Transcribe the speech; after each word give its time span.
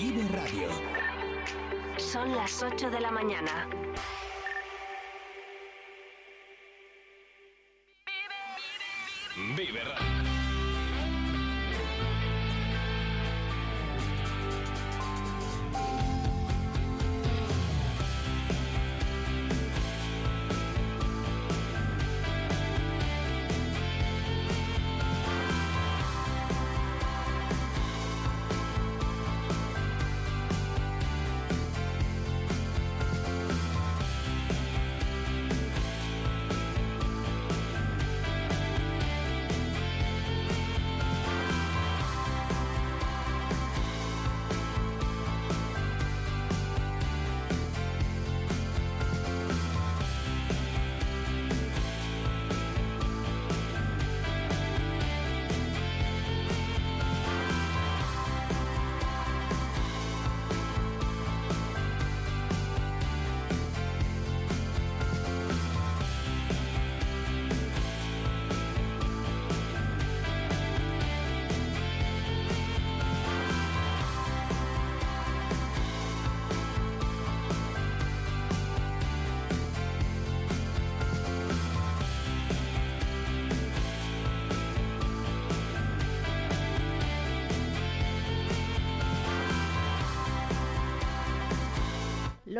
Vive 0.00 0.26
Radio. 0.28 0.70
Son 1.98 2.34
las 2.34 2.62
8 2.62 2.88
de 2.88 3.00
la 3.00 3.10
mañana. 3.10 3.68
Vive 9.54 9.84
Radio. 9.84 10.39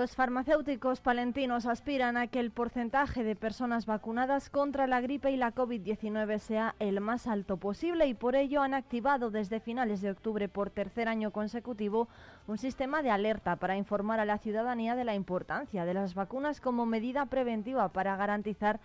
Los 0.00 0.16
farmacéuticos 0.16 1.02
palentinos 1.02 1.66
aspiran 1.66 2.16
a 2.16 2.26
que 2.26 2.40
el 2.40 2.52
porcentaje 2.52 3.22
de 3.22 3.36
personas 3.36 3.84
vacunadas 3.84 4.48
contra 4.48 4.86
la 4.86 5.02
gripe 5.02 5.30
y 5.30 5.36
la 5.36 5.54
COVID-19 5.54 6.38
sea 6.38 6.74
el 6.78 7.02
más 7.02 7.26
alto 7.26 7.58
posible 7.58 8.06
y 8.06 8.14
por 8.14 8.34
ello 8.34 8.62
han 8.62 8.72
activado 8.72 9.30
desde 9.30 9.60
finales 9.60 10.00
de 10.00 10.10
octubre 10.10 10.48
por 10.48 10.70
tercer 10.70 11.06
año 11.06 11.32
consecutivo 11.32 12.08
un 12.46 12.56
sistema 12.56 13.02
de 13.02 13.10
alerta 13.10 13.56
para 13.56 13.76
informar 13.76 14.20
a 14.20 14.24
la 14.24 14.38
ciudadanía 14.38 14.96
de 14.96 15.04
la 15.04 15.14
importancia 15.14 15.84
de 15.84 15.92
las 15.92 16.14
vacunas 16.14 16.62
como 16.62 16.86
medida 16.86 17.26
preventiva 17.26 17.90
para 17.90 18.16
garantizar 18.16 18.80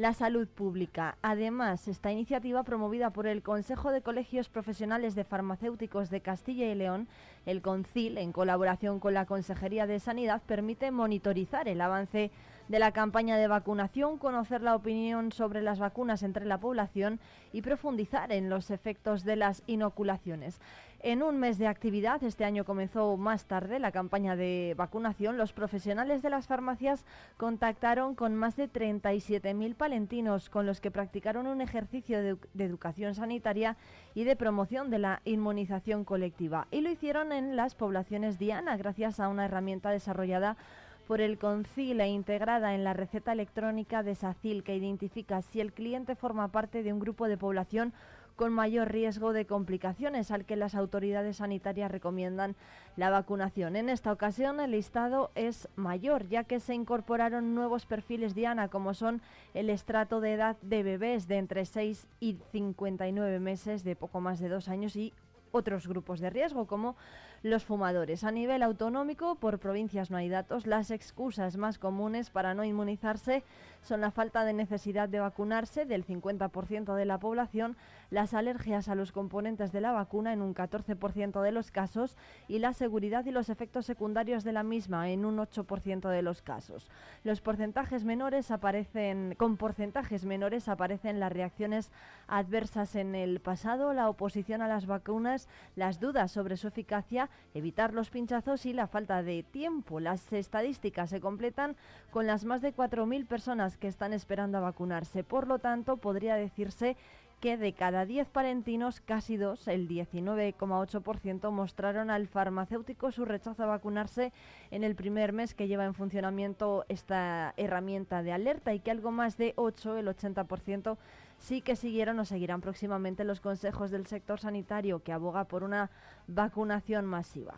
la 0.00 0.14
salud 0.14 0.48
pública. 0.48 1.18
Además, 1.20 1.86
esta 1.86 2.10
iniciativa 2.10 2.62
promovida 2.62 3.10
por 3.10 3.26
el 3.26 3.42
Consejo 3.42 3.90
de 3.90 4.00
Colegios 4.00 4.48
Profesionales 4.48 5.14
de 5.14 5.24
Farmacéuticos 5.24 6.08
de 6.08 6.22
Castilla 6.22 6.72
y 6.72 6.74
León, 6.74 7.06
el 7.44 7.60
CONCIL, 7.60 8.16
en 8.16 8.32
colaboración 8.32 8.98
con 8.98 9.12
la 9.12 9.26
Consejería 9.26 9.86
de 9.86 10.00
Sanidad, 10.00 10.40
permite 10.46 10.90
monitorizar 10.90 11.68
el 11.68 11.82
avance 11.82 12.30
de 12.68 12.78
la 12.78 12.92
campaña 12.92 13.36
de 13.36 13.46
vacunación, 13.46 14.16
conocer 14.16 14.62
la 14.62 14.74
opinión 14.74 15.32
sobre 15.32 15.60
las 15.60 15.78
vacunas 15.78 16.22
entre 16.22 16.46
la 16.46 16.60
población 16.60 17.20
y 17.52 17.60
profundizar 17.60 18.32
en 18.32 18.48
los 18.48 18.70
efectos 18.70 19.24
de 19.24 19.36
las 19.36 19.62
inoculaciones. 19.66 20.62
En 21.02 21.22
un 21.22 21.38
mes 21.38 21.56
de 21.56 21.66
actividad, 21.66 22.22
este 22.22 22.44
año 22.44 22.66
comenzó 22.66 23.16
más 23.16 23.46
tarde 23.46 23.78
la 23.78 23.90
campaña 23.90 24.36
de 24.36 24.74
vacunación, 24.76 25.38
los 25.38 25.54
profesionales 25.54 26.20
de 26.20 26.28
las 26.28 26.46
farmacias 26.46 27.06
contactaron 27.38 28.14
con 28.14 28.36
más 28.36 28.54
de 28.54 28.70
37.000 28.70 29.74
palentinos 29.76 30.50
con 30.50 30.66
los 30.66 30.82
que 30.82 30.90
practicaron 30.90 31.46
un 31.46 31.62
ejercicio 31.62 32.22
de, 32.22 32.36
educación 32.62 33.14
sanitaria 33.14 33.78
y 34.14 34.24
de 34.24 34.36
promoción 34.36 34.90
de 34.90 34.98
la 34.98 35.22
inmunización 35.24 36.04
colectiva. 36.04 36.66
Y 36.70 36.82
lo 36.82 36.90
hicieron 36.90 37.32
en 37.32 37.56
las 37.56 37.74
poblaciones 37.74 38.38
diana 38.38 38.76
gracias 38.76 39.20
a 39.20 39.28
una 39.28 39.46
herramienta 39.46 39.88
desarrollada 39.88 40.58
por 41.06 41.22
el 41.22 41.38
CONCIL 41.38 41.98
e 42.02 42.08
integrada 42.08 42.74
en 42.74 42.84
la 42.84 42.92
receta 42.92 43.32
electrónica 43.32 44.02
de 44.02 44.14
SACIL 44.14 44.62
que 44.62 44.76
identifica 44.76 45.40
si 45.40 45.60
el 45.60 45.72
cliente 45.72 46.14
forma 46.14 46.48
parte 46.48 46.82
de 46.82 46.92
un 46.92 47.00
grupo 47.00 47.26
de 47.26 47.38
población 47.38 47.94
con 48.40 48.54
mayor 48.54 48.90
riesgo 48.90 49.34
de 49.34 49.44
complicaciones 49.44 50.30
al 50.30 50.46
que 50.46 50.56
las 50.56 50.74
autoridades 50.74 51.36
sanitarias 51.36 51.90
recomiendan 51.90 52.56
la 52.96 53.10
vacunación. 53.10 53.76
En 53.76 53.90
esta 53.90 54.10
ocasión 54.10 54.60
el 54.60 54.70
listado 54.70 55.30
es 55.34 55.68
mayor 55.76 56.26
ya 56.26 56.44
que 56.44 56.58
se 56.58 56.72
incorporaron 56.72 57.54
nuevos 57.54 57.84
perfiles 57.84 58.34
Diana 58.34 58.68
como 58.68 58.94
son 58.94 59.20
el 59.52 59.68
estrato 59.68 60.22
de 60.22 60.32
edad 60.32 60.56
de 60.62 60.82
bebés 60.82 61.28
de 61.28 61.36
entre 61.36 61.66
6 61.66 62.06
y 62.18 62.38
59 62.50 63.40
meses 63.40 63.84
de 63.84 63.94
poco 63.94 64.22
más 64.22 64.40
de 64.40 64.48
dos 64.48 64.68
años 64.68 64.96
y 64.96 65.12
otros 65.52 65.86
grupos 65.86 66.18
de 66.18 66.30
riesgo 66.30 66.66
como 66.66 66.96
los 67.42 67.64
fumadores. 67.64 68.24
A 68.24 68.30
nivel 68.30 68.62
autonómico, 68.62 69.34
por 69.36 69.58
provincias 69.58 70.10
no 70.10 70.16
hay 70.16 70.28
datos. 70.28 70.66
Las 70.66 70.90
excusas 70.90 71.56
más 71.56 71.78
comunes 71.78 72.30
para 72.30 72.54
no 72.54 72.64
inmunizarse 72.64 73.42
son 73.82 74.02
la 74.02 74.10
falta 74.10 74.44
de 74.44 74.52
necesidad 74.52 75.08
de 75.08 75.20
vacunarse 75.20 75.86
del 75.86 76.04
50% 76.04 76.94
de 76.94 77.04
la 77.06 77.18
población, 77.18 77.76
las 78.10 78.34
alergias 78.34 78.88
a 78.88 78.94
los 78.94 79.10
componentes 79.10 79.72
de 79.72 79.80
la 79.80 79.92
vacuna 79.92 80.32
en 80.32 80.42
un 80.42 80.54
14% 80.54 81.40
de 81.40 81.52
los 81.52 81.70
casos 81.70 82.16
y 82.46 82.58
la 82.58 82.74
seguridad 82.74 83.24
y 83.24 83.30
los 83.30 83.48
efectos 83.48 83.86
secundarios 83.86 84.44
de 84.44 84.52
la 84.52 84.62
misma 84.62 85.08
en 85.08 85.24
un 85.24 85.38
8% 85.38 86.10
de 86.10 86.22
los 86.22 86.42
casos. 86.42 86.90
Los 87.24 87.40
porcentajes 87.40 88.04
menores 88.04 88.50
aparecen 88.50 89.34
con 89.38 89.56
porcentajes 89.56 90.24
menores 90.24 90.68
aparecen 90.68 91.20
las 91.20 91.32
reacciones 91.32 91.90
adversas 92.28 92.96
en 92.96 93.14
el 93.14 93.40
pasado, 93.40 93.94
la 93.94 94.08
oposición 94.08 94.60
a 94.60 94.68
las 94.68 94.86
vacunas, 94.86 95.48
las 95.76 96.00
dudas 96.00 96.30
sobre 96.32 96.56
su 96.56 96.68
eficacia, 96.68 97.29
evitar 97.54 97.92
los 97.92 98.10
pinchazos 98.10 98.66
y 98.66 98.72
la 98.72 98.86
falta 98.86 99.22
de 99.22 99.42
tiempo. 99.42 100.00
Las 100.00 100.32
estadísticas 100.32 101.10
se 101.10 101.20
completan 101.20 101.76
con 102.10 102.26
las 102.26 102.44
más 102.44 102.62
de 102.62 102.74
4.000 102.74 103.26
personas 103.26 103.76
que 103.76 103.88
están 103.88 104.12
esperando 104.12 104.58
a 104.58 104.62
vacunarse. 104.62 105.24
Por 105.24 105.46
lo 105.46 105.58
tanto, 105.58 105.96
podría 105.96 106.34
decirse 106.34 106.96
que 107.40 107.56
de 107.56 107.72
cada 107.72 108.04
10 108.04 108.28
palentinos, 108.28 109.00
casi 109.00 109.36
dos, 109.36 109.66
el 109.66 109.88
19,8%, 109.88 111.50
mostraron 111.50 112.10
al 112.10 112.28
farmacéutico 112.28 113.10
su 113.10 113.24
rechazo 113.24 113.62
a 113.62 113.66
vacunarse 113.66 114.32
en 114.70 114.84
el 114.84 114.94
primer 114.94 115.32
mes 115.32 115.54
que 115.54 115.66
lleva 115.66 115.86
en 115.86 115.94
funcionamiento 115.94 116.84
esta 116.88 117.54
herramienta 117.56 118.22
de 118.22 118.32
alerta 118.32 118.74
y 118.74 118.80
que 118.80 118.90
algo 118.90 119.10
más 119.10 119.38
de 119.38 119.54
8, 119.56 119.96
el 119.96 120.08
80%, 120.08 120.98
sí 121.38 121.62
que 121.62 121.76
siguieron 121.76 122.20
o 122.20 122.24
seguirán 122.26 122.60
próximamente 122.60 123.24
los 123.24 123.40
consejos 123.40 123.90
del 123.90 124.06
sector 124.06 124.38
sanitario 124.38 125.02
que 125.02 125.12
aboga 125.12 125.44
por 125.44 125.62
una 125.62 125.90
vacunación 126.26 127.06
masiva. 127.06 127.54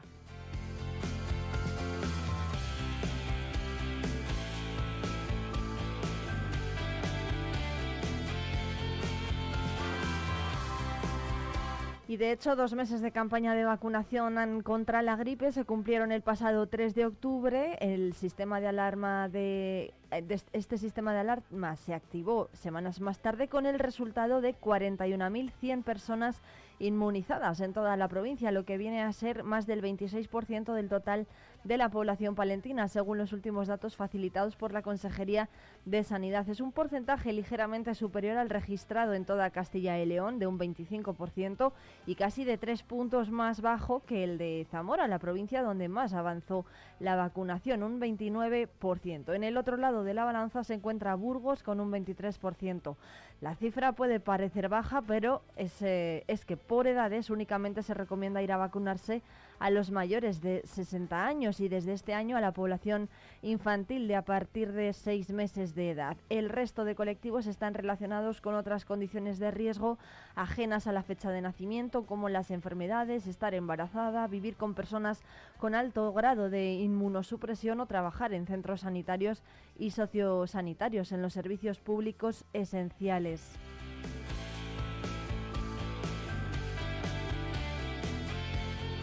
Y 12.13 12.19
de 12.19 12.31
hecho, 12.31 12.57
dos 12.57 12.75
meses 12.75 13.01
de 13.01 13.11
campaña 13.11 13.55
de 13.55 13.65
vacunación 13.65 14.61
contra 14.61 15.01
la 15.01 15.17
gripe 15.17 15.51
se 15.51 15.65
cumplieron 15.65 16.13
el 16.13 16.21
pasado 16.21 16.67
3 16.67 16.95
de 16.95 17.07
octubre. 17.07 17.79
El 17.81 18.13
sistema 18.13 18.61
de 18.61 18.67
alarma 18.67 19.31
de, 19.31 19.95
de 20.11 20.39
este 20.53 20.77
sistema 20.77 21.15
de 21.15 21.21
alarma 21.21 21.75
se 21.77 21.95
activó 21.95 22.51
semanas 22.53 23.01
más 23.01 23.19
tarde 23.21 23.49
con 23.49 23.65
el 23.65 23.79
resultado 23.79 24.43
de 24.43 24.55
41.100 24.55 25.85
personas 25.85 26.43
inmunizadas 26.83 27.61
en 27.61 27.73
toda 27.73 27.97
la 27.97 28.09
provincia, 28.09 28.51
lo 28.51 28.65
que 28.65 28.77
viene 28.77 29.03
a 29.03 29.13
ser 29.13 29.45
más 29.45 29.67
del 29.67 29.83
26% 29.83 30.75
del 30.75 30.89
total 30.89 31.29
de 31.63 31.77
la 31.77 31.89
población 31.91 32.35
palentina, 32.35 32.89
según 32.89 33.19
los 33.19 33.33
últimos 33.33 33.69
datos 33.69 33.95
facilitados 33.95 34.57
por 34.57 34.73
la 34.73 34.83
Consejería 34.83 35.49
de 35.85 36.03
Sanidad. 36.03 36.49
Es 36.49 36.61
un 36.61 36.73
porcentaje 36.73 37.33
ligeramente 37.33 37.95
superior 37.95 38.37
al 38.37 38.51
registrado 38.51 39.15
en 39.15 39.25
toda 39.25 39.51
Castilla 39.51 39.97
y 40.01 40.07
León, 40.07 40.41
de 40.41 40.49
un 40.49 40.59
25%, 40.59 41.73
y 42.05 42.17
casi 42.17 42.45
de 42.45 42.59
tres 42.59 42.83
puntos 42.83 43.31
más 43.31 43.61
bajo 43.61 44.01
que 44.05 44.25
el 44.25 44.37
de 44.37 44.67
Zamora, 44.69 45.07
la 45.07 45.21
provincia 45.21 45.63
donde 45.63 45.89
más 45.89 46.15
avanzó 46.15 46.67
la 46.99 47.15
vacunación, 47.15 47.85
un 47.85 48.01
29%. 48.01 49.35
En 49.35 49.45
el 49.45 49.57
otro 49.57 49.77
lado 49.77 50.03
de 50.03 50.15
la 50.15 50.25
balanza 50.25 50.65
se 50.65 50.75
encuentra 50.75 51.15
Burgos 51.15 51.63
con 51.63 51.79
un 51.79 51.93
23%. 51.93 52.97
La 53.43 53.57
cifra 53.57 53.91
puede 53.91 54.21
parecer 54.21 54.69
baja, 54.69 55.03
pero 55.03 55.43
es, 55.57 55.83
eh, 55.83 56.23
es, 56.29 56.45
que 56.45 56.57
por 56.57 56.87
edades 56.87 57.29
únicamente 57.29 57.83
se 57.83 57.93
recomienda 57.93 58.41
ir 58.41 58.53
a 58.53 58.57
vacunarse 58.57 59.21
a 59.63 59.71
los 59.71 59.93
mayores 59.93 60.41
de 60.41 60.63
60 60.65 61.25
años 61.25 61.61
y 61.61 61.69
desde 61.69 61.93
este 61.93 62.15
año 62.15 62.37
a 62.37 62.41
la 62.41 62.51
población 62.51 63.09
infantil 63.43 64.09
de 64.09 64.17
a 64.17 64.25
partir 64.25 64.73
de 64.73 64.93
6 64.93 65.31
meses 65.31 65.77
de 65.77 65.93
edad. 65.93 66.17
El 66.31 66.49
resto 66.49 66.85
de 66.85 66.97
colectivos 66.97 67.47
están 67.47 67.75
relacionados 67.75 68.41
con 68.41 68.57
otras 68.57 68.85
condiciones 68.85 69.39
de 69.39 69.53
riesgo 69.53 69.99
ajenas 70.35 70.89
a 70.89 70.93
la 70.93 71.05
fecha 71.05 71.31
de 71.31 71.43
nacimiento, 71.43 72.07
como 72.07 72.29
las 72.29 72.51
enfermedades, 72.51 73.29
estar 73.29 73.55
embarazada, 73.55 74.27
vivir 74.27 74.57
con 74.57 74.75
personas 74.75 75.23
con 75.59 75.77
alto 75.77 76.13
grado 76.13 76.51
de 76.51 76.73
inmunosupresión 76.73 77.79
o 77.79 77.87
trabajar 77.87 78.35
en 78.35 78.47
centros 78.47 78.81
sanitarios 78.81 79.45
y 79.79 79.93
sociosanitarios 79.93 81.13
en 81.13 81.23
los 81.23 81.35
servicios 81.35 81.79
públicos 81.79 82.45
esenciales. 82.53 83.57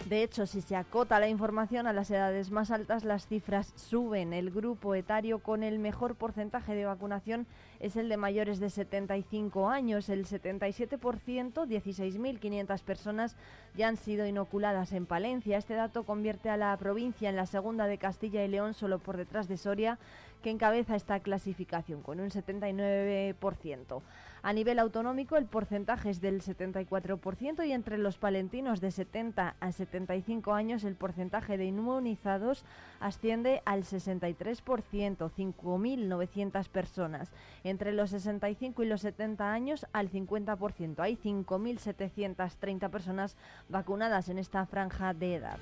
De 0.10 0.24
hecho, 0.24 0.48
si 0.48 0.62
se 0.62 0.76
acota 0.76 1.20
la 1.20 1.28
información 1.28 1.86
a 1.86 1.94
las 1.94 2.10
edades 2.10 2.50
más 2.50 2.72
altas, 2.72 3.04
las 3.04 3.28
cifras 3.28 3.74
suben. 3.76 4.34
El 4.34 4.50
grupo 4.50 4.96
etario 4.96 5.38
con 5.38 5.62
el 5.62 5.78
mejor 5.78 6.16
porcentaje 6.16 6.74
de 6.74 6.86
vacunación 6.86 7.46
es 7.80 7.96
el 7.96 8.10
de 8.10 8.18
mayores 8.18 8.60
de 8.60 8.72
75 8.72 9.70
años. 9.70 10.10
El 10.10 10.26
77%, 10.26 10.98
16.500 10.98 12.82
personas 12.82 13.36
ya 13.78 13.88
han 13.88 13.98
sido 13.98 14.26
inoculadas 14.26 14.94
en 14.94 15.06
Palencia. 15.06 15.60
Este 15.60 15.76
dato 15.76 16.02
convierte 16.02 16.50
a 16.50 16.58
la 16.58 16.76
provincia 16.78 17.30
en 17.30 17.36
la 17.36 17.46
segunda 17.46 17.86
de 17.86 18.00
Castilla 18.00 18.44
y 18.44 18.48
León, 18.48 18.74
solo 18.74 18.98
por 18.98 19.16
detrás 19.16 19.48
de 19.48 19.58
Soria, 19.58 20.00
que 20.42 20.50
encabeza 20.50 20.96
esta 20.96 21.20
clasificación 21.20 22.02
con 22.02 22.20
un 22.20 22.32
79%. 22.32 24.02
A 24.42 24.54
nivel 24.54 24.80
autonómico 24.80 25.36
el 25.36 25.46
porcentaje 25.46 26.10
es 26.10 26.22
del 26.22 26.42
74% 26.42 27.68
y 27.68 27.74
entre 27.74 27.98
los 27.98 28.18
palentinos 28.18 28.80
de 28.80 28.92
70 28.92 29.56
a 29.60 29.72
75 29.72 30.54
años 30.54 30.86
el 30.86 30.96
porcentaje 30.96 31.58
de 31.58 31.66
inmunizados 31.66 32.64
asciende 33.02 33.62
al 33.66 33.84
63%, 33.84 34.64
5.900 34.64 36.70
personas. 36.70 37.34
Entre 37.64 37.92
los 37.92 38.12
65 38.12 38.84
y 38.84 38.88
los 38.88 39.02
70 39.02 39.52
años 39.52 39.86
al 39.92 40.10
50%. 40.10 41.00
Hay 41.00 41.18
5.730 41.18 42.90
personas 42.90 43.36
vacunadas 43.68 44.30
en 44.30 44.40
esta 44.40 44.66
franja 44.66 45.14
de 45.14 45.36
edad. 45.36 45.60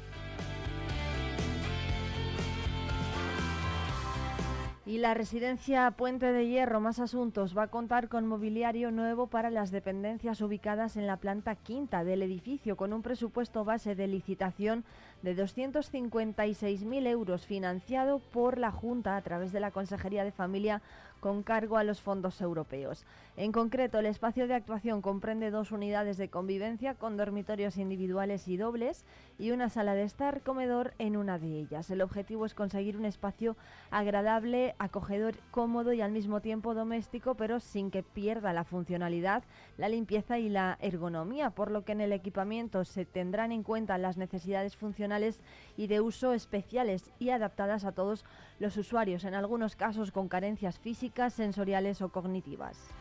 Y 4.87 4.99
la 4.99 5.13
residencia 5.13 5.91
Puente 5.91 6.31
de 6.31 6.47
Hierro, 6.47 6.79
más 6.79 6.99
asuntos, 6.99 7.57
va 7.57 7.63
a 7.63 7.67
contar 7.67 8.07
con 8.07 8.25
mobiliario 8.25 8.89
nuevo 8.89 9.27
para 9.27 9.49
las 9.49 9.69
dependencias 9.69 10.39
ubicadas 10.39 10.95
en 10.95 11.07
la 11.07 11.17
planta 11.17 11.55
quinta 11.55 12.05
del 12.05 12.23
edificio, 12.23 12.77
con 12.77 12.93
un 12.93 13.01
presupuesto 13.01 13.65
base 13.65 13.95
de 13.95 14.07
licitación 14.07 14.85
de 15.23 15.35
256.000 15.35 17.05
euros 17.05 17.45
financiado 17.45 18.19
por 18.19 18.57
la 18.57 18.71
Junta 18.71 19.17
a 19.17 19.21
través 19.23 19.51
de 19.51 19.59
la 19.59 19.71
Consejería 19.71 20.23
de 20.23 20.31
Familia 20.31 20.81
con 21.19 21.43
cargo 21.43 21.77
a 21.77 21.83
los 21.83 22.01
fondos 22.01 22.41
europeos. 22.41 23.05
En 23.35 23.51
concreto, 23.51 23.99
el 23.99 24.05
espacio 24.07 24.47
de 24.47 24.55
actuación 24.55 25.01
comprende 25.01 25.51
dos 25.51 25.71
unidades 25.71 26.17
de 26.17 26.29
convivencia 26.29 26.95
con 26.95 27.17
dormitorios 27.17 27.77
individuales 27.77 28.47
y 28.47 28.57
dobles 28.57 29.05
y 29.37 29.51
una 29.51 29.69
sala 29.69 29.93
de 29.93 30.03
estar 30.03 30.41
comedor 30.41 30.93
en 30.97 31.17
una 31.17 31.37
de 31.37 31.59
ellas. 31.59 31.89
El 31.91 32.01
objetivo 32.01 32.45
es 32.45 32.55
conseguir 32.55 32.97
un 32.97 33.05
espacio 33.05 33.55
agradable, 33.91 34.75
acogedor, 34.79 35.35
cómodo 35.51 35.93
y 35.93 36.01
al 36.01 36.11
mismo 36.11 36.41
tiempo 36.41 36.73
doméstico, 36.73 37.35
pero 37.35 37.59
sin 37.59 37.91
que 37.91 38.03
pierda 38.03 38.53
la 38.53 38.63
funcionalidad, 38.63 39.43
la 39.77 39.89
limpieza 39.89 40.39
y 40.39 40.49
la 40.49 40.77
ergonomía, 40.81 41.51
por 41.51 41.71
lo 41.71 41.83
que 41.83 41.91
en 41.91 42.01
el 42.01 42.13
equipamiento 42.13 42.85
se 42.85 43.05
tendrán 43.05 43.51
en 43.51 43.63
cuenta 43.63 43.97
las 43.97 44.17
necesidades 44.17 44.75
funcionales 44.75 45.41
y 45.75 45.87
de 45.87 46.01
uso 46.01 46.33
especiales 46.33 47.11
y 47.19 47.29
adaptadas 47.29 47.85
a 47.85 47.91
todos 47.91 48.25
los 48.59 48.77
usuarios, 48.77 49.23
en 49.23 49.35
algunos 49.35 49.75
casos 49.75 50.11
con 50.11 50.27
carencias 50.27 50.79
físicas, 50.79 51.06
sensoriales 51.33 52.01
o 52.01 52.09
cognitivas. 52.09 52.93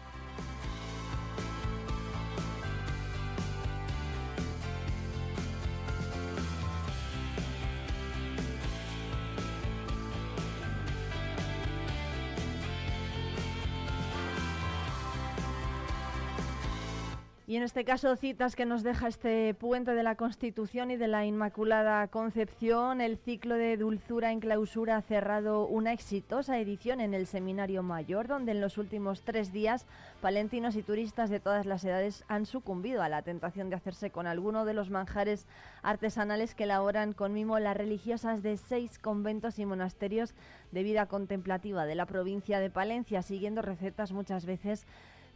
Y 17.57 17.59
en 17.59 17.63
este 17.63 17.87
caso, 17.87 18.15
citas 18.17 18.55
que 18.55 18.67
nos 18.67 18.83
deja 18.83 19.09
este 19.09 19.55
puente 19.55 19.95
de 19.95 20.03
la 20.03 20.17
Constitución 20.17 20.91
y 20.91 20.99
de 20.99 21.09
la 21.09 21.25
Inmaculada 21.25 22.07
Concepción. 22.09 23.01
El 23.01 23.17
ciclo 23.17 23.55
de 23.55 23.79
dulzura 23.79 24.31
en 24.31 24.41
clausura 24.41 24.99
ha 24.99 25.01
cerrado 25.01 25.67
una 25.67 25.95
exitosa 25.95 26.59
edición 26.59 27.01
en 27.01 27.15
el 27.15 27.27
Seminario 27.27 27.83
Mayor, 27.83 28.29
donde 28.29 28.53
en 28.53 28.61
los 28.61 28.77
últimos 28.77 29.23
tres 29.23 29.55
días 29.55 29.87
palentinos 30.21 30.77
y 30.77 30.83
turistas 30.83 31.31
de 31.31 31.41
todas 31.41 31.65
las 31.65 31.83
edades 31.83 32.25
han 32.29 32.45
sucumbido 32.45 33.01
a 33.01 33.09
la 33.09 33.23
tentación 33.23 33.71
de 33.71 33.77
hacerse 33.77 34.11
con 34.11 34.27
alguno 34.27 34.67
de 34.67 34.75
los 34.75 34.91
manjares 34.91 35.47
artesanales 35.83 36.55
que 36.55 36.65
elaboran 36.65 37.15
con 37.15 37.33
mimo 37.33 37.59
las 37.59 37.75
religiosas 37.75 38.43
de 38.43 38.59
seis 38.59 38.99
conventos 38.99 39.59
y 39.59 39.65
monasterios 39.65 40.35
de 40.73 40.83
vida 40.83 41.07
contemplativa 41.07 41.87
de 41.87 41.95
la 41.95 42.05
provincia 42.05 42.61
de 42.61 42.69
Palencia, 42.69 43.23
siguiendo 43.23 43.63
recetas 43.63 44.13
muchas 44.13 44.45
veces 44.45 44.87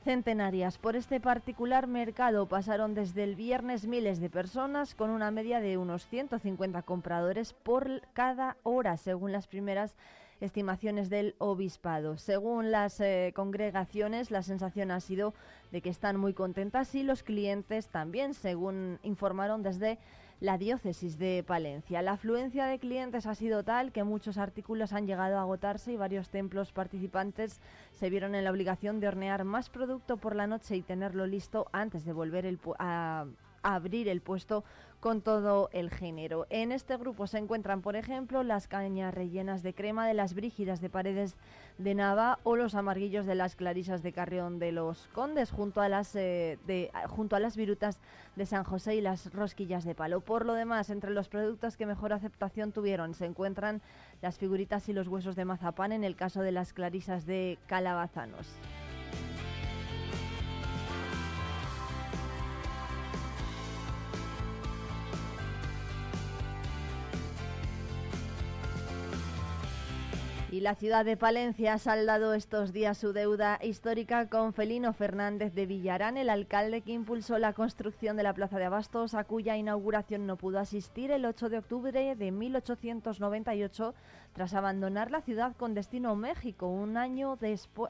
centenarias. 0.02 0.79
Por 0.79 0.97
este 0.97 1.20
particular 1.20 1.87
mercado 1.87 2.47
pasaron 2.47 2.94
desde 2.94 3.25
el 3.25 3.35
viernes 3.35 3.87
miles 3.87 4.20
de 4.20 4.31
personas 4.31 4.94
con 4.94 5.11
una 5.11 5.31
media 5.31 5.61
de 5.61 5.76
unos 5.76 6.06
150 6.06 6.82
compradores 6.82 7.52
por 7.52 8.02
cada 8.12 8.56
hora, 8.62 8.97
según 8.97 9.32
las 9.32 9.47
primeras 9.47 9.94
estimaciones 10.41 11.11
del 11.11 11.35
obispado. 11.38 12.17
Según 12.17 12.70
las 12.70 13.00
eh, 13.00 13.32
congregaciones, 13.37 14.31
la 14.31 14.43
sensación 14.43 14.91
ha 14.91 15.00
sido 15.00 15.35
de 15.70 15.82
que 15.82 15.91
están 15.91 16.17
muy 16.17 16.32
contentas 16.32 16.94
y 16.94 17.02
los 17.02 17.23
clientes 17.23 17.88
también, 17.88 18.32
según 18.35 18.99
informaron 19.02 19.62
desde 19.62 19.99
la 20.40 20.56
diócesis 20.56 21.19
de 21.19 21.44
Palencia. 21.46 22.02
La 22.02 22.12
afluencia 22.12 22.66
de 22.66 22.78
clientes 22.78 23.26
ha 23.26 23.34
sido 23.34 23.62
tal 23.62 23.92
que 23.92 24.04
muchos 24.04 24.38
artículos 24.38 24.92
han 24.92 25.06
llegado 25.06 25.38
a 25.38 25.42
agotarse 25.42 25.92
y 25.92 25.96
varios 25.96 26.31
templos 26.31 26.72
participantes 26.72 27.60
se 27.92 28.10
vieron 28.10 28.34
en 28.34 28.44
la 28.44 28.50
obligación 28.50 29.00
de 29.00 29.08
hornear 29.08 29.44
más 29.44 29.69
producto 29.69 30.16
por 30.16 30.34
la 30.34 30.46
noche 30.46 30.76
y 30.76 30.82
tenerlo 30.82 31.26
listo 31.26 31.69
antes 31.72 32.04
de 32.04 32.12
volver 32.12 32.46
el 32.46 32.58
a 32.78 33.26
abrir 33.62 34.08
el 34.08 34.22
puesto 34.22 34.64
con 35.00 35.23
todo 35.23 35.71
el 35.73 35.90
género. 35.90 36.47
En 36.50 36.73
este 36.73 36.97
grupo 36.97 37.26
se 37.26 37.38
encuentran, 37.38 37.80
por 37.80 37.97
ejemplo, 37.97 38.42
las 38.42 38.69
cañas 38.69 39.14
rellenas 39.14 39.62
de 39.62 39.75
crema 39.75 40.07
de 40.07 40.14
las 40.14 40.35
brígidas 40.35 40.80
de 40.80 40.90
Paredes 40.90 41.37
de 41.78 41.95
Nava 41.95 42.38
o 42.42 42.57
los 42.57 42.75
amarguillos 42.75 43.25
de 43.25 43.35
las 43.35 43.57
clarisas 43.57 44.02
de 44.02 44.12
Carrión 44.12 44.59
de 44.59 44.73
los 44.73 45.09
Condes, 45.14 45.50
junto 45.50 45.80
a 45.80 45.88
las, 45.88 46.14
eh, 46.14 46.59
de, 46.66 46.90
junto 47.09 47.35
a 47.35 47.40
las 47.40 47.57
virutas 47.57 47.99
de 48.37 48.45
San 48.45 48.64
José 48.64 48.95
y 48.95 49.00
las 49.00 49.33
rosquillas 49.33 49.85
de 49.85 49.95
palo. 49.95 50.21
Por 50.21 50.45
lo 50.45 50.52
demás, 50.52 50.90
entre 50.90 51.11
los 51.11 51.28
productos 51.28 51.76
que 51.76 51.87
mejor 51.87 52.12
aceptación 52.12 52.73
tuvieron 52.73 53.14
se 53.14 53.25
encuentran 53.25 53.80
las 54.21 54.38
figuritas 54.38 54.88
y 54.88 54.92
los 54.92 55.09
huesos 55.09 55.35
de 55.35 55.47
mazapán 55.47 55.92
en 55.92 56.04
el 56.04 56.14
caso 56.14 56.42
de 56.42 56.52
las 56.52 56.75
clarisas 56.75 57.25
de 57.25 57.59
Calabazanos. 57.66 58.47
La 70.61 70.75
ciudad 70.75 71.07
de 71.07 71.17
Palencia 71.17 71.73
ha 71.73 71.79
saldado 71.79 72.35
estos 72.35 72.75
días 72.75 72.99
su 72.99 73.14
deuda 73.14 73.59
histórica 73.62 74.29
con 74.29 74.52
Felino 74.52 74.93
Fernández 74.93 75.55
de 75.55 75.64
Villarán, 75.64 76.19
el 76.19 76.29
alcalde 76.29 76.83
que 76.83 76.93
impulsó 76.93 77.38
la 77.38 77.55
construcción 77.55 78.19
de 78.19 78.25
la 78.25 78.35
Plaza 78.35 78.59
de 78.59 78.67
Abastos, 78.67 79.14
a 79.14 79.25
cuya 79.25 79.57
inauguración 79.57 80.26
no 80.26 80.37
pudo 80.37 80.59
asistir 80.59 81.12
el 81.12 81.25
8 81.25 81.49
de 81.49 81.57
octubre 81.57 82.14
de 82.14 82.31
1898 82.31 83.95
tras 84.35 84.52
abandonar 84.52 85.11
la 85.11 85.23
ciudad 85.23 85.57
con 85.57 85.73
destino 85.73 86.11
a 86.11 86.14
México 86.14 86.67
un 86.69 86.99
año, 86.99 87.38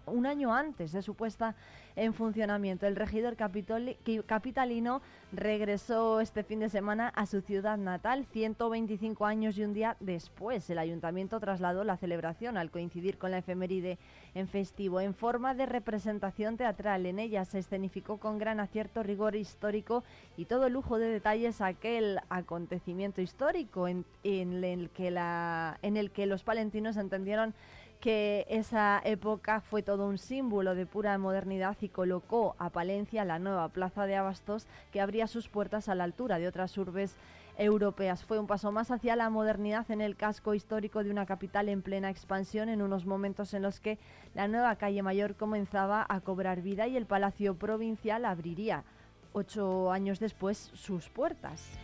un 0.06 0.26
año 0.26 0.54
antes 0.54 0.92
de 0.92 1.02
su 1.02 1.16
puesta 1.16 1.56
en 2.00 2.14
funcionamiento. 2.14 2.86
El 2.86 2.96
regidor 2.96 3.36
capitalino 3.36 5.02
regresó 5.32 6.20
este 6.20 6.42
fin 6.42 6.60
de 6.60 6.70
semana 6.70 7.08
a 7.08 7.26
su 7.26 7.42
ciudad 7.42 7.76
natal, 7.76 8.24
125 8.32 9.26
años 9.26 9.58
y 9.58 9.64
un 9.64 9.74
día 9.74 9.98
después. 10.00 10.70
El 10.70 10.78
ayuntamiento 10.78 11.38
trasladó 11.38 11.84
la 11.84 11.98
celebración 11.98 12.56
al 12.56 12.70
coincidir 12.70 13.18
con 13.18 13.30
la 13.30 13.38
efeméride 13.38 13.98
en 14.34 14.48
festivo 14.48 15.02
en 15.02 15.14
forma 15.14 15.54
de 15.54 15.66
representación 15.66 16.56
teatral. 16.56 17.04
En 17.04 17.18
ella 17.18 17.44
se 17.44 17.58
escenificó 17.58 18.16
con 18.16 18.38
gran 18.38 18.60
acierto, 18.60 19.02
rigor 19.02 19.36
histórico 19.36 20.02
y 20.38 20.46
todo 20.46 20.70
lujo 20.70 20.98
de 20.98 21.08
detalles 21.10 21.60
aquel 21.60 22.18
acontecimiento 22.30 23.20
histórico 23.20 23.88
en, 23.88 24.06
el, 24.24 24.88
que 24.88 25.10
la, 25.10 25.78
en 25.82 25.98
el 25.98 26.10
que 26.12 26.24
los 26.24 26.44
palentinos 26.44 26.96
entendieron 26.96 27.52
que 28.00 28.46
esa 28.48 29.00
época 29.04 29.60
fue 29.60 29.82
todo 29.82 30.06
un 30.06 30.18
símbolo 30.18 30.74
de 30.74 30.86
pura 30.86 31.16
modernidad 31.18 31.76
y 31.80 31.88
colocó 31.88 32.56
a 32.58 32.70
Palencia 32.70 33.24
la 33.24 33.38
nueva 33.38 33.68
plaza 33.68 34.06
de 34.06 34.16
Abastos 34.16 34.66
que 34.90 35.00
abría 35.00 35.26
sus 35.26 35.48
puertas 35.48 35.88
a 35.88 35.94
la 35.94 36.04
altura 36.04 36.38
de 36.38 36.48
otras 36.48 36.76
urbes 36.78 37.16
europeas. 37.58 38.24
Fue 38.24 38.38
un 38.38 38.46
paso 38.46 38.72
más 38.72 38.90
hacia 38.90 39.16
la 39.16 39.28
modernidad 39.28 39.90
en 39.90 40.00
el 40.00 40.16
casco 40.16 40.54
histórico 40.54 41.04
de 41.04 41.10
una 41.10 41.26
capital 41.26 41.68
en 41.68 41.82
plena 41.82 42.08
expansión 42.08 42.70
en 42.70 42.80
unos 42.80 43.04
momentos 43.04 43.52
en 43.52 43.62
los 43.62 43.80
que 43.80 43.98
la 44.34 44.48
nueva 44.48 44.76
calle 44.76 45.02
mayor 45.02 45.36
comenzaba 45.36 46.06
a 46.08 46.20
cobrar 46.20 46.62
vida 46.62 46.86
y 46.88 46.96
el 46.96 47.04
Palacio 47.04 47.54
Provincial 47.54 48.24
abriría 48.24 48.84
ocho 49.32 49.92
años 49.92 50.20
después 50.20 50.70
sus 50.72 51.10
puertas. 51.10 51.78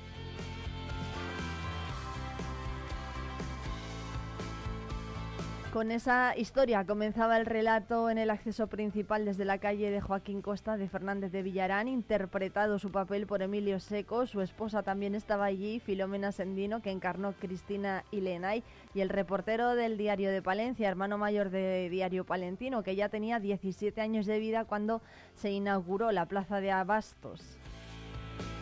Con 5.77 5.91
esa 5.91 6.35
historia 6.35 6.87
comenzaba 6.87 7.37
el 7.37 7.45
relato 7.45 8.09
en 8.09 8.17
el 8.17 8.31
acceso 8.31 8.67
principal 8.67 9.27
desde 9.27 9.45
la 9.45 9.59
calle 9.59 9.91
de 9.91 10.01
Joaquín 10.01 10.41
Costa 10.41 10.79
de 10.79 10.89
Fernández 10.89 11.33
de 11.33 11.43
Villarán, 11.43 11.87
interpretado 11.87 12.79
su 12.79 12.91
papel 12.91 13.27
por 13.27 13.43
Emilio 13.43 13.79
Seco. 13.79 14.27
Su 14.27 14.41
esposa 14.41 14.83
también 14.83 15.15
estaba 15.15 15.45
allí, 15.45 15.79
Filomena 15.79 16.33
Sendino, 16.33 16.81
que 16.81 16.93
encarnó 16.93 17.35
Cristina 17.35 18.05
Ilenay, 18.11 18.65
y 18.95 19.03
el 19.03 19.11
reportero 19.11 19.75
del 19.75 19.99
Diario 19.99 20.31
de 20.31 20.41
Palencia, 20.41 20.89
hermano 20.89 21.19
mayor 21.19 21.51
de 21.51 21.91
Diario 21.91 22.25
Palentino, 22.25 22.83
que 22.83 22.97
ya 22.97 23.11
tenía 23.11 23.39
17 23.39 24.01
años 24.01 24.25
de 24.25 24.39
vida 24.39 24.65
cuando 24.65 25.03
se 25.35 25.51
inauguró 25.51 26.11
la 26.11 26.25
Plaza 26.25 26.63
de 26.63 26.71
Abastos. 26.71 27.59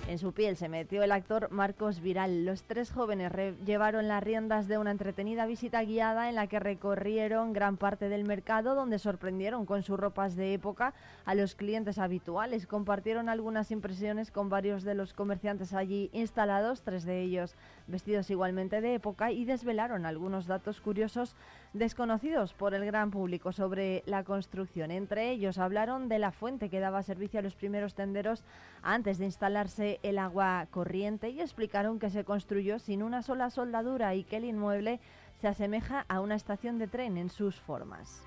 En 0.07 0.19
su 0.19 0.33
piel 0.33 0.57
se 0.59 0.69
metió 0.69 1.03
el 1.03 1.13
actor 1.13 1.51
Marcos 1.51 2.01
Viral. 2.01 2.45
Los 2.45 2.63
tres 2.65 2.93
jóvenes 2.93 3.33
llevaron 3.65 4.07
las 4.07 4.23
riendas 4.23 4.69
de 4.69 4.77
una 4.77 4.91
entretenida 4.91 5.47
visita 5.47 5.83
guiada 5.83 6.29
en 6.29 6.35
la 6.35 6.47
que 6.47 6.61
recorrieron 6.61 7.55
gran 7.55 7.79
parte 7.79 8.11
del 8.11 8.25
mercado 8.25 8.75
donde 8.75 8.99
sorprendieron 8.99 9.65
con 9.65 9.83
sus 9.83 9.99
ropas 9.99 10.37
de 10.37 10.53
época 10.53 10.93
a 11.25 11.35
los 11.35 11.55
clientes 11.55 11.97
habituales. 11.97 12.67
Compartieron 12.67 13.31
algunas 13.31 13.71
impresiones 13.71 14.31
con 14.31 14.51
varios 14.51 14.83
de 14.85 14.95
los 14.95 15.15
comerciantes 15.15 15.73
allí 15.73 16.11
instalados, 16.13 16.83
tres 16.83 17.05
de 17.05 17.23
ellos 17.23 17.55
vestidos 17.87 18.31
igualmente 18.31 18.83
de 18.83 18.95
época 18.95 19.33
y 19.33 19.47
desvelaron 19.47 20.05
algunos 20.05 20.47
datos 20.47 20.81
curiosos 20.81 21.35
desconocidos 21.73 22.53
por 22.55 22.75
el 22.75 22.85
gran 22.85 23.11
público 23.11 23.53
sobre 23.53 24.03
la 24.07 24.23
construcción. 24.23 24.91
Entre 24.91 25.31
ellos 25.31 25.59
hablaron 25.59 26.09
de 26.09 26.19
la 26.19 26.31
fuente 26.31 26.69
que 26.69 26.81
daba 26.81 27.03
servicio 27.03 27.41
a 27.41 27.43
los 27.43 27.55
primeros 27.55 27.95
tenderos 27.95 28.45
antes 28.83 29.19
de 29.19 29.25
instalarse 29.25 29.94
el 30.03 30.19
agua 30.19 30.67
corriente 30.71 31.31
y 31.31 31.41
explicaron 31.41 31.99
que 31.99 32.11
se 32.11 32.25
construyó 32.25 32.79
sin 32.79 33.03
una 33.03 33.23
sola 33.23 33.51
soldadura 33.51 34.15
y 34.15 34.25
que 34.25 34.39
el 34.39 34.45
inmueble 34.45 35.01
se 35.41 35.49
asemeja 35.49 36.05
a 36.09 36.21
una 36.21 36.35
estación 36.35 36.79
de 36.79 36.89
tren 36.89 37.19
en 37.19 37.31
sus 37.31 37.61
formas. 37.61 38.25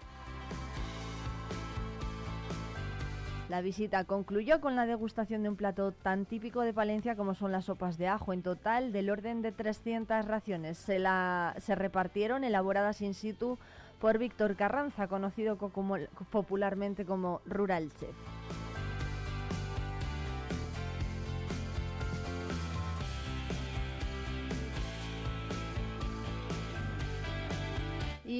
La 3.49 3.61
visita 3.61 4.03
concluyó 4.03 4.59
con 4.59 4.75
la 4.75 4.85
degustación 4.85 5.41
de 5.41 5.49
un 5.49 5.55
plato 5.55 5.93
tan 5.93 6.25
típico 6.25 6.61
de 6.61 6.73
Palencia 6.73 7.15
como 7.15 7.33
son 7.33 7.53
las 7.53 7.65
sopas 7.65 7.97
de 7.97 8.07
ajo. 8.07 8.33
En 8.33 8.43
total, 8.43 8.91
del 8.91 9.09
orden 9.09 9.41
de 9.41 9.53
300 9.53 10.25
raciones 10.25 10.77
se, 10.77 10.99
la, 10.99 11.55
se 11.59 11.73
repartieron 11.73 12.43
elaboradas 12.43 13.01
in 13.01 13.13
situ 13.13 13.57
por 14.01 14.17
Víctor 14.17 14.57
Carranza, 14.57 15.07
conocido 15.07 15.57
popularmente 16.29 17.05
como 17.05 17.41
Rural 17.45 17.89
Chef. 17.93 18.36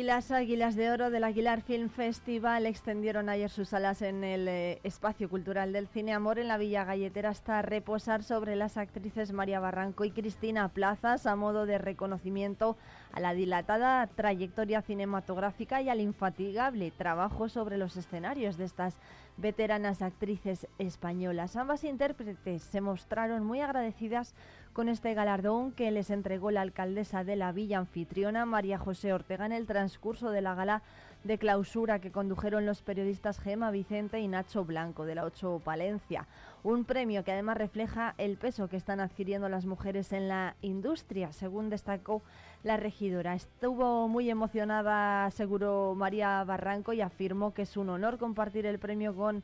Las 0.07 0.31
Águilas 0.31 0.77
de 0.77 0.89
Oro 0.89 1.09
del 1.09 1.25
Aguilar 1.25 1.61
Film 1.61 1.89
Festival 1.89 2.65
extendieron 2.65 3.27
ayer 3.27 3.49
sus 3.49 3.73
alas 3.73 4.01
en 4.01 4.23
el 4.23 4.47
eh, 4.47 4.79
espacio 4.83 5.27
cultural 5.27 5.73
del 5.73 5.89
Cine 5.89 6.13
Amor 6.13 6.39
en 6.39 6.47
la 6.47 6.57
Villa 6.57 6.85
Galletera 6.85 7.31
hasta 7.31 7.61
reposar 7.61 8.23
sobre 8.23 8.55
las 8.55 8.77
actrices 8.77 9.33
María 9.33 9.59
Barranco 9.59 10.05
y 10.05 10.11
Cristina 10.11 10.69
Plazas 10.69 11.25
a 11.25 11.35
modo 11.35 11.65
de 11.65 11.77
reconocimiento 11.77 12.77
a 13.11 13.19
la 13.19 13.33
dilatada 13.33 14.07
trayectoria 14.07 14.81
cinematográfica 14.81 15.81
y 15.81 15.89
al 15.89 15.99
infatigable 15.99 16.91
trabajo 16.91 17.49
sobre 17.49 17.77
los 17.77 17.97
escenarios 17.97 18.55
de 18.55 18.63
estas 18.63 18.95
veteranas 19.35 20.01
actrices 20.01 20.67
españolas. 20.79 21.57
Ambas 21.57 21.83
intérpretes 21.83 22.63
se 22.63 22.79
mostraron 22.79 23.43
muy 23.43 23.59
agradecidas 23.59 24.33
con 24.77 24.89
este 24.89 25.15
galardón 25.15 25.71
que 25.71 25.89
les 25.89 26.11
entregó 26.11 26.51
la 26.51 26.61
alcaldesa 26.61 27.23
de 27.23 27.35
la 27.35 27.51
villa 27.51 27.79
anfitriona, 27.79 28.45
María 28.45 28.77
José 28.77 29.11
Ortega, 29.11 29.47
en 29.47 29.51
el 29.51 29.65
transcurso 29.65 30.29
de 30.29 30.41
la 30.41 30.53
gala 30.53 30.83
de 31.23 31.39
clausura 31.39 31.97
que 31.97 32.11
condujeron 32.11 32.67
los 32.67 32.83
periodistas 32.83 33.39
Gema 33.39 33.71
Vicente 33.71 34.19
y 34.19 34.27
Nacho 34.27 34.65
Blanco 34.65 35.05
de 35.05 35.15
la 35.15 35.25
8 35.25 35.63
Palencia. 35.65 36.27
Un 36.61 36.85
premio 36.85 37.23
que 37.23 37.31
además 37.31 37.57
refleja 37.57 38.13
el 38.19 38.37
peso 38.37 38.67
que 38.67 38.77
están 38.77 38.99
adquiriendo 38.99 39.49
las 39.49 39.65
mujeres 39.65 40.13
en 40.13 40.27
la 40.27 40.55
industria, 40.61 41.31
según 41.31 41.71
destacó 41.71 42.21
la 42.61 42.77
regidora. 42.77 43.33
Estuvo 43.33 44.07
muy 44.07 44.29
emocionada, 44.29 45.25
aseguró 45.25 45.95
María 45.95 46.43
Barranco, 46.43 46.93
y 46.93 47.01
afirmó 47.01 47.51
que 47.51 47.63
es 47.63 47.77
un 47.77 47.89
honor 47.89 48.19
compartir 48.19 48.67
el 48.67 48.77
premio 48.77 49.15
con 49.15 49.41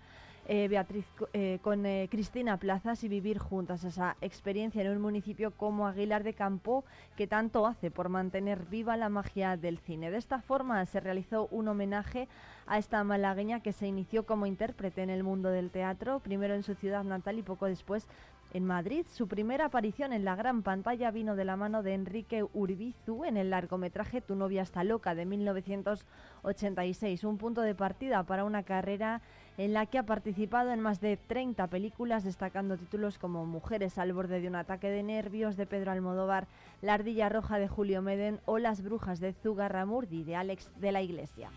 eh, 0.48 0.68
Beatriz, 0.68 1.06
eh, 1.34 1.60
con 1.62 1.86
eh, 1.86 2.08
Cristina 2.12 2.58
Plazas 2.58 3.04
y 3.04 3.08
vivir 3.08 3.38
juntas 3.40 3.84
esa 3.84 4.18
experiencia 4.22 4.82
en 4.82 4.92
un 4.92 5.02
municipio 5.02 5.52
como 5.52 5.88
Aguilar 5.88 6.24
de 6.24 6.34
Campo 6.34 6.84
que 7.16 7.28
tanto 7.28 7.66
hace 7.66 7.92
por 7.92 8.10
mantener 8.10 8.66
viva 8.66 8.98
la 8.98 9.10
magia 9.10 9.56
del 9.56 9.80
cine. 9.80 10.12
De 10.12 10.18
esta 10.18 10.42
forma 10.42 10.86
se 10.86 11.00
realizó 11.00 11.48
un 11.52 11.68
homenaje 11.68 12.28
a 12.66 12.78
esta 12.78 13.04
malagueña 13.04 13.62
que 13.62 13.74
se 13.74 13.88
inició 13.88 14.26
como 14.26 14.46
intérprete 14.46 15.04
en 15.04 15.10
el 15.10 15.24
mundo 15.24 15.50
del 15.50 15.72
teatro, 15.72 16.20
primero 16.20 16.54
en 16.54 16.64
su 16.64 16.76
ciudad 16.76 17.04
natal 17.04 17.40
y 17.40 17.44
poco 17.44 17.66
después 17.66 18.08
en 18.54 18.66
Madrid. 18.66 19.06
Su 19.12 19.28
primera 19.28 19.66
aparición 19.66 20.14
en 20.14 20.26
la 20.26 20.36
gran 20.36 20.62
pantalla 20.62 21.12
vino 21.12 21.36
de 21.36 21.46
la 21.46 21.58
mano 21.58 21.84
de 21.84 21.94
Enrique 21.96 22.46
Urbizu 22.54 23.26
en 23.26 23.38
el 23.38 23.50
largometraje 23.50 24.22
Tu 24.22 24.36
novia 24.36 24.62
está 24.62 24.84
loca 24.84 25.16
de 25.16 25.26
1986, 25.26 27.24
un 27.24 27.38
punto 27.38 27.62
de 27.62 27.76
partida 27.76 28.24
para 28.24 28.46
una 28.46 28.64
carrera 28.64 29.22
en 29.58 29.74
la 29.74 29.86
que 29.86 29.98
ha 29.98 30.04
participado 30.04 30.72
en 30.72 30.80
más 30.80 31.00
de 31.00 31.18
30 31.18 31.68
películas, 31.68 32.24
destacando 32.24 32.78
títulos 32.78 33.20
como 33.20 33.46
Mujeres 33.46 33.98
al 33.98 34.14
borde 34.14 34.40
de 34.42 34.48
un 34.48 34.56
ataque 34.56 34.90
de 34.90 35.04
nervios 35.04 35.58
de 35.58 35.66
Pedro 35.66 35.92
Almodóvar, 35.92 36.48
La 36.82 36.96
ardilla 36.96 37.30
roja 37.30 37.60
de 37.60 37.68
Julio 37.68 38.02
Meden 38.02 38.40
o 38.46 38.58
Las 38.58 38.82
brujas 38.82 39.20
de 39.20 39.34
Zugarramurdi 39.34 40.24
de 40.24 40.36
Alex 40.36 40.72
de 40.80 40.92
la 40.92 41.02
Iglesia. 41.02 41.50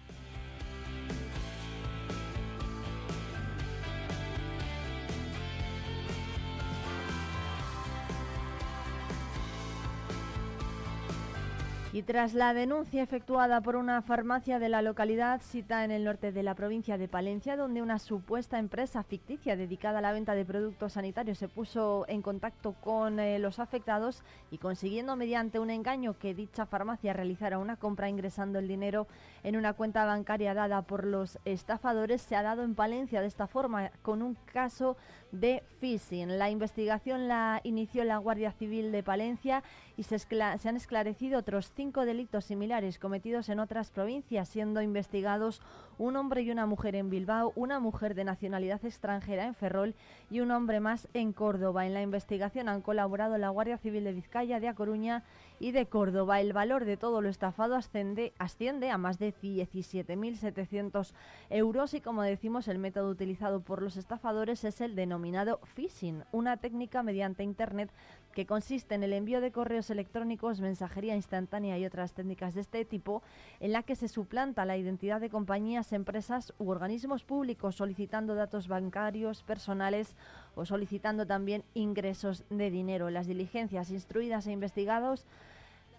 Y 11.97 12.03
tras 12.03 12.35
la 12.35 12.53
denuncia 12.53 13.03
efectuada 13.03 13.63
por 13.63 13.75
una 13.75 14.03
farmacia 14.03 14.59
de 14.59 14.69
la 14.69 14.83
localidad 14.83 15.41
cita 15.41 15.83
en 15.83 15.91
el 15.91 16.05
norte 16.05 16.31
de 16.31 16.43
la 16.43 16.55
provincia 16.55 16.99
de 16.99 17.09
Palencia, 17.09 17.57
donde 17.57 17.81
una 17.81 17.99
supuesta 17.99 18.59
empresa 18.59 19.03
ficticia 19.03 19.57
dedicada 19.57 20.01
a 20.01 20.03
la 20.03 20.13
venta 20.13 20.35
de 20.35 20.45
productos 20.45 20.93
sanitarios 20.93 21.39
se 21.39 21.49
puso 21.49 22.05
en 22.07 22.21
contacto 22.21 22.75
con 22.83 23.19
eh, 23.19 23.39
los 23.39 23.61
afectados 23.61 24.23
y 24.51 24.59
consiguiendo 24.59 25.17
mediante 25.17 25.59
un 25.59 25.71
engaño 25.71 26.19
que 26.19 26.35
dicha 26.35 26.67
farmacia 26.67 27.15
realizara 27.15 27.59
una 27.59 27.77
compra 27.77 28.11
ingresando 28.11 28.59
el 28.59 28.69
dinero 28.69 29.07
en 29.43 29.57
una 29.57 29.73
cuenta 29.73 30.05
bancaria 30.05 30.53
dada 30.53 30.83
por 30.83 31.07
los 31.07 31.39
estafadores, 31.47 32.21
se 32.21 32.37
ha 32.37 32.43
dado 32.43 32.63
en 32.63 32.75
Palencia 32.75 33.23
de 33.23 33.29
esta 33.29 33.47
forma 33.47 33.91
con 34.03 34.21
un 34.21 34.37
caso 34.53 34.99
de 35.33 35.63
phishing. 35.81 36.39
La 36.39 36.51
investigación 36.51 37.27
la 37.27 37.63
inició 37.65 38.05
la 38.05 38.19
Guardia 38.19 38.53
Civil 38.53 38.93
de 38.93 39.03
Palencia 39.03 39.63
y 39.97 40.03
se, 40.03 40.17
han 40.41 40.77
esclarecido 40.77 41.39
otros 41.39 41.73
cinco 41.75 41.87
cinco 41.87 42.05
delitos 42.05 42.45
similares 42.45 42.99
cometidos 42.99 43.49
en 43.49 43.61
otras 43.61 43.91
provincias, 43.91 44.49
siendo 44.49 44.83
investigados 44.83 45.63
un 45.99 46.17
hombre 46.17 46.43
y 46.43 46.51
una 46.51 46.67
mujer 46.67 46.97
en 46.97 47.11
Bilbao, 47.11 47.53
una 47.55 47.79
mujer 47.79 48.17
de 48.17 48.25
nacionalidad 48.25 48.85
extranjera 48.85 49.47
en 49.47 49.55
Ferrol 49.55 49.95
y 50.31 50.41
un 50.41 50.51
hombre 50.51 50.81
más 50.81 51.07
en 51.15 51.33
Córdoba. 51.33 51.87
En 51.87 51.95
la 51.95 52.03
investigación 52.03 52.69
han 52.69 52.83
colaborado 52.83 53.39
la 53.39 53.51
Guardia 53.51 53.79
Civil 53.79 54.03
de 54.03 54.13
Vizcaya, 54.13 54.59
de 54.59 54.67
A 54.67 54.75
Coruña 54.75 55.23
y 55.59 55.73
de 55.73 55.87
Córdoba. 55.87 56.41
El 56.41 56.53
valor 56.53 56.85
de 56.85 56.97
todo 56.97 57.21
lo 57.21 57.29
estafado 57.29 57.75
asciende, 57.75 58.33
asciende 58.39 58.91
a 58.91 58.99
más 58.99 59.19
de 59.19 59.35
17.700 59.35 61.13
euros 61.51 61.95
y 61.95 62.01
como 62.01 62.23
decimos 62.23 62.69
el 62.69 62.79
método 62.79 63.11
utilizado 63.11 63.61
por 63.61 63.83
los 63.83 63.97
estafadores 63.97 64.65
es 64.65 64.81
el 64.81 64.95
denominado 64.95 65.61
phishing, 65.75 66.25
una 66.33 66.57
técnica 66.57 67.03
mediante 67.03 67.43
Internet 67.43 67.91
que 68.33 68.45
consiste 68.45 68.95
en 68.95 69.03
el 69.03 69.15
envío 69.15 69.41
de 69.41 69.51
correos 69.51 69.89
electrónicos, 69.89 70.61
mensajería 70.61 71.17
instantánea 71.17 71.79
y 71.79 71.87
otras 71.87 72.13
técnicas 72.13 72.55
de 72.55 72.61
este 72.61 72.85
tipo, 72.85 73.23
en 73.61 73.73
la 73.73 73.83
que 73.83 73.97
se 73.97 74.09
suplanta 74.09 74.67
la 74.67 74.77
identidad 74.77 75.23
de 75.23 75.31
compañías, 75.31 75.95
empresas 75.95 76.53
u 76.59 76.69
organismos 76.69 77.25
públicos 77.25 77.77
solicitando 77.77 78.35
datos 78.35 78.69
bancarios, 78.69 79.43
personales 79.43 80.17
o 80.57 80.65
solicitando 80.65 81.27
también 81.27 81.63
ingresos 81.75 82.43
de 82.51 82.71
dinero. 82.71 83.11
Las 83.11 83.29
diligencias 83.29 83.91
instruidas 83.91 84.49
e 84.49 84.53
investigados 84.53 85.25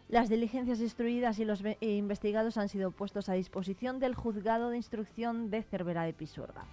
Las 0.10 0.30
diligencias 0.30 0.80
instruidas 0.80 1.38
y 1.40 1.46
los 1.46 1.62
investigados 1.82 2.58
han 2.58 2.70
sido 2.70 2.92
puestos 2.92 3.28
a 3.28 3.34
disposición 3.34 4.00
del 4.00 4.16
juzgado 4.16 4.70
de 4.70 4.78
instrucción 4.78 5.50
de 5.50 5.64
Cervera 5.64 6.04
de 6.04 6.14
Pisuerga. 6.14 6.64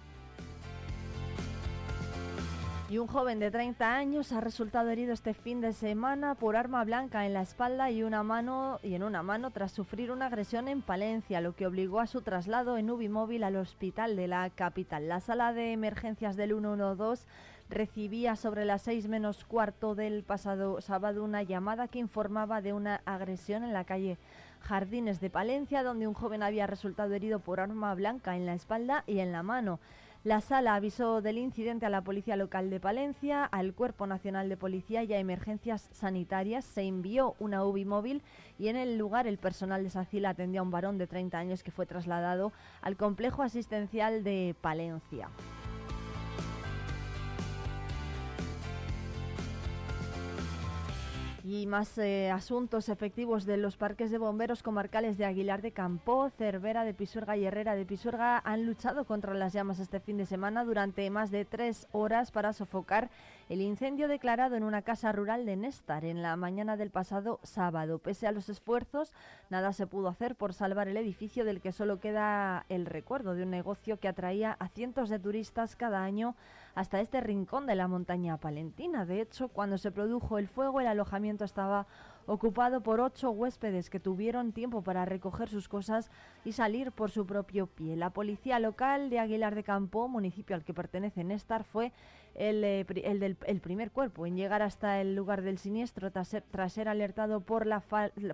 Y 2.87 2.99
un 2.99 3.07
joven 3.07 3.39
de 3.39 3.49
30 3.49 3.95
años 3.95 4.31
ha 4.31 4.41
resultado 4.41 4.89
herido 4.89 5.11
este 5.11 5.33
fin 5.33 5.59
de 5.59 5.73
semana 5.73 6.35
por 6.35 6.55
arma 6.55 6.83
blanca 6.83 7.25
en 7.25 7.33
la 7.33 7.41
espalda 7.41 7.89
y 7.89 8.03
una 8.03 8.21
mano 8.21 8.79
y 8.83 8.93
en 8.93 9.01
una 9.01 9.23
mano 9.23 9.49
tras 9.49 9.71
sufrir 9.71 10.11
una 10.11 10.27
agresión 10.27 10.67
en 10.67 10.83
Palencia, 10.83 11.41
lo 11.41 11.55
que 11.55 11.65
obligó 11.65 11.99
a 11.99 12.05
su 12.05 12.21
traslado 12.21 12.77
en 12.77 12.91
Ubimóvil 12.91 13.43
al 13.43 13.55
hospital 13.55 14.15
de 14.15 14.27
la 14.27 14.49
capital. 14.51 15.09
La 15.09 15.19
sala 15.19 15.51
de 15.51 15.73
emergencias 15.73 16.37
del 16.37 16.51
112 16.51 17.25
recibía 17.69 18.35
sobre 18.35 18.65
las 18.65 18.83
seis 18.83 19.07
menos 19.07 19.43
cuarto 19.45 19.95
del 19.95 20.23
pasado 20.23 20.81
sábado 20.81 21.23
una 21.23 21.43
llamada 21.43 21.87
que 21.87 21.99
informaba 21.99 22.61
de 22.61 22.73
una 22.73 23.01
agresión 23.05 23.63
en 23.63 23.73
la 23.73 23.85
calle 23.85 24.17
Jardines 24.61 25.19
de 25.19 25.29
Palencia, 25.29 25.83
donde 25.83 26.07
un 26.07 26.13
joven 26.13 26.43
había 26.43 26.67
resultado 26.67 27.13
herido 27.13 27.39
por 27.39 27.59
arma 27.59 27.93
blanca 27.93 28.35
en 28.35 28.45
la 28.45 28.53
espalda 28.53 29.03
y 29.07 29.19
en 29.19 29.31
la 29.31 29.43
mano. 29.43 29.79
La 30.23 30.41
sala 30.41 30.73
avisó 30.73 31.21
del 31.21 31.37
incidente 31.37 31.85
a 31.85 31.91
la 31.91 32.01
Policía 32.01 32.35
Local 32.35 32.71
de 32.71 32.79
Palencia, 32.79 33.45
al 33.45 33.75
Cuerpo 33.75 34.07
Nacional 34.07 34.49
de 34.49 34.57
Policía 34.57 35.03
y 35.03 35.13
a 35.13 35.19
Emergencias 35.19 35.87
Sanitarias. 35.91 36.65
Se 36.65 36.81
envió 36.81 37.35
una 37.37 37.63
UBI 37.63 37.85
móvil 37.85 38.23
y 38.57 38.69
en 38.69 38.75
el 38.75 38.97
lugar 38.97 39.27
el 39.27 39.37
personal 39.37 39.83
de 39.83 39.91
SACIL 39.91 40.25
atendió 40.25 40.61
a 40.61 40.63
un 40.63 40.71
varón 40.71 40.97
de 40.97 41.05
30 41.05 41.37
años 41.37 41.61
que 41.61 41.69
fue 41.69 41.85
trasladado 41.85 42.53
al 42.81 42.97
complejo 42.97 43.43
asistencial 43.43 44.23
de 44.23 44.55
Palencia. 44.61 45.29
Y 51.47 51.67
más 51.67 51.95
eh, 51.99 52.31
asuntos 52.31 52.89
efectivos 52.89 53.45
de 53.45 53.57
los 53.57 53.77
parques 53.77 54.09
de 54.09 54.17
bomberos 54.17 54.63
comarcales 54.63 55.15
de 55.19 55.25
Aguilar 55.25 55.61
de 55.61 55.73
Campo, 55.73 56.27
Cervera 56.31 56.83
de 56.83 56.95
Pisuerga 56.95 57.37
y 57.37 57.45
Herrera 57.45 57.75
de 57.75 57.85
Pisuerga 57.85 58.41
han 58.43 58.65
luchado 58.65 59.05
contra 59.05 59.35
las 59.35 59.53
llamas 59.53 59.77
este 59.77 59.99
fin 59.99 60.17
de 60.17 60.25
semana 60.25 60.65
durante 60.65 61.07
más 61.11 61.29
de 61.29 61.45
tres 61.45 61.87
horas 61.91 62.31
para 62.31 62.51
sofocar 62.51 63.11
el 63.47 63.61
incendio 63.61 64.07
declarado 64.07 64.55
en 64.55 64.63
una 64.63 64.81
casa 64.81 65.11
rural 65.11 65.45
de 65.45 65.55
Néstar 65.55 66.03
en 66.03 66.23
la 66.23 66.35
mañana 66.35 66.77
del 66.77 66.89
pasado 66.89 67.39
sábado. 67.43 67.99
Pese 67.99 68.25
a 68.25 68.31
los 68.31 68.49
esfuerzos, 68.49 69.13
nada 69.51 69.71
se 69.71 69.85
pudo 69.85 70.07
hacer 70.07 70.33
por 70.35 70.51
salvar 70.51 70.87
el 70.87 70.97
edificio 70.97 71.45
del 71.45 71.61
que 71.61 71.71
solo 71.71 71.99
queda 71.99 72.65
el 72.69 72.87
recuerdo 72.87 73.35
de 73.35 73.43
un 73.43 73.51
negocio 73.51 73.99
que 73.99 74.07
atraía 74.07 74.57
a 74.57 74.67
cientos 74.69 75.09
de 75.09 75.19
turistas 75.19 75.75
cada 75.75 76.03
año 76.03 76.35
hasta 76.75 76.99
este 76.99 77.21
rincón 77.21 77.65
de 77.65 77.75
la 77.75 77.87
montaña 77.87 78.37
palentina. 78.37 79.05
De 79.05 79.21
hecho, 79.21 79.47
cuando 79.47 79.77
se 79.77 79.91
produjo 79.91 80.37
el 80.37 80.47
fuego, 80.47 80.81
el 80.81 80.87
alojamiento 80.87 81.45
estaba 81.45 81.87
ocupado 82.27 82.81
por 82.81 82.99
ocho 82.99 83.31
huéspedes 83.31 83.89
que 83.89 83.99
tuvieron 83.99 84.51
tiempo 84.51 84.81
para 84.83 85.05
recoger 85.05 85.47
sus 85.47 85.69
cosas 85.69 86.11
y 86.43 86.51
salir 86.51 86.91
por 86.91 87.11
su 87.11 87.25
propio 87.25 87.67
pie. 87.67 87.95
La 87.95 88.09
policía 88.09 88.59
local 88.59 89.09
de 89.09 89.19
Aguilar 89.19 89.55
de 89.55 89.63
Campo, 89.63 90.07
municipio 90.07 90.55
al 90.55 90.65
que 90.65 90.73
pertenece 90.73 91.23
Néstar, 91.23 91.63
fue 91.63 91.93
el, 92.33 92.63
eh, 92.63 92.85
el 93.03 93.19
del 93.19 93.37
el 93.45 93.61
primer 93.61 93.91
cuerpo 93.91 94.25
en 94.25 94.35
llegar 94.35 94.61
hasta 94.61 94.99
el 94.99 95.15
lugar 95.15 95.41
del 95.41 95.57
siniestro 95.57 96.11
tras 96.11 96.27
ser, 96.27 96.43
tras 96.51 96.73
ser 96.73 96.89
alertado 96.89 97.39
por 97.39 97.65
la, 97.65 97.81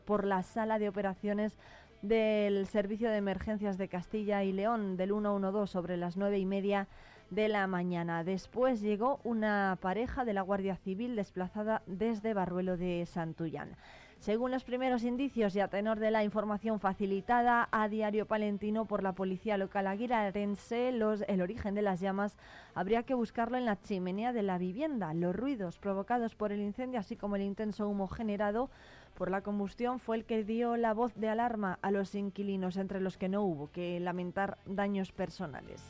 por 0.06 0.26
la 0.26 0.42
sala 0.42 0.80
de 0.80 0.90
operaciones 0.90 1.58
del 2.02 2.66
Servicio 2.66 3.12
de 3.12 3.18
Emergencias 3.18 3.78
de 3.78 3.88
Castilla 3.88 4.44
y 4.44 4.52
León 4.52 4.98
del 4.98 5.10
112 5.10 5.72
sobre 5.72 5.98
las 5.98 6.18
nueve 6.18 6.40
y 6.40 6.46
media 6.46 6.88
de 7.32 7.48
la 7.48 7.66
mañana. 7.66 8.24
Después 8.24 8.82
llegó 8.82 9.20
una 9.24 9.78
pareja 9.82 10.24
de 10.24 10.34
la 10.34 10.44
Guardia 10.44 10.76
Civil 10.76 11.16
desplazada 11.16 11.82
desde 11.88 12.36
Barruelo 12.36 12.78
de 12.78 13.06
Santullán. 13.08 13.76
Según 14.20 14.52
los 14.52 14.64
primeros 14.64 15.04
indicios 15.04 15.56
y 15.56 15.62
a 15.62 15.68
tenor 15.68 15.98
de 15.98 16.12
la 16.12 16.24
información 16.24 16.80
facilitada 16.80 17.68
a 17.72 17.88
Diario 17.88 18.28
Palentino 18.28 18.86
por 18.86 19.02
la 19.02 19.14
Policía 19.14 19.58
Local 19.58 19.88
Aguilarense, 19.88 20.92
los, 20.92 21.24
el 21.28 21.42
origen 21.42 21.74
de 21.74 21.82
las 21.82 22.00
llamas 22.02 22.38
habría 22.76 23.02
que 23.02 23.16
buscarlo 23.16 23.58
en 23.58 23.66
la 23.66 23.82
chimenea 23.82 24.32
de 24.32 24.44
la 24.44 24.60
vivienda. 24.60 25.16
Los 25.16 25.36
ruidos 25.36 25.80
provocados 25.80 26.36
por 26.36 26.52
el 26.52 26.60
incendio, 26.60 27.00
así 27.00 27.16
como 27.16 27.36
el 27.36 27.42
intenso 27.42 27.90
humo 27.90 28.08
generado 28.08 28.70
por 29.16 29.32
la 29.32 29.42
combustión, 29.42 30.00
fue 30.00 30.18
el 30.18 30.26
que 30.26 30.44
dio 30.44 30.78
la 30.78 30.94
voz 30.94 31.16
de 31.16 31.30
alarma 31.30 31.80
a 31.82 31.90
los 31.90 32.14
inquilinos, 32.14 32.78
entre 32.78 33.02
los 33.02 33.18
que 33.18 33.28
no 33.28 33.42
hubo 33.42 33.72
que 33.72 34.00
lamentar 34.00 34.60
daños 34.68 35.12
personales. 35.12 35.82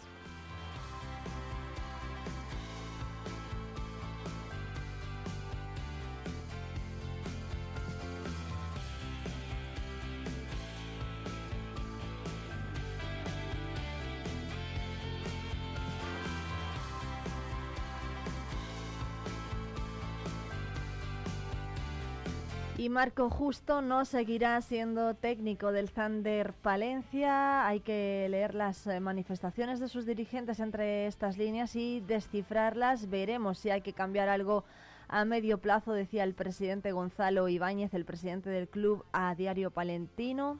Y 22.82 22.89
Marco 22.89 23.30
Justo 23.30 23.84
no 23.84 24.06
seguirá 24.06 24.60
siendo 24.60 25.13
técnico 25.13 25.72
del 25.72 25.91
Thunder 25.91 26.52
Palencia. 26.52 27.67
Hay 27.67 27.82
que 27.82 28.26
leer 28.28 28.56
las 28.56 28.88
eh, 28.88 29.00
manifestaciones 29.00 29.80
de 29.80 29.88
sus 29.88 30.08
dirigentes 30.08 30.60
entre 30.60 31.06
estas 31.06 31.38
líneas 31.38 31.76
y 31.76 32.00
descifrarlas. 32.00 33.08
Veremos 33.08 33.60
si 33.60 33.70
hay 33.70 33.82
que 33.82 33.94
cambiar 33.94 34.30
algo 34.30 34.63
a 35.10 35.26
medio 35.26 35.60
plazo, 35.60 35.94
decía 35.94 36.24
el 36.24 36.34
presidente 36.34 36.91
Gonzalo 36.91 37.48
Ibáñez, 37.50 37.94
el 37.94 38.04
presidente 38.04 38.50
del 38.50 38.67
club 38.67 39.06
a 39.13 39.36
Diario 39.36 39.70
Palentino. 39.70 40.58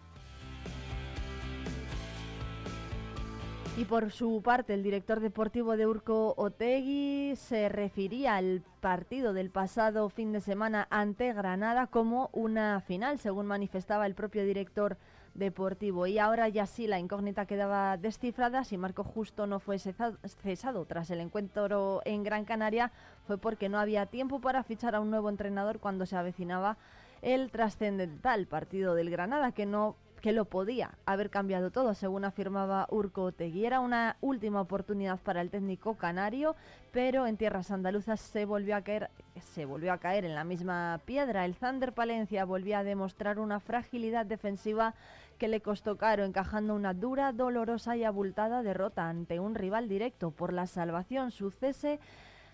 Y 3.78 3.86
por 3.86 4.12
su 4.12 4.42
parte, 4.44 4.74
el 4.74 4.84
director 4.84 5.22
deportivo 5.22 5.78
de 5.78 5.88
Urco 5.88 6.34
Otegui 6.36 7.36
se 7.38 7.70
refería 7.70 8.36
al 8.36 8.64
partido 8.82 9.32
del 9.32 9.50
pasado 9.50 10.10
fin 10.10 10.34
de 10.34 10.42
semana 10.42 10.88
ante 10.90 11.32
Granada 11.34 11.88
como 11.88 12.30
una 12.34 12.82
final, 12.82 13.18
según 13.18 13.48
manifestaba 13.48 14.06
el 14.06 14.14
propio 14.14 14.44
director 14.44 14.98
deportivo. 15.36 16.06
Y 16.06 16.20
ahora 16.20 16.50
ya 16.50 16.66
sí 16.66 16.86
la 16.86 17.00
incógnita 17.00 17.46
quedaba 17.46 17.96
descifrada. 17.96 18.66
Si 18.66 18.78
Marco 18.78 19.06
Justo 19.06 19.48
no 19.48 19.60
fue 19.60 19.80
cesado 19.80 20.86
tras 20.86 21.10
el 21.10 21.22
encuentro 21.22 22.02
en 22.04 22.24
Gran 22.24 22.44
Canaria, 22.44 22.92
fue 23.26 23.38
porque 23.38 23.70
no 23.70 23.80
había 23.80 24.06
tiempo 24.06 24.42
para 24.42 24.64
fichar 24.64 24.96
a 24.96 25.00
un 25.00 25.10
nuevo 25.10 25.30
entrenador 25.30 25.80
cuando 25.80 26.06
se 26.06 26.18
avecinaba 26.18 26.78
el 27.22 27.50
trascendental 27.52 28.48
partido 28.48 28.96
del 28.96 29.10
Granada, 29.10 29.54
que 29.54 29.66
no 29.66 29.96
que 30.22 30.32
lo 30.32 30.46
podía 30.46 30.92
haber 31.06 31.30
cambiado 31.30 31.72
todo, 31.72 31.94
según 31.96 32.24
afirmaba 32.26 32.88
Urco 32.92 33.24
Otegui. 33.24 33.66
Era 33.66 33.80
una 33.80 34.18
última 34.22 34.62
oportunidad 34.62 35.20
para 35.20 35.42
el 35.42 35.50
técnico 35.50 35.96
canario, 35.96 36.56
pero 36.92 37.26
en 37.26 37.38
tierras 37.38 37.72
andaluzas 37.72 38.22
se 38.22 38.46
volvió 38.46 38.76
a 38.76 38.82
caer, 38.82 39.10
se 39.42 39.66
volvió 39.66 39.92
a 39.92 39.98
caer 39.98 40.24
en 40.24 40.36
la 40.36 40.44
misma 40.44 41.02
piedra. 41.06 41.44
El 41.44 41.56
Thunder 41.56 41.92
Palencia 41.92 42.46
volvió 42.46 42.78
a 42.78 42.84
demostrar 42.84 43.40
una 43.40 43.60
fragilidad 43.60 44.26
defensiva 44.26 44.94
que 45.40 45.48
le 45.48 45.62
costó 45.62 45.98
caro, 45.98 46.24
encajando 46.24 46.76
una 46.76 46.94
dura, 46.94 47.32
dolorosa 47.32 47.98
y 47.98 48.04
abultada 48.04 48.62
derrota 48.62 49.10
ante 49.10 49.40
un 49.40 49.56
rival 49.56 49.90
directo 49.90 50.30
por 50.30 50.54
la 50.54 50.68
salvación. 50.68 51.32
Su 51.32 51.50
cese 51.50 52.00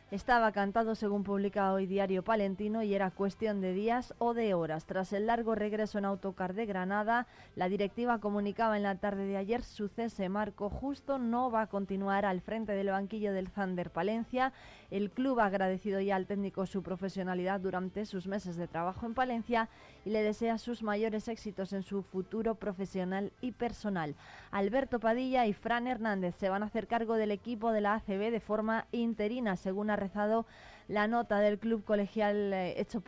estaba 0.10 0.54
cantado 0.54 0.96
según 0.96 1.24
publica 1.24 1.74
hoy 1.74 1.86
Diario 1.86 2.24
Palentino 2.24 2.82
y 2.82 2.93
era 2.93 3.12
cuestión 3.12 3.60
de 3.60 3.74
días 3.74 4.13
o 4.20 4.34
de 4.34 4.54
horas. 4.54 4.86
Tras 4.86 5.12
el 5.12 5.28
largo 5.28 5.54
regreso 5.54 5.98
en 5.98 6.06
autocar 6.06 6.54
de 6.54 6.65
Granada, 6.65 7.28
la 7.56 7.67
directiva 7.67 8.20
comunicaba 8.20 8.78
en 8.78 8.84
la 8.84 8.96
tarde 8.96 9.26
de 9.26 9.36
ayer 9.36 9.63
su 9.63 9.89
cese. 9.89 10.30
Marco 10.30 10.70
Justo 10.70 11.17
no 11.17 11.52
va 11.52 11.63
a 11.63 11.67
continuar 11.67 12.26
al 12.26 12.39
frente 12.39 12.72
del 12.72 12.88
banquillo 12.88 13.34
del 13.34 13.52
Thunder 13.52 13.89
Palencia. 13.89 14.54
El 14.89 15.12
club 15.12 15.39
ha 15.39 15.45
agradecido 15.45 16.00
ya 16.00 16.15
al 16.15 16.28
técnico 16.28 16.65
su 16.65 16.82
profesionalidad 16.82 17.60
durante 17.60 18.06
sus 18.06 18.28
meses 18.28 18.56
de 18.56 18.67
trabajo 18.67 19.06
en 19.06 19.13
Palencia 19.13 19.69
y 20.06 20.12
le 20.12 20.23
desea 20.23 20.58
sus 20.58 20.82
mayores 20.82 21.28
éxitos 21.28 21.73
en 21.73 21.84
su 21.84 22.04
futuro 22.04 22.56
profesional 22.56 23.34
y 23.41 23.52
personal. 23.52 24.15
Alberto 24.52 25.00
Padilla 25.00 25.45
y 25.45 25.54
Fran 25.54 25.88
Hernández 25.88 26.36
se 26.36 26.50
van 26.50 26.63
a 26.63 26.67
hacer 26.67 26.88
cargo 26.88 27.15
del 27.15 27.32
equipo 27.32 27.71
de 27.71 27.82
la 27.82 27.95
ACB 27.95 28.32
de 28.32 28.39
forma 28.39 28.88
interina, 28.91 29.58
según 29.58 29.89
ha 29.89 29.95
rezado 29.97 30.45
la 30.88 31.08
nota 31.08 31.39
del 31.39 31.60
club 31.60 31.84
colegial 31.84 32.54
eh, 32.54 32.80
hecha 32.80 33.02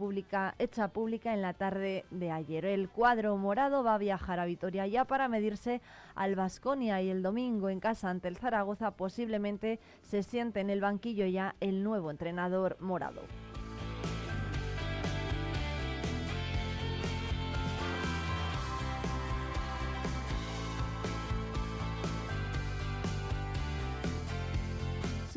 pública 0.90 1.34
en 1.34 1.42
la 1.42 1.54
tarde 1.54 2.06
de 2.12 2.32
ayer. 2.32 2.66
El 2.66 2.90
cuadro 2.90 3.38
morado 3.38 3.84
va 3.84 3.96
a 3.96 4.00
viajar 4.00 4.40
a 4.40 4.46
Vitoria 4.46 4.86
ya 4.88 5.06
para 5.06 5.30
medirse 5.30 5.82
al 6.16 6.36
Vasconia 6.36 7.02
y 7.02 7.10
el 7.10 7.24
domingo 7.24 7.70
en 7.70 7.80
casa 7.80 8.10
ante 8.10 8.28
el 8.28 8.38
Zaragoza 8.38 8.92
posiblemente 8.92 9.80
se 10.02 10.24
siente 10.24 10.60
en 10.60 10.70
el 10.70 10.82
banquillo 10.82 11.26
ya 11.26 11.56
nuevo 11.72 12.12
entrenador 12.12 12.78
morado. 12.80 13.22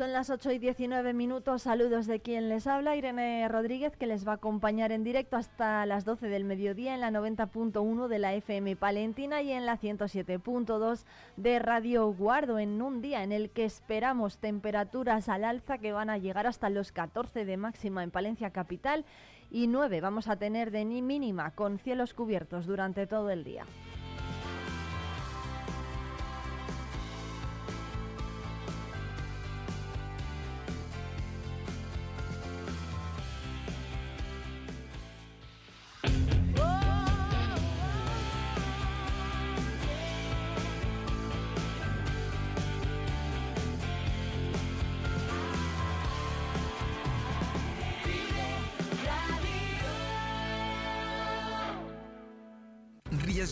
Son 0.03 0.11
las 0.11 0.29
8 0.29 0.51
y 0.51 0.59
19 0.59 1.13
minutos. 1.13 1.61
Saludos 1.61 2.07
de 2.07 2.19
quien 2.19 2.49
les 2.49 2.67
habla, 2.67 2.97
Irene 2.97 3.47
Rodríguez, 3.47 3.95
que 3.95 4.05
les 4.05 4.27
va 4.27 4.33
a 4.33 4.35
acompañar 4.35 4.91
en 4.91 5.05
directo 5.05 5.37
hasta 5.37 5.85
las 5.85 6.03
12 6.03 6.27
del 6.27 6.43
mediodía 6.43 6.93
en 6.93 6.99
la 6.99 7.09
90.1 7.09 8.09
de 8.09 8.19
la 8.19 8.33
FM 8.33 8.75
Palentina 8.75 9.41
y 9.41 9.53
en 9.53 9.65
la 9.65 9.79
107.2 9.79 11.05
de 11.37 11.57
Radio 11.59 12.11
Guardo, 12.11 12.59
en 12.59 12.81
un 12.81 13.01
día 13.01 13.23
en 13.23 13.31
el 13.31 13.49
que 13.49 13.63
esperamos 13.63 14.39
temperaturas 14.39 15.29
al 15.29 15.45
alza 15.45 15.77
que 15.77 15.93
van 15.93 16.09
a 16.09 16.17
llegar 16.17 16.47
hasta 16.47 16.69
los 16.69 16.91
14 16.91 17.45
de 17.45 17.55
máxima 17.55 18.03
en 18.03 18.11
Palencia 18.11 18.49
Capital 18.49 19.05
y 19.51 19.67
9 19.67 20.01
vamos 20.01 20.27
a 20.27 20.35
tener 20.35 20.71
de 20.71 20.83
mínima 20.83 21.51
con 21.51 21.79
cielos 21.79 22.13
cubiertos 22.13 22.65
durante 22.65 23.07
todo 23.07 23.29
el 23.29 23.45
día. 23.45 23.63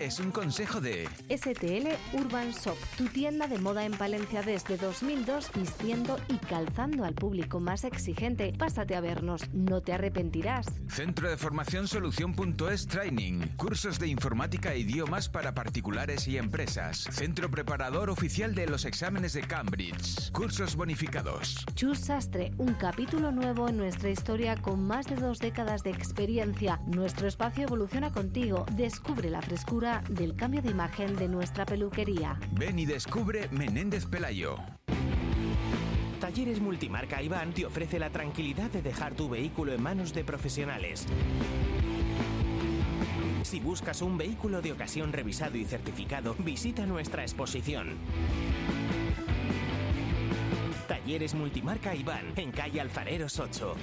es 0.00 0.18
un 0.18 0.32
consejo 0.32 0.80
de 0.80 1.08
STL 1.28 1.86
Urban 2.18 2.50
Shop, 2.50 2.76
tu 2.98 3.04
tienda 3.06 3.46
de 3.46 3.58
moda 3.58 3.84
en 3.84 3.92
Palencia 3.92 4.42
desde 4.42 4.76
2002, 4.76 5.50
vistiendo 5.54 6.18
y 6.28 6.38
calzando 6.38 7.04
al 7.04 7.14
público 7.14 7.60
más 7.60 7.84
exigente. 7.84 8.52
Pásate 8.58 8.96
a 8.96 9.00
vernos, 9.00 9.48
no 9.52 9.80
te 9.80 9.92
arrepentirás. 9.92 10.66
Centro 10.88 11.30
de 11.30 11.36
Formación 11.36 11.86
Solución.es 11.86 12.88
Training, 12.88 13.42
cursos 13.56 14.00
de 14.00 14.08
informática 14.08 14.72
e 14.72 14.80
idiomas 14.80 15.28
para 15.28 15.54
particulares 15.54 16.26
y 16.26 16.36
empresas. 16.36 17.06
Centro 17.12 17.48
preparador 17.48 18.10
oficial 18.10 18.56
de 18.56 18.66
los 18.66 18.84
exámenes 18.84 19.34
de 19.34 19.42
Cambridge. 19.42 20.32
Cursos 20.32 20.74
bonificados. 20.74 21.64
Chus 21.76 22.00
Sastre, 22.00 22.50
un 22.58 22.74
capítulo 22.74 23.30
nuevo 23.30 23.68
en 23.68 23.76
nuestra 23.76 24.10
historia 24.10 24.56
con 24.56 24.84
más 24.84 25.06
de 25.06 25.14
dos 25.14 25.38
décadas 25.38 25.84
de 25.84 25.90
experiencia. 25.90 26.80
Nuestro 26.86 27.28
espacio 27.28 27.64
evoluciona 27.64 28.10
contigo. 28.10 28.66
Descubre 28.72 29.30
la 29.30 29.43
frescura 29.44 30.02
del 30.08 30.34
cambio 30.34 30.62
de 30.62 30.70
imagen 30.70 31.16
de 31.16 31.28
nuestra 31.28 31.66
peluquería. 31.66 32.38
Ven 32.52 32.78
y 32.78 32.86
descubre 32.86 33.48
Menéndez 33.50 34.06
Pelayo. 34.06 34.56
Talleres 36.20 36.60
Multimarca 36.60 37.22
Iván 37.22 37.52
te 37.52 37.66
ofrece 37.66 37.98
la 37.98 38.10
tranquilidad 38.10 38.70
de 38.70 38.80
dejar 38.80 39.14
tu 39.14 39.28
vehículo 39.28 39.72
en 39.72 39.82
manos 39.82 40.14
de 40.14 40.24
profesionales. 40.24 41.06
Si 43.42 43.60
buscas 43.60 44.00
un 44.00 44.16
vehículo 44.16 44.62
de 44.62 44.72
ocasión 44.72 45.12
revisado 45.12 45.58
y 45.58 45.66
certificado, 45.66 46.34
visita 46.38 46.86
nuestra 46.86 47.22
exposición. 47.22 47.98
Talleres 51.04 51.34
Multimarca 51.34 51.94
Iván, 51.94 52.32
en 52.34 52.50
calle 52.50 52.80
Alfareros 52.80 53.38
8. 53.38 53.74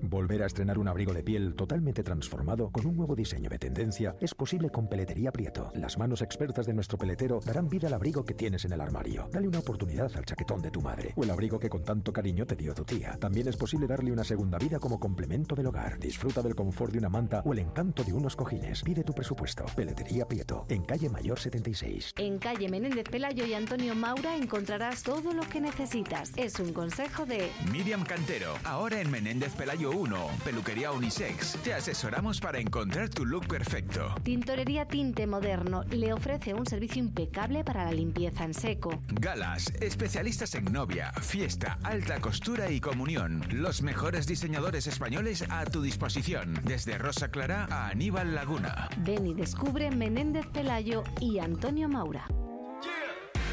Volver 0.00 0.42
a 0.42 0.46
estrenar 0.46 0.78
un 0.78 0.88
abrigo 0.88 1.12
de 1.12 1.22
piel 1.22 1.54
totalmente 1.54 2.02
transformado 2.02 2.70
con 2.70 2.86
un 2.86 2.96
nuevo 2.96 3.14
diseño 3.14 3.50
de 3.50 3.58
tendencia 3.58 4.16
es 4.20 4.34
posible 4.34 4.70
con 4.70 4.88
Peletería 4.88 5.30
Prieto. 5.30 5.70
Las 5.74 5.98
manos 5.98 6.22
expertas 6.22 6.64
de 6.64 6.72
nuestro 6.72 6.96
peletero 6.96 7.40
darán 7.44 7.68
vida 7.68 7.88
al 7.88 7.94
abrigo 7.94 8.24
que 8.24 8.32
tienes 8.32 8.64
en 8.64 8.72
el 8.72 8.80
armario. 8.80 9.28
Dale 9.30 9.48
una 9.48 9.58
oportunidad 9.58 10.10
al 10.16 10.24
chaquetón 10.24 10.62
de 10.62 10.70
tu 10.70 10.80
madre 10.80 11.12
o 11.14 11.24
el 11.24 11.30
abrigo 11.30 11.58
que 11.58 11.68
con 11.68 11.84
tanto 11.84 12.10
cariño 12.10 12.46
te 12.46 12.56
dio 12.56 12.72
tu 12.72 12.84
tía. 12.84 13.18
También 13.20 13.48
es 13.48 13.56
posible 13.58 13.86
darle 13.86 14.10
una 14.10 14.24
segunda 14.24 14.56
vida 14.56 14.78
como 14.78 14.98
complemento 14.98 15.54
del 15.54 15.66
hogar. 15.66 15.98
Disfruta 15.98 16.40
del 16.40 16.54
confort 16.54 16.92
de 16.92 17.00
una 17.00 17.10
manta 17.10 17.42
o 17.44 17.52
el 17.52 17.58
encanto 17.58 18.02
de 18.02 18.14
unos 18.14 18.34
cojines. 18.34 18.82
Pide 18.82 19.04
tu 19.04 19.12
presupuesto. 19.12 19.66
Peletería 19.76 20.26
Prieto, 20.26 20.64
en 20.70 20.84
calle 20.84 21.10
Mayor 21.10 21.38
76. 21.38 22.14
En 22.16 22.38
calle 22.38 22.70
Menéndez 22.70 23.10
Pelayo 23.10 23.44
y 23.44 23.52
Antonio 23.52 23.94
Maura 23.94 24.36
encontrarás 24.36 25.02
todo 25.02 25.34
lo 25.34 25.42
que 25.42 25.60
necesitas. 25.60 25.97
Es 26.36 26.60
un 26.60 26.72
consejo 26.72 27.26
de 27.26 27.50
Miriam 27.72 28.04
Cantero, 28.04 28.54
ahora 28.62 29.00
en 29.00 29.10
Menéndez 29.10 29.52
Pelayo 29.54 29.90
1, 29.90 30.28
peluquería 30.44 30.92
unisex. 30.92 31.54
Te 31.64 31.74
asesoramos 31.74 32.40
para 32.40 32.60
encontrar 32.60 33.08
tu 33.08 33.26
look 33.26 33.48
perfecto. 33.48 34.14
Tintorería 34.22 34.86
Tinte 34.86 35.26
Moderno 35.26 35.82
le 35.90 36.12
ofrece 36.12 36.54
un 36.54 36.66
servicio 36.66 37.02
impecable 37.02 37.64
para 37.64 37.84
la 37.84 37.90
limpieza 37.90 38.44
en 38.44 38.54
seco. 38.54 39.02
Galas, 39.08 39.72
especialistas 39.80 40.54
en 40.54 40.66
novia, 40.66 41.12
fiesta, 41.14 41.80
alta 41.82 42.20
costura 42.20 42.70
y 42.70 42.78
comunión. 42.80 43.44
Los 43.50 43.82
mejores 43.82 44.28
diseñadores 44.28 44.86
españoles 44.86 45.44
a 45.50 45.64
tu 45.64 45.82
disposición, 45.82 46.60
desde 46.62 46.96
Rosa 46.96 47.32
Clara 47.32 47.66
a 47.72 47.88
Aníbal 47.88 48.36
Laguna. 48.36 48.88
Ven 48.98 49.26
y 49.26 49.34
descubre 49.34 49.90
Menéndez 49.90 50.46
Pelayo 50.46 51.02
y 51.20 51.40
Antonio 51.40 51.88
Maura. 51.88 52.24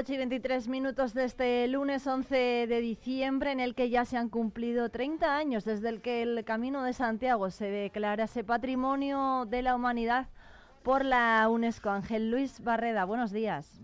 Ocho 0.00 0.14
y 0.14 0.16
23 0.16 0.66
minutos 0.68 1.12
de 1.12 1.24
este 1.24 1.68
lunes 1.68 2.06
11 2.06 2.34
de 2.34 2.80
diciembre, 2.80 3.52
en 3.52 3.60
el 3.60 3.74
que 3.74 3.90
ya 3.90 4.06
se 4.06 4.16
han 4.16 4.30
cumplido 4.30 4.88
30 4.88 5.36
años 5.36 5.66
desde 5.66 5.90
el 5.90 6.00
que 6.00 6.22
el 6.22 6.42
Camino 6.46 6.82
de 6.82 6.94
Santiago 6.94 7.50
se 7.50 7.66
declarase 7.66 8.42
Patrimonio 8.42 9.44
de 9.44 9.60
la 9.60 9.74
Humanidad 9.74 10.28
por 10.82 11.04
la 11.04 11.46
UNESCO. 11.50 11.90
Ángel 11.90 12.30
Luis 12.30 12.64
Barreda, 12.64 13.04
buenos 13.04 13.30
días. 13.30 13.78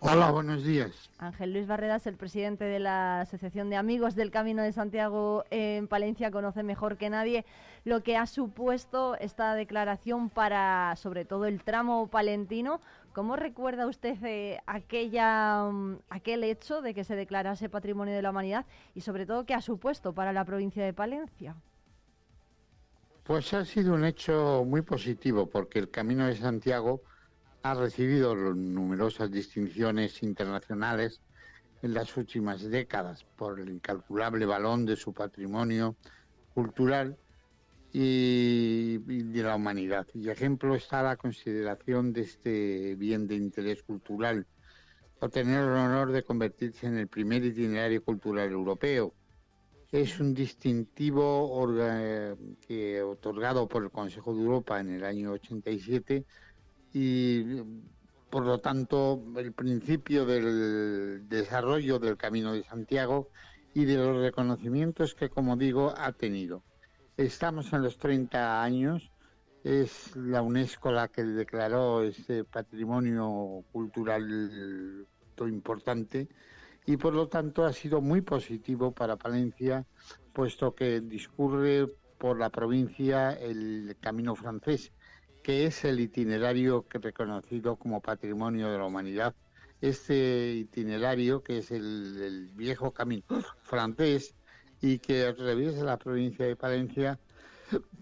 Hola, 0.00 0.30
buenos 0.30 0.62
días. 0.62 1.10
Ángel 1.18 1.52
Luis 1.52 1.66
Barreda 1.66 1.96
es 1.96 2.06
el 2.06 2.16
presidente 2.16 2.64
de 2.64 2.78
la 2.78 3.22
Asociación 3.22 3.68
de 3.68 3.76
Amigos 3.76 4.14
del 4.14 4.30
Camino 4.30 4.62
de 4.62 4.72
Santiago 4.72 5.44
en 5.50 5.88
Palencia, 5.88 6.30
conoce 6.30 6.62
mejor 6.62 6.96
que 6.96 7.10
nadie 7.10 7.44
lo 7.84 8.04
que 8.04 8.16
ha 8.16 8.26
supuesto 8.26 9.16
esta 9.16 9.54
declaración 9.54 10.30
para, 10.30 10.94
sobre 10.94 11.24
todo, 11.24 11.46
el 11.46 11.64
tramo 11.64 12.06
palentino. 12.06 12.80
¿Cómo 13.18 13.34
recuerda 13.34 13.88
usted 13.88 14.60
aquella, 14.64 15.64
um, 15.64 15.98
aquel 16.08 16.44
hecho 16.44 16.80
de 16.82 16.94
que 16.94 17.02
se 17.02 17.16
declarase 17.16 17.68
Patrimonio 17.68 18.14
de 18.14 18.22
la 18.22 18.30
Humanidad 18.30 18.64
y, 18.94 19.00
sobre 19.00 19.26
todo, 19.26 19.44
qué 19.44 19.54
ha 19.54 19.60
supuesto 19.60 20.12
para 20.12 20.32
la 20.32 20.44
provincia 20.44 20.84
de 20.84 20.92
Palencia? 20.92 21.56
Pues 23.24 23.52
ha 23.54 23.64
sido 23.64 23.94
un 23.94 24.04
hecho 24.04 24.62
muy 24.64 24.82
positivo 24.82 25.50
porque 25.50 25.80
el 25.80 25.90
Camino 25.90 26.28
de 26.28 26.36
Santiago 26.36 27.02
ha 27.64 27.74
recibido 27.74 28.36
numerosas 28.36 29.32
distinciones 29.32 30.22
internacionales 30.22 31.20
en 31.82 31.94
las 31.94 32.16
últimas 32.16 32.62
décadas 32.70 33.24
por 33.36 33.58
el 33.58 33.68
incalculable 33.68 34.46
balón 34.46 34.86
de 34.86 34.94
su 34.94 35.12
patrimonio 35.12 35.96
cultural 36.54 37.16
y, 37.92 38.98
de 38.98 39.42
la 39.42 39.56
humanidad. 39.56 40.06
Y 40.14 40.28
ejemplo 40.28 40.74
está 40.74 41.02
la 41.02 41.16
consideración 41.16 42.12
de 42.12 42.22
este 42.22 42.94
bien 42.96 43.26
de 43.26 43.36
interés 43.36 43.82
cultural 43.82 44.46
o 45.20 45.28
tener 45.28 45.64
el 45.64 45.70
honor 45.70 46.12
de 46.12 46.22
convertirse 46.22 46.86
en 46.86 46.96
el 46.96 47.08
primer 47.08 47.44
itinerario 47.44 48.04
cultural 48.04 48.50
europeo. 48.50 49.14
Es 49.90 50.20
un 50.20 50.34
distintivo 50.34 51.66
que, 52.66 53.02
otorgado 53.02 53.66
por 53.66 53.84
el 53.84 53.90
Consejo 53.90 54.34
de 54.34 54.42
Europa 54.42 54.80
en 54.80 54.90
el 54.90 55.04
año 55.04 55.32
87 55.32 56.24
y 56.92 57.42
por 58.30 58.44
lo 58.44 58.58
tanto 58.58 59.24
el 59.36 59.52
principio 59.52 60.26
del 60.26 61.26
desarrollo 61.28 61.98
del 61.98 62.18
Camino 62.18 62.52
de 62.52 62.64
Santiago 62.64 63.30
y 63.72 63.86
de 63.86 63.96
los 63.96 64.16
reconocimientos 64.18 65.14
que, 65.14 65.30
como 65.30 65.56
digo, 65.56 65.94
ha 65.96 66.12
tenido. 66.12 66.62
Estamos 67.18 67.72
en 67.72 67.82
los 67.82 67.98
30 67.98 68.62
años, 68.62 69.10
es 69.64 70.14
la 70.14 70.40
UNESCO 70.40 70.92
la 70.92 71.08
que 71.08 71.24
declaró 71.24 72.04
este 72.04 72.44
patrimonio 72.44 73.64
cultural 73.72 75.04
importante 75.40 76.28
y 76.86 76.96
por 76.96 77.14
lo 77.14 77.26
tanto 77.26 77.64
ha 77.64 77.72
sido 77.72 78.00
muy 78.00 78.20
positivo 78.20 78.92
para 78.92 79.16
Palencia, 79.16 79.84
puesto 80.32 80.76
que 80.76 81.00
discurre 81.00 81.88
por 82.18 82.38
la 82.38 82.50
provincia 82.50 83.32
el 83.32 83.96
camino 84.00 84.36
francés, 84.36 84.92
que 85.42 85.66
es 85.66 85.84
el 85.84 85.98
itinerario 85.98 86.86
que 86.86 86.98
reconocido 86.98 87.74
como 87.74 88.00
patrimonio 88.00 88.70
de 88.70 88.78
la 88.78 88.84
humanidad. 88.84 89.34
Este 89.80 90.52
itinerario, 90.52 91.42
que 91.42 91.58
es 91.58 91.72
el 91.72 92.52
viejo 92.54 92.92
camino 92.92 93.24
francés, 93.62 94.36
y 94.80 94.98
que 94.98 95.26
atraviesa 95.26 95.84
la 95.84 95.96
provincia 95.96 96.46
de 96.46 96.56
Palencia 96.56 97.18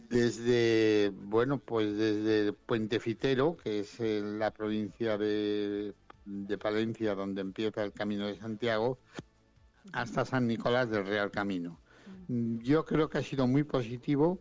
desde, 0.09 1.11
bueno, 1.15 1.59
pues 1.59 1.97
desde 1.97 2.53
Puente 2.53 3.01
Fitero, 3.01 3.57
que 3.57 3.81
es 3.81 3.99
la 4.01 4.51
provincia 4.51 5.19
de, 5.19 5.95
de 6.25 6.59
Palencia 6.59 7.15
donde 7.15 7.41
empieza 7.41 7.83
el 7.83 7.93
Camino 7.93 8.27
de 8.27 8.39
Santiago, 8.39 8.99
hasta 9.93 10.25
San 10.25 10.47
Nicolás 10.47 10.91
del 10.91 11.07
Real 11.07 11.31
Camino. 11.31 11.81
Yo 12.29 12.85
creo 12.85 13.09
que 13.09 13.19
ha 13.19 13.23
sido 13.23 13.47
muy 13.47 13.65
positivo 13.65 14.41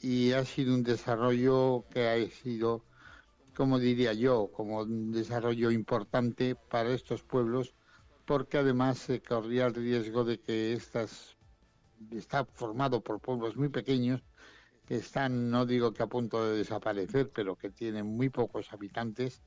y 0.00 0.32
ha 0.32 0.44
sido 0.44 0.74
un 0.74 0.82
desarrollo 0.82 1.84
que 1.90 2.08
ha 2.08 2.30
sido, 2.30 2.84
como 3.54 3.78
diría 3.78 4.12
yo, 4.12 4.50
como 4.52 4.80
un 4.80 5.12
desarrollo 5.12 5.70
importante 5.70 6.54
para 6.54 6.90
estos 6.90 7.22
pueblos, 7.22 7.74
porque 8.24 8.58
además 8.58 8.98
se 8.98 9.20
corría 9.20 9.66
el 9.66 9.74
riesgo 9.74 10.24
de 10.24 10.38
que 10.38 10.72
estas 10.72 11.37
está 12.10 12.44
formado 12.44 13.00
por 13.02 13.20
pueblos 13.20 13.56
muy 13.56 13.68
pequeños 13.68 14.22
que 14.86 14.96
están, 14.96 15.50
no 15.50 15.66
digo 15.66 15.92
que 15.92 16.02
a 16.02 16.06
punto 16.06 16.44
de 16.44 16.56
desaparecer, 16.56 17.30
pero 17.30 17.56
que 17.56 17.70
tienen 17.70 18.06
muy 18.06 18.30
pocos 18.30 18.72
habitantes 18.72 19.42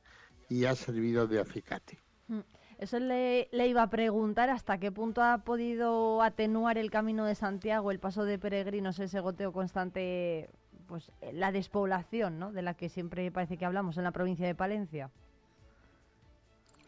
y 0.50 0.66
ha 0.66 0.76
servido 0.76 1.28
de 1.28 1.40
acicate. 1.40 2.00
Mm. 2.28 2.42
Eso 2.78 3.00
le, 3.00 3.48
iba 3.68 3.84
a 3.84 3.90
preguntar 3.92 4.50
hasta 4.50 4.80
qué 4.80 4.92
punto 4.92 5.22
ha 5.22 5.40
podido 5.40 6.24
atenuar 6.24 6.80
el 6.80 6.90
camino 6.90 7.26
de 7.26 7.36
Santiago, 7.36 7.92
el 7.92 8.00
paso 8.00 8.26
de 8.26 8.40
peregrinos, 8.40 8.98
ese 8.98 9.20
goteo 9.20 9.54
constante, 9.54 10.50
pues 10.88 11.12
la 11.32 11.52
despoblación, 11.52 12.40
¿no? 12.40 12.52
De 12.52 12.64
la 12.64 12.74
que 12.74 12.90
siempre 12.90 13.32
parece 13.32 13.58
que 13.58 13.66
hablamos 13.66 13.98
en 13.98 14.04
la 14.04 14.12
provincia 14.12 14.48
de 14.48 14.56
Palencia. 14.56 15.12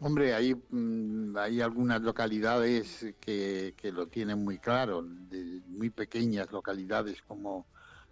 Hombre, 0.06 0.34
hay, 0.34 0.54
mm, 0.54 1.38
hay 1.38 1.62
algunas 1.62 2.02
localidades 2.02 3.06
que, 3.22 3.74
que 3.78 3.90
lo 3.94 4.08
tienen 4.08 4.44
muy 4.44 4.58
claro, 4.58 5.02
de 5.02 5.62
muy 5.66 5.92
pequeñas 5.92 6.52
localidades 6.52 7.22
como, 7.22 7.66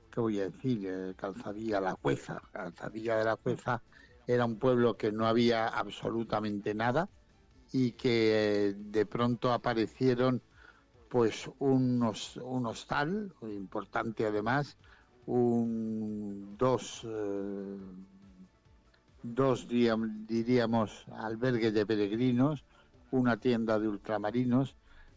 ¿qué 0.09 0.21
voy 0.21 0.39
a 0.39 0.45
decir? 0.45 0.85
Eh, 0.85 1.13
Calzadilla 1.17 1.81
La 1.81 1.95
Cueza. 1.95 2.41
Calzadilla 2.53 3.17
de 3.17 3.25
la 3.25 3.35
Cueza 3.35 3.83
era 4.25 4.45
un 4.45 4.57
pueblo 4.57 4.95
que 4.95 5.11
no 5.11 5.27
había 5.27 5.67
absolutamente 5.67 6.73
nada 6.73 7.09
y 7.73 7.91
que 7.91 8.69
eh, 8.69 8.73
de 8.73 9.05
pronto 9.05 9.51
aparecieron 9.51 10.41
pues 11.09 11.51
unos, 11.59 12.37
un 12.37 12.67
hostal, 12.67 13.33
importante 13.41 14.25
además, 14.25 14.77
un, 15.25 16.55
dos... 16.57 17.01
Eh, 17.03 17.77
dos, 19.23 19.67
diríamos, 19.67 21.05
albergues 21.11 21.73
de 21.73 21.85
peregrinos, 21.85 22.63
una 23.11 23.37
tienda 23.37 23.79
de 23.79 23.87
ultramarinos. 23.87 24.75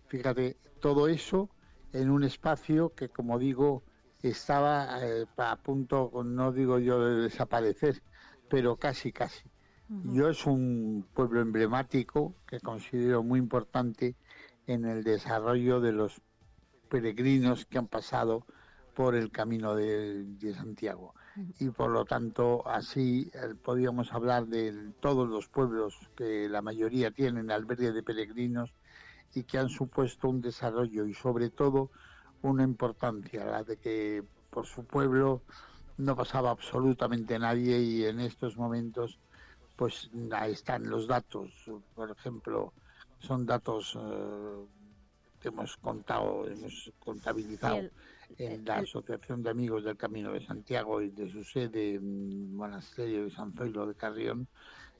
Fíjate, 0.08 0.56
todo 0.80 1.08
eso 1.08 1.48
en 1.92 2.10
un 2.10 2.24
espacio 2.24 2.94
que, 2.94 3.08
como 3.08 3.38
digo, 3.38 3.82
estaba 4.22 4.98
eh, 5.02 5.26
a 5.36 5.56
punto, 5.56 6.10
no 6.24 6.52
digo 6.52 6.78
yo 6.78 7.00
de 7.00 7.22
desaparecer, 7.22 8.02
pero 8.48 8.76
casi, 8.76 9.12
casi. 9.12 9.48
Yo 10.04 10.30
es 10.30 10.46
un 10.46 11.06
pueblo 11.12 11.42
emblemático 11.42 12.34
que 12.46 12.58
considero 12.58 13.22
muy 13.22 13.38
importante 13.38 14.16
en 14.66 14.86
el 14.86 15.04
desarrollo 15.04 15.80
de 15.80 15.92
los 15.92 16.22
peregrinos 16.88 17.66
que 17.66 17.76
han 17.76 17.86
pasado 17.86 18.46
por 18.94 19.14
el 19.14 19.30
camino 19.30 19.74
de 19.74 20.54
Santiago 20.56 21.14
y 21.58 21.68
por 21.70 21.90
lo 21.90 22.04
tanto 22.04 22.66
así 22.66 23.30
eh, 23.34 23.54
podríamos 23.62 24.12
hablar 24.12 24.46
de 24.46 24.92
todos 25.00 25.28
los 25.28 25.48
pueblos 25.48 25.98
que 26.16 26.48
la 26.48 26.62
mayoría 26.62 27.10
tienen 27.10 27.50
albergue 27.50 27.92
de 27.92 28.02
peregrinos 28.02 28.70
y 29.34 29.42
que 29.44 29.58
han 29.58 29.68
supuesto 29.68 30.28
un 30.28 30.40
desarrollo 30.40 31.06
y 31.06 31.14
sobre 31.14 31.50
todo 31.50 31.90
una 32.42 32.62
importancia, 32.62 33.44
la 33.44 33.64
de 33.64 33.76
que 33.78 34.22
por 34.50 34.66
su 34.66 34.84
pueblo 34.84 35.42
no 35.96 36.14
pasaba 36.14 36.50
absolutamente 36.50 37.38
nadie 37.38 37.80
y 37.80 38.04
en 38.04 38.20
estos 38.20 38.56
momentos 38.56 39.18
pues 39.76 40.10
ahí 40.32 40.52
están 40.52 40.88
los 40.88 41.08
datos, 41.08 41.50
por 41.96 42.10
ejemplo, 42.10 42.72
son 43.18 43.44
datos 43.44 43.98
eh, 44.00 44.66
que 45.40 45.48
hemos 45.48 45.76
contado, 45.78 46.46
hemos 46.46 46.92
contabilizado 47.00 47.90
en 48.38 48.64
la 48.64 48.78
Asociación 48.78 49.42
de 49.42 49.50
Amigos 49.50 49.84
del 49.84 49.96
Camino 49.96 50.32
de 50.32 50.44
Santiago 50.44 51.00
y 51.00 51.10
de 51.10 51.30
su 51.30 51.44
sede 51.44 51.94
en 51.94 52.54
Monasterio 52.54 53.24
de 53.24 53.30
San 53.30 53.52
Pedro 53.52 53.86
de 53.86 53.94
Carrión, 53.94 54.48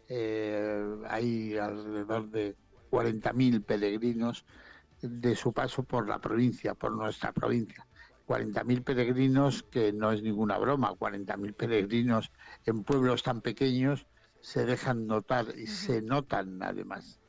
eh, 0.09 0.97
hay 1.09 1.57
alrededor 1.57 2.31
de 2.31 2.57
40.000 2.91 3.65
peregrinos 3.65 4.45
de 5.01 5.35
su 5.35 5.53
paso 5.53 5.83
por 5.83 6.09
la 6.09 6.19
provincia, 6.19 6.75
por 6.75 6.93
nuestra 6.93 7.33
provincia. 7.33 7.87
40.000 8.27 8.85
peregrinos 8.85 9.63
que 9.65 9.93
no 9.93 10.13
es 10.13 10.23
ninguna 10.23 10.57
broma, 10.59 10.93
40.000 10.93 11.55
peregrinos 11.55 12.33
en 12.65 12.83
pueblos 12.83 13.23
tan 13.23 13.43
pequeños 13.43 14.07
se 14.41 14.65
dejan 14.65 15.07
notar 15.07 15.47
y 15.57 15.67
se 15.67 16.01
notan 16.01 16.63
además 16.63 17.21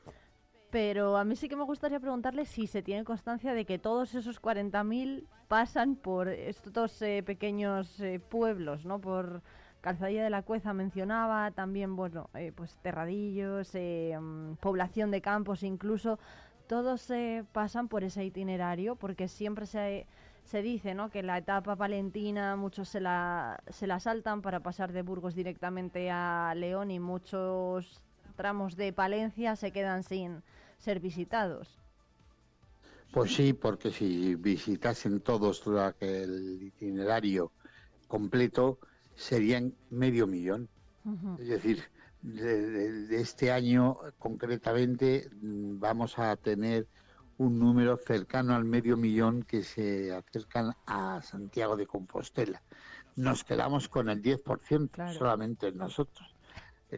pero 0.75 1.15
a 1.15 1.23
mí 1.23 1.37
sí 1.37 1.47
que 1.47 1.55
me 1.55 1.63
gustaría 1.63 2.01
preguntarle 2.01 2.45
si 2.45 2.67
se 2.67 2.83
tiene 2.83 3.05
constancia 3.05 3.53
de 3.53 3.63
que 3.63 3.79
todos 3.79 4.13
esos 4.13 4.41
40.000 4.41 5.25
pasan 5.47 5.95
por 5.95 6.27
estos 6.27 7.01
eh, 7.01 7.23
pequeños 7.25 7.97
eh, 8.01 8.19
pueblos, 8.19 8.83
¿no? 8.83 8.99
Por 8.99 9.41
Calzadilla 9.79 10.21
de 10.21 10.29
la 10.29 10.41
Cueza 10.41 10.73
mencionaba, 10.73 11.51
también, 11.51 11.95
bueno, 11.95 12.29
eh, 12.33 12.51
pues 12.53 12.77
Terradillos, 12.81 13.71
mm, 13.73 14.55
población 14.55 15.11
de 15.11 15.21
campos 15.21 15.63
incluso, 15.63 16.19
todos 16.67 17.09
pasan 17.53 17.87
por 17.87 18.03
ese 18.03 18.25
itinerario 18.25 18.97
porque 18.97 19.29
siempre 19.29 19.67
se, 19.67 20.07
se 20.43 20.61
dice, 20.61 20.93
¿no? 20.93 21.09
Que 21.09 21.23
la 21.23 21.37
etapa 21.37 21.77
palentina 21.77 22.57
muchos 22.57 22.89
se 22.89 22.99
la, 22.99 23.61
se 23.69 23.87
la 23.87 24.01
saltan 24.01 24.41
para 24.41 24.59
pasar 24.59 24.91
de 24.91 25.03
Burgos 25.03 25.35
directamente 25.35 26.11
a 26.11 26.53
León 26.53 26.91
y 26.91 26.99
muchos 26.99 28.01
tramos 28.35 28.75
de 28.75 28.91
Palencia 28.91 29.55
se 29.55 29.71
quedan 29.71 30.03
sin 30.03 30.43
ser 30.77 30.99
visitados. 30.99 31.79
Pues 33.11 33.33
sí, 33.33 33.53
porque 33.53 33.91
si 33.91 34.35
visitasen 34.35 35.21
todos 35.21 35.63
el 36.01 36.61
itinerario 36.61 37.51
completo, 38.07 38.79
serían 39.15 39.73
medio 39.89 40.27
millón. 40.27 40.67
Es 41.39 41.47
decir, 41.47 41.83
de, 42.21 43.21
este 43.21 43.51
año 43.51 43.99
concretamente 44.17 45.29
mm, 45.41 45.79
vamos 45.79 46.17
a 46.17 46.35
tener 46.35 46.87
un 47.37 47.59
número 47.59 47.97
cercano 47.97 48.55
al 48.55 48.65
medio 48.65 48.97
millón 48.97 49.43
que 49.43 49.63
se 49.63 50.13
acercan 50.13 50.73
a 50.87 51.21
Santiago 51.21 51.75
de 51.75 51.85
Compostela. 51.85 52.61
Nos 53.15 53.43
quedamos 53.43 53.87
con 53.87 54.09
el 54.09 54.21
10% 54.21 55.17
solamente 55.17 55.71
nosotros 55.71 56.34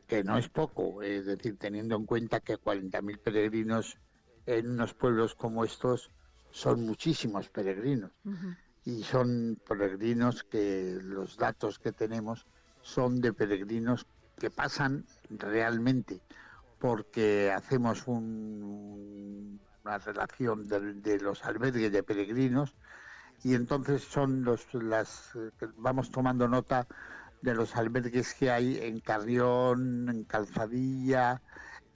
que 0.02 0.24
no 0.24 0.38
es 0.38 0.50
poco, 0.50 1.02
es 1.02 1.26
decir, 1.26 1.58
teniendo 1.58 1.96
en 1.96 2.06
cuenta 2.06 2.40
que 2.40 2.58
40.000 2.58 3.20
peregrinos 3.20 3.98
en 4.46 4.70
unos 4.72 4.94
pueblos 4.94 5.36
como 5.36 5.64
estos 5.64 6.12
son 6.52 6.86
muchísimos 6.86 7.50
peregrinos. 7.50 8.12
Y 8.86 9.04
son 9.04 9.60
peregrinos 9.68 10.44
que 10.44 10.98
los 11.02 11.38
datos 11.38 11.78
que 11.80 11.92
tenemos 11.92 12.46
son 12.82 13.20
de 13.20 13.34
peregrinos 13.34 14.06
que 14.38 14.50
pasan 14.50 15.06
realmente 15.30 16.22
porque 16.80 17.52
hacemos 17.52 18.04
una 18.08 19.98
relación 19.98 20.68
de, 20.68 21.20
los 21.20 21.44
albergues 21.44 21.92
de 21.92 22.04
peregrinos 22.04 22.76
y 23.44 23.56
entonces 23.56 24.04
son 24.04 24.44
los 24.44 24.74
las 24.74 25.32
vamos 25.78 26.12
tomando 26.12 26.48
nota 26.48 26.88
de 27.42 27.54
los 27.54 27.76
albergues 27.76 28.34
que 28.34 28.52
hay 28.52 28.78
en 28.78 29.00
Carrión, 29.00 30.10
en 30.10 30.24
Calzadilla, 30.24 31.42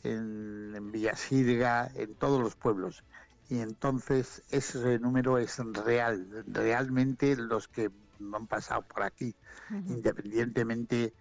en, 0.04 0.74
en 0.76 0.92
Villasirga, 0.92 1.92
en 1.96 2.16
todos 2.16 2.42
los 2.42 2.56
pueblos. 2.56 3.04
Y 3.50 3.60
entonces 3.60 4.44
ese 4.50 4.98
número 5.00 5.38
es 5.38 5.58
real, 5.58 6.46
realmente 6.48 7.36
los 7.36 7.68
que 7.68 7.92
han 8.34 8.48
pasado 8.48 8.84
por 8.84 9.04
aquí, 9.04 9.36
independientemente 9.70 11.14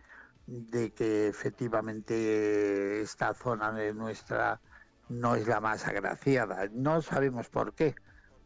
de 0.46 0.92
que 0.92 1.28
efectivamente 1.28 3.00
esta 3.00 3.34
zona 3.34 3.72
de 3.72 3.94
nuestra 3.94 4.60
no 5.08 5.34
es 5.34 5.48
la 5.48 5.60
más 5.60 5.88
agraciada. 5.88 6.68
No 6.72 7.02
sabemos 7.02 7.48
por 7.48 7.74
qué, 7.74 7.96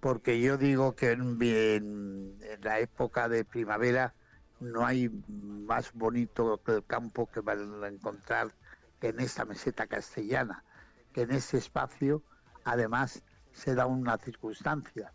porque 0.01 0.41
yo 0.41 0.57
digo 0.57 0.95
que 0.95 1.11
en, 1.13 1.39
en 1.43 2.61
la 2.63 2.79
época 2.79 3.29
de 3.29 3.45
primavera 3.45 4.15
no 4.61 4.87
hay 4.87 5.09
más 5.29 5.93
bonito 5.93 6.61
que 6.65 6.77
el 6.77 6.85
campo 6.85 7.31
que 7.31 7.41
van 7.41 7.83
a 7.83 7.89
encontrar 7.89 8.53
en 9.01 9.21
esta 9.21 9.45
meseta 9.45 9.87
castellana, 9.87 10.65
que 11.13 11.23
en 11.23 11.33
ese 11.33 11.59
espacio 11.59 12.23
además 12.65 13.23
se 13.53 13.75
da 13.75 13.87
una 13.87 14.17
circunstancia, 14.19 15.13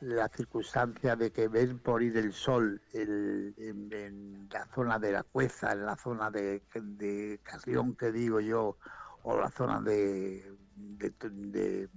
la 0.00 0.28
circunstancia 0.28 1.16
de 1.16 1.32
que 1.32 1.48
ver 1.48 1.76
morir 1.84 2.16
el 2.16 2.32
sol 2.32 2.80
en, 2.92 4.48
la 4.50 4.66
zona 4.74 4.98
de 4.98 5.12
la 5.12 5.22
Cueza, 5.22 5.72
en 5.72 5.84
la 5.84 5.96
zona 5.96 6.30
de, 6.30 6.62
de 6.74 7.40
Carrión, 7.42 7.96
que 7.96 8.12
digo 8.12 8.40
yo, 8.40 8.76
o 9.22 9.38
la 9.38 9.50
zona 9.50 9.80
de, 9.80 10.54
de, 10.76 11.12
de 11.30 11.88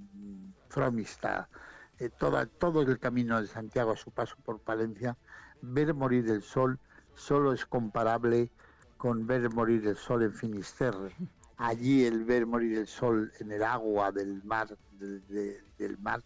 Fromista, 0.70 1.50
eh, 2.00 2.10
toda, 2.10 2.46
todo 2.46 2.82
el 2.82 3.00
camino 3.00 3.42
de 3.42 3.48
Santiago 3.48 3.92
a 3.92 3.98
su 3.98 4.12
paso 4.12 4.36
por 4.44 4.60
Palencia, 4.60 5.18
ver 5.62 5.94
morir 5.94 6.30
el 6.30 6.42
sol 6.42 6.80
solo 7.16 7.54
es 7.54 7.66
comparable 7.66 8.50
con 8.98 9.28
ver 9.28 9.50
morir 9.54 9.88
el 9.88 9.96
sol 9.96 10.24
en 10.24 10.34
Finisterre. 10.34 11.16
Allí 11.58 12.06
el 12.06 12.24
ver 12.24 12.46
morir 12.46 12.78
el 12.78 12.88
sol 12.88 13.32
en 13.40 13.52
el 13.52 13.64
agua 13.64 14.12
del 14.12 14.44
mar, 14.44 14.78
de, 14.92 15.20
de, 15.22 15.64
del 15.78 15.98
mar, 15.98 16.24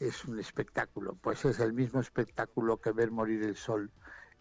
es 0.00 0.24
un 0.24 0.38
espectáculo. 0.38 1.16
Pues 1.20 1.44
es 1.44 1.60
el 1.60 1.72
mismo 1.72 2.00
espectáculo 2.00 2.78
que 2.78 2.92
ver 2.92 3.10
morir 3.10 3.42
el 3.44 3.56
sol 3.56 3.90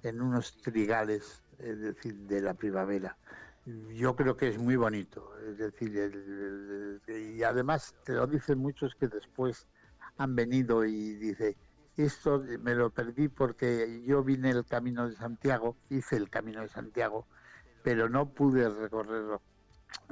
en 0.03 0.21
unos 0.21 0.57
trigales, 0.57 1.43
es 1.59 1.79
decir, 1.79 2.15
de 2.15 2.41
la 2.41 2.53
primavera. 2.53 3.17
Yo 3.65 4.15
creo 4.15 4.35
que 4.35 4.49
es 4.49 4.57
muy 4.57 4.75
bonito, 4.75 5.31
es 5.47 5.57
decir, 5.57 5.97
el, 5.97 7.01
y 7.07 7.43
además 7.43 7.95
te 8.03 8.13
lo 8.13 8.27
dicen 8.27 8.59
muchos 8.59 8.93
que 8.95 9.07
después 9.07 9.67
han 10.17 10.35
venido 10.35 10.83
y 10.83 11.13
dice, 11.15 11.55
esto 11.97 12.43
me 12.61 12.73
lo 12.73 12.89
perdí 12.89 13.27
porque 13.27 14.01
yo 14.05 14.23
vine 14.23 14.49
el 14.49 14.65
camino 14.65 15.07
de 15.07 15.15
Santiago, 15.15 15.75
hice 15.89 16.17
el 16.17 16.29
camino 16.29 16.61
de 16.61 16.69
Santiago, 16.69 17.27
pero 17.83 18.09
no 18.09 18.29
pude 18.29 18.69
recorrerlo, 18.69 19.41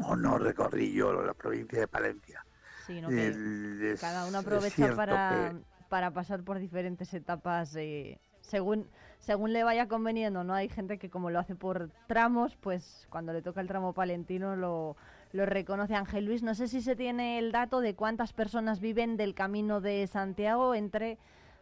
o 0.04 0.16
no 0.16 0.38
recorrí 0.38 0.94
yo 0.94 1.12
la 1.12 1.34
provincia 1.34 1.80
de 1.80 1.88
Palencia. 1.88 2.46
Sí, 2.86 3.02
no, 3.02 3.10
el, 3.10 3.98
cada 4.00 4.28
uno 4.28 4.40
aprovecha 4.40 4.96
para, 4.96 5.54
que... 5.54 5.88
para 5.90 6.12
pasar 6.12 6.44
por 6.44 6.60
diferentes 6.60 7.14
etapas 7.14 7.76
eh, 7.76 8.20
según, 8.42 8.88
según 9.20 9.54
le 9.54 9.64
vaya 9.64 9.88
conveniendo, 9.88 10.44
¿no? 10.44 10.54
Hay 10.54 10.68
gente 10.70 10.98
que 10.98 11.10
como 11.10 11.30
lo 11.30 11.40
hace 11.40 11.56
por 11.56 11.90
tramos, 12.08 12.58
pues 12.58 13.08
cuando 13.10 13.34
le 13.34 13.42
toca 13.42 13.62
el 13.62 13.68
tramo 13.68 13.94
palentino 13.94 14.56
lo, 14.56 14.98
lo 15.32 15.46
reconoce 15.46 15.96
Ángel 15.96 16.26
Luis. 16.26 16.44
No 16.44 16.54
sé 16.54 16.68
si 16.68 16.82
se 16.82 16.96
tiene 16.96 17.40
el 17.40 17.52
dato 17.52 17.80
de 17.80 17.96
cuántas 17.96 18.34
personas 18.34 18.80
viven 18.80 19.16
del 19.18 19.34
camino 19.34 19.80
de 19.80 20.06
Santiago 20.08 20.76
entre 20.76 21.18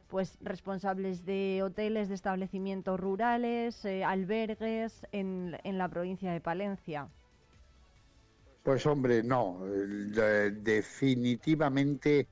pues 0.09 0.37
responsables 0.41 1.25
de 1.25 1.61
hoteles, 1.63 2.09
de 2.09 2.15
establecimientos 2.15 2.99
rurales, 2.99 3.85
eh, 3.85 4.03
albergues 4.03 5.05
en, 5.11 5.57
en, 5.63 5.77
la 5.77 5.87
provincia 5.87 6.33
de 6.33 6.41
Palencia. 6.41 7.07
Pues 8.63 8.85
hombre, 8.85 9.23
no, 9.23 9.61
definitivamente 10.61 12.27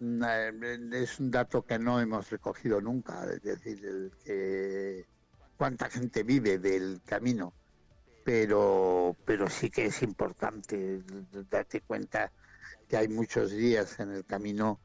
es 0.00 1.20
un 1.20 1.30
dato 1.30 1.62
que 1.66 1.78
no 1.78 2.00
hemos 2.00 2.30
recogido 2.30 2.80
nunca, 2.80 3.24
es 3.32 3.42
decir, 3.42 3.84
el 3.84 4.12
que 4.24 5.04
cuánta 5.56 5.90
gente 5.90 6.22
vive 6.22 6.58
del 6.58 7.00
camino, 7.04 7.52
pero, 8.24 9.16
pero 9.24 9.50
sí 9.50 9.70
que 9.70 9.86
es 9.86 10.02
importante 10.02 11.02
darte 11.50 11.80
cuenta 11.80 12.30
que 12.88 12.96
hay 12.96 13.08
muchos 13.08 13.50
días 13.50 13.98
en 13.98 14.12
el 14.12 14.24
camino 14.24 14.80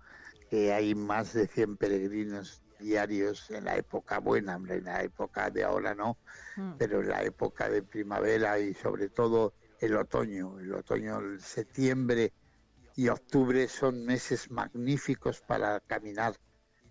que 0.54 0.72
hay 0.72 0.94
más 0.94 1.34
de 1.34 1.48
100 1.48 1.78
peregrinos 1.78 2.62
diarios 2.78 3.50
en 3.50 3.66
la 3.66 3.76
época 3.76 4.20
buena, 4.20 4.54
en 4.54 4.84
la 4.84 5.02
época 5.02 5.50
de 5.50 5.64
ahora 5.64 5.96
no, 5.96 6.20
mm. 6.58 6.74
pero 6.78 7.02
en 7.02 7.10
la 7.10 7.24
época 7.24 7.68
de 7.70 7.82
primavera 7.82 8.60
y 8.60 8.76
sobre 8.76 9.10
todo 9.10 9.56
el 9.80 9.96
otoño, 9.96 10.60
el 10.60 10.72
otoño, 10.76 11.18
el 11.18 11.42
septiembre 11.42 12.34
y 12.96 13.08
octubre 13.08 13.68
son 13.68 14.06
meses 14.06 14.52
magníficos 14.52 15.42
para 15.42 15.80
caminar 15.80 16.36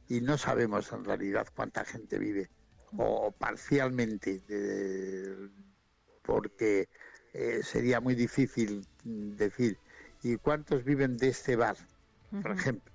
y 0.09 0.23
no 0.23 0.39
sabemos 0.39 0.91
en 0.91 1.05
realidad 1.05 1.47
cuánta 1.55 1.85
gente 1.85 2.19
vive 2.19 2.51
o 2.99 3.31
parcialmente 3.31 4.43
eh, 4.49 5.37
porque 6.23 6.89
eh, 7.33 7.61
sería 7.63 8.01
muy 8.01 8.17
difícil 8.17 8.89
decir 9.05 9.79
y 10.25 10.35
cuántos 10.35 10.83
viven 10.83 11.17
de 11.17 11.29
este 11.29 11.55
bar 11.55 11.77
uh 12.33 12.37
-huh. 12.37 12.43
por 12.43 12.51
ejemplo 12.51 12.92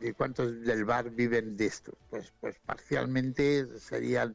y 0.00 0.12
cuántos 0.12 0.62
del 0.62 0.84
bar 0.84 1.10
viven 1.10 1.56
de 1.56 1.66
esto. 1.66 1.92
Pues 2.10 2.32
pues 2.40 2.58
parcialmente 2.64 3.66
serían 3.78 4.34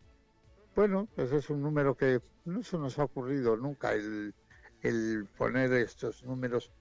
bueno 0.75 1.07
pues 1.15 1.31
es 1.31 1.49
un 1.49 1.61
número 1.61 1.95
que 1.95 2.19
no 2.45 2.63
se 2.63 2.77
nos 2.77 2.99
ha 2.99 3.05
ocurrido 3.05 3.55
nunca 3.55 3.93
el, 3.93 4.33
el 4.81 5.27
poner 5.37 5.71
estos 5.73 6.23
números 6.23 6.71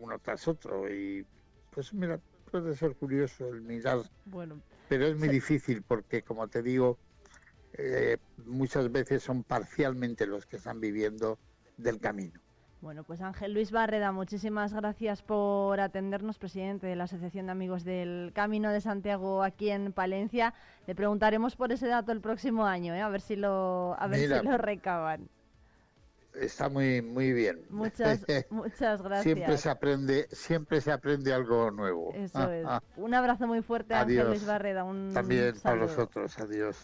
uno 0.00 0.18
tras 0.20 0.48
otro. 0.48 0.90
Y 0.92 1.24
pues 1.70 1.92
mira 1.92 2.18
puede 2.50 2.74
ser 2.74 2.94
curioso 2.96 3.48
el 3.48 3.60
mirar. 3.60 4.00
Bueno 4.24 4.60
pero 4.88 5.06
es 5.06 5.16
muy 5.16 5.28
sí. 5.28 5.34
difícil 5.34 5.82
porque 5.82 6.22
como 6.22 6.48
te 6.48 6.62
digo 6.62 6.98
eh, 7.74 8.16
muchas 8.46 8.90
veces 8.90 9.22
son 9.22 9.42
parcialmente 9.42 10.26
los 10.26 10.46
que 10.46 10.56
están 10.56 10.80
viviendo 10.80 11.38
del 11.76 12.00
camino 12.00 12.40
bueno, 12.80 13.04
pues 13.04 13.20
Ángel 13.20 13.52
Luis 13.54 13.72
Barreda, 13.72 14.12
muchísimas 14.12 14.72
gracias 14.72 15.22
por 15.22 15.80
atendernos, 15.80 16.38
presidente 16.38 16.86
de 16.86 16.94
la 16.94 17.04
Asociación 17.04 17.46
de 17.46 17.52
Amigos 17.52 17.84
del 17.84 18.32
Camino 18.34 18.70
de 18.70 18.80
Santiago 18.80 19.42
aquí 19.42 19.70
en 19.70 19.92
Palencia. 19.92 20.54
Le 20.86 20.94
preguntaremos 20.94 21.56
por 21.56 21.72
ese 21.72 21.88
dato 21.88 22.12
el 22.12 22.20
próximo 22.20 22.66
año, 22.66 22.94
¿eh? 22.94 23.00
a 23.00 23.08
ver 23.08 23.20
si 23.22 23.34
lo, 23.36 23.96
a 23.98 24.06
ver 24.06 24.20
Mira, 24.20 24.40
si 24.40 24.46
lo 24.46 24.58
recaban. 24.58 25.28
está 26.34 26.68
muy 26.68 27.00
muy 27.02 27.32
bien. 27.32 27.64
Muchas, 27.70 28.20
muchas 28.50 29.02
gracias. 29.02 29.22
Siempre 29.22 29.56
se 29.56 29.70
aprende, 29.70 30.28
siempre 30.30 30.80
se 30.80 30.92
aprende 30.92 31.32
algo 31.32 31.70
nuevo. 31.70 32.12
Eso 32.14 32.38
ah, 32.38 32.54
es. 32.56 32.66
Ah. 32.68 32.82
Un 32.96 33.14
abrazo 33.14 33.46
muy 33.46 33.62
fuerte, 33.62 33.94
Ángel 33.94 34.18
Adiós. 34.20 34.28
Luis 34.28 34.46
Barreda. 34.46 34.84
Un 34.84 35.12
También 35.12 35.58
para 35.62 35.76
saludo. 35.76 35.86
vosotros. 35.88 36.38
Adiós. 36.38 36.76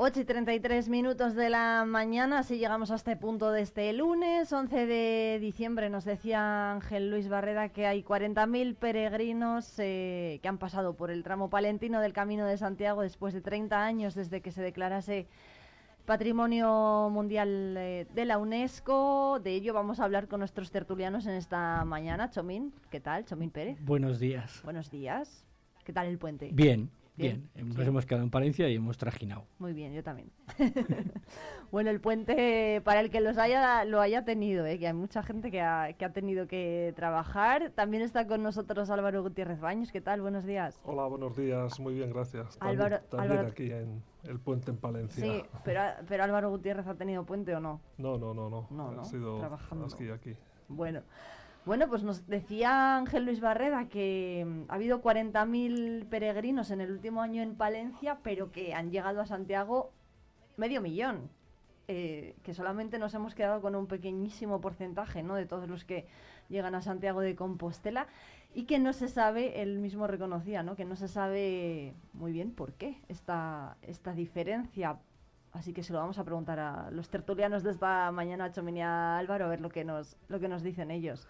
Ocho 0.00 0.20
y 0.20 0.24
33 0.24 0.88
minutos 0.90 1.34
de 1.34 1.50
la 1.50 1.84
mañana, 1.84 2.38
así 2.38 2.56
llegamos 2.56 2.92
a 2.92 2.94
este 2.94 3.16
punto 3.16 3.50
de 3.50 3.62
este 3.62 3.92
lunes, 3.92 4.52
11 4.52 4.86
de 4.86 5.38
diciembre. 5.40 5.90
Nos 5.90 6.04
decía 6.04 6.70
Ángel 6.70 7.10
Luis 7.10 7.28
Barreda 7.28 7.70
que 7.70 7.84
hay 7.84 8.04
40.000 8.04 8.76
peregrinos 8.76 9.74
eh, 9.78 10.38
que 10.40 10.46
han 10.46 10.58
pasado 10.58 10.94
por 10.94 11.10
el 11.10 11.24
tramo 11.24 11.50
palentino 11.50 12.00
del 12.00 12.12
Camino 12.12 12.46
de 12.46 12.56
Santiago 12.56 13.02
después 13.02 13.34
de 13.34 13.40
30 13.40 13.84
años 13.84 14.14
desde 14.14 14.40
que 14.40 14.52
se 14.52 14.62
declarase 14.62 15.26
Patrimonio 16.06 17.08
Mundial 17.10 17.74
eh, 17.76 18.06
de 18.14 18.24
la 18.24 18.38
UNESCO. 18.38 19.40
De 19.42 19.50
ello 19.50 19.74
vamos 19.74 19.98
a 19.98 20.04
hablar 20.04 20.28
con 20.28 20.38
nuestros 20.38 20.70
tertulianos 20.70 21.26
en 21.26 21.32
esta 21.32 21.84
mañana. 21.84 22.30
Chomín, 22.30 22.72
¿qué 22.90 23.00
tal? 23.00 23.24
Chomín 23.24 23.50
Pérez. 23.50 23.76
Buenos 23.80 24.20
días. 24.20 24.60
Buenos 24.62 24.92
días. 24.92 25.44
¿Qué 25.82 25.92
tal 25.92 26.06
el 26.06 26.18
puente? 26.18 26.50
Bien, 26.52 26.88
Bien, 27.18 27.48
Bien, 27.54 27.68
nos 27.68 27.76
sí. 27.76 27.82
hemos 27.82 28.06
quedado 28.06 28.22
en 28.24 28.30
Palencia 28.30 28.68
y 28.68 28.76
hemos 28.76 28.96
trajinado. 28.96 29.44
Muy 29.58 29.72
bien, 29.72 29.92
yo 29.92 30.02
también. 30.04 30.30
bueno, 31.72 31.90
el 31.90 32.00
puente, 32.00 32.80
para 32.84 33.00
el 33.00 33.10
que 33.10 33.20
los 33.20 33.36
haya, 33.38 33.84
lo 33.84 34.00
haya 34.00 34.24
tenido, 34.24 34.64
¿eh? 34.66 34.78
que 34.78 34.86
hay 34.86 34.92
mucha 34.94 35.22
gente 35.22 35.50
que 35.50 35.60
ha, 35.60 35.92
que 35.94 36.04
ha 36.04 36.12
tenido 36.12 36.46
que 36.46 36.92
trabajar. 36.96 37.72
También 37.74 38.02
está 38.02 38.26
con 38.26 38.42
nosotros 38.42 38.88
Álvaro 38.90 39.22
Gutiérrez 39.22 39.60
Baños. 39.60 39.90
¿Qué 39.92 40.00
tal? 40.00 40.20
Buenos 40.20 40.44
días. 40.44 40.80
Hola, 40.84 41.06
buenos 41.06 41.36
días. 41.36 41.78
Muy 41.80 41.94
bien, 41.94 42.10
gracias. 42.10 42.56
Álvaro- 42.60 43.00
también 43.00 43.10
también 43.10 43.32
Álvaro- 43.32 43.48
aquí 43.48 43.70
en 43.72 44.02
el 44.24 44.38
puente 44.38 44.70
en 44.70 44.76
Palencia. 44.76 45.22
Sí, 45.24 45.42
pero, 45.64 45.80
pero 46.08 46.24
Álvaro 46.24 46.50
Gutiérrez 46.50 46.86
ha 46.86 46.94
tenido 46.94 47.24
puente 47.24 47.54
o 47.54 47.60
no. 47.60 47.80
No, 47.98 48.16
no, 48.16 48.32
no, 48.32 48.48
no. 48.48 48.66
No, 48.70 48.92
no, 48.92 49.00
Ha 49.02 49.04
sido 49.04 49.38
trabajando. 49.40 49.86
aquí, 49.86 50.08
aquí. 50.10 50.34
Bueno, 50.68 51.02
bueno, 51.68 51.86
pues 51.86 52.02
nos 52.02 52.26
decía 52.26 52.96
Ángel 52.96 53.26
Luis 53.26 53.40
Barreda 53.40 53.88
que 53.90 54.42
mm, 54.46 54.70
ha 54.70 54.74
habido 54.76 55.02
40.000 55.02 56.08
peregrinos 56.08 56.70
en 56.70 56.80
el 56.80 56.90
último 56.90 57.20
año 57.20 57.42
en 57.42 57.56
Palencia, 57.56 58.20
pero 58.22 58.50
que 58.50 58.72
han 58.72 58.90
llegado 58.90 59.20
a 59.20 59.26
Santiago 59.26 59.92
medio 60.56 60.80
millón. 60.80 61.28
Eh, 61.86 62.36
que 62.42 62.54
solamente 62.54 62.98
nos 62.98 63.12
hemos 63.12 63.34
quedado 63.34 63.60
con 63.60 63.74
un 63.74 63.86
pequeñísimo 63.86 64.62
porcentaje 64.62 65.22
¿no? 65.22 65.34
de 65.34 65.44
todos 65.44 65.68
los 65.68 65.84
que 65.84 66.06
llegan 66.48 66.74
a 66.74 66.80
Santiago 66.80 67.20
de 67.20 67.36
Compostela. 67.36 68.06
y 68.54 68.64
que 68.64 68.78
no 68.78 68.94
se 68.94 69.08
sabe, 69.08 69.60
él 69.60 69.78
mismo 69.78 70.06
reconocía, 70.06 70.62
¿no? 70.62 70.74
que 70.74 70.86
no 70.86 70.96
se 70.96 71.06
sabe 71.06 71.92
muy 72.14 72.32
bien 72.32 72.50
por 72.50 72.72
qué 72.72 72.98
esta, 73.08 73.76
esta 73.82 74.14
diferencia. 74.14 74.98
Así 75.52 75.74
que 75.74 75.82
se 75.82 75.92
lo 75.92 75.98
vamos 75.98 76.18
a 76.18 76.24
preguntar 76.24 76.58
a 76.60 76.90
los 76.90 77.10
tertulianos 77.10 77.62
de 77.62 77.72
esta 77.72 78.10
mañana, 78.10 78.46
a 78.46 78.52
Chomin 78.52 78.78
y 78.78 78.82
a 78.82 79.18
Álvaro, 79.18 79.44
a 79.44 79.48
ver 79.48 79.60
lo 79.60 79.68
que 79.68 79.84
nos, 79.84 80.16
lo 80.28 80.40
que 80.40 80.48
nos 80.48 80.62
dicen 80.62 80.90
ellos. 80.90 81.28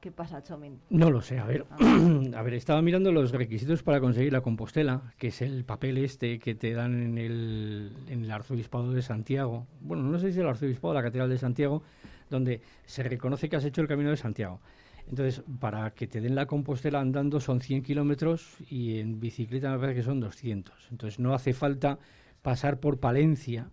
¿Qué 0.00 0.12
pasa? 0.12 0.42
No 0.90 1.10
lo 1.10 1.20
sé, 1.20 1.40
a 1.40 1.44
ver. 1.44 1.66
a 2.36 2.42
ver, 2.42 2.54
estaba 2.54 2.80
mirando 2.82 3.10
los 3.10 3.32
requisitos 3.32 3.82
para 3.82 4.00
conseguir 4.00 4.32
la 4.32 4.42
Compostela, 4.42 5.12
que 5.18 5.28
es 5.28 5.42
el 5.42 5.64
papel 5.64 5.98
este 5.98 6.38
que 6.38 6.54
te 6.54 6.72
dan 6.72 7.02
en 7.02 7.18
el, 7.18 7.92
en 8.06 8.22
el 8.22 8.30
Arzobispado 8.30 8.92
de 8.92 9.02
Santiago. 9.02 9.66
Bueno, 9.80 10.04
no 10.04 10.20
sé 10.20 10.32
si 10.32 10.38
el 10.38 10.46
Arzobispado 10.46 10.94
de 10.94 11.00
la 11.00 11.02
Catedral 11.02 11.28
de 11.28 11.38
Santiago, 11.38 11.82
donde 12.30 12.60
se 12.86 13.02
reconoce 13.02 13.48
que 13.48 13.56
has 13.56 13.64
hecho 13.64 13.80
el 13.80 13.88
Camino 13.88 14.10
de 14.10 14.16
Santiago. 14.16 14.60
Entonces, 15.08 15.42
para 15.58 15.90
que 15.90 16.06
te 16.06 16.20
den 16.20 16.36
la 16.36 16.46
Compostela 16.46 17.00
andando 17.00 17.40
son 17.40 17.60
100 17.60 17.82
kilómetros 17.82 18.56
y 18.70 19.00
en 19.00 19.18
bicicleta 19.18 19.72
me 19.72 19.78
parece 19.80 19.96
que 19.96 20.04
son 20.04 20.20
200. 20.20 20.88
Entonces, 20.92 21.18
no 21.18 21.34
hace 21.34 21.54
falta 21.54 21.98
pasar 22.42 22.78
por 22.78 23.00
Palencia 23.00 23.70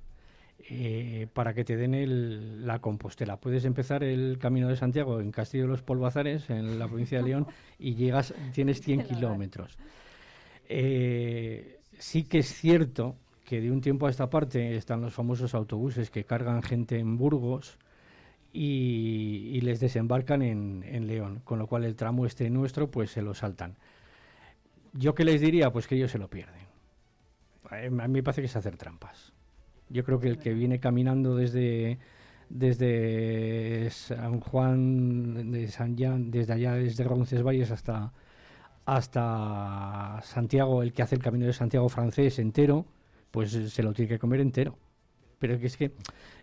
eh, 0.68 1.28
para 1.32 1.54
que 1.54 1.64
te 1.64 1.78
den 1.78 1.94
el, 1.94 2.66
la 2.66 2.80
Compostela. 2.80 3.38
Puedes 3.38 3.66
empezar 3.66 4.04
el 4.04 4.40
Camino 4.40 4.68
de 4.68 4.76
Santiago 4.76 5.20
en 5.20 5.32
Castillo 5.32 5.66
de 5.66 5.70
los 5.70 5.84
Polvazares, 5.84 6.50
en 6.50 6.80
la 6.80 6.88
provincia 6.88 7.20
de 7.20 7.24
León, 7.24 7.48
y 7.78 7.94
llegas, 7.94 8.34
tienes 8.52 8.82
100 8.82 9.04
kilómetros. 9.04 9.78
Eh, 10.68 11.80
sí 12.00 12.24
que 12.24 12.40
es 12.40 12.48
cierto 12.48 13.16
que 13.44 13.62
de 13.62 13.70
un 13.70 13.80
tiempo 13.80 14.08
a 14.08 14.10
esta 14.10 14.32
parte 14.32 14.76
están 14.76 15.02
los 15.02 15.14
famosos 15.14 15.54
autobuses 15.54 16.10
que 16.10 16.24
cargan 16.24 16.64
gente 16.64 16.98
en 16.98 17.16
Burgos 17.16 17.78
y, 18.52 19.62
les 19.62 19.80
desembarcan 19.80 20.42
en, 20.42 20.84
en, 20.84 21.06
León, 21.06 21.42
con 21.44 21.60
lo 21.60 21.68
cual 21.68 21.84
el 21.84 21.96
tramo 21.96 22.26
este 22.26 22.50
nuestro 22.50 22.90
pues 22.90 23.12
se 23.12 23.22
lo 23.22 23.36
saltan. 23.36 23.76
¿Yo 24.94 25.14
qué 25.14 25.26
les 25.26 25.42
diría? 25.42 25.72
Pues 25.72 25.86
que 25.88 25.96
ellos 25.96 26.10
se 26.10 26.18
lo 26.18 26.28
pierden. 26.28 26.66
A 27.70 28.08
mí 28.08 28.14
me 28.14 28.24
parece 28.24 28.42
que 28.42 28.48
es 28.48 28.56
hacer 28.56 28.78
trampas. 28.78 29.35
Yo 29.90 30.04
creo 30.04 30.20
que 30.20 30.28
el 30.30 30.38
que 30.38 30.54
viene 30.54 30.80
caminando 30.80 31.36
desde 31.36 32.00
desde 32.50 33.90
San 33.90 34.40
Juan 34.40 35.52
de 35.52 35.68
San 35.68 35.96
desde 35.96 36.54
allá 36.54 36.74
desde 36.74 37.04
Roncesvalles 37.04 37.72
hasta 37.72 38.14
hasta 38.86 40.22
Santiago, 40.24 40.84
el 40.84 40.94
que 40.94 41.02
hace 41.02 41.16
el 41.16 41.22
camino 41.22 41.46
de 41.48 41.54
Santiago 41.54 41.90
francés 41.90 42.38
entero, 42.40 42.86
pues 43.32 43.52
se 43.52 43.84
lo 43.84 43.94
tiene 43.94 44.10
que 44.10 44.20
comer 44.20 44.42
entero. 44.42 44.78
Pero 45.40 45.56
es 45.56 45.76
que 45.78 45.86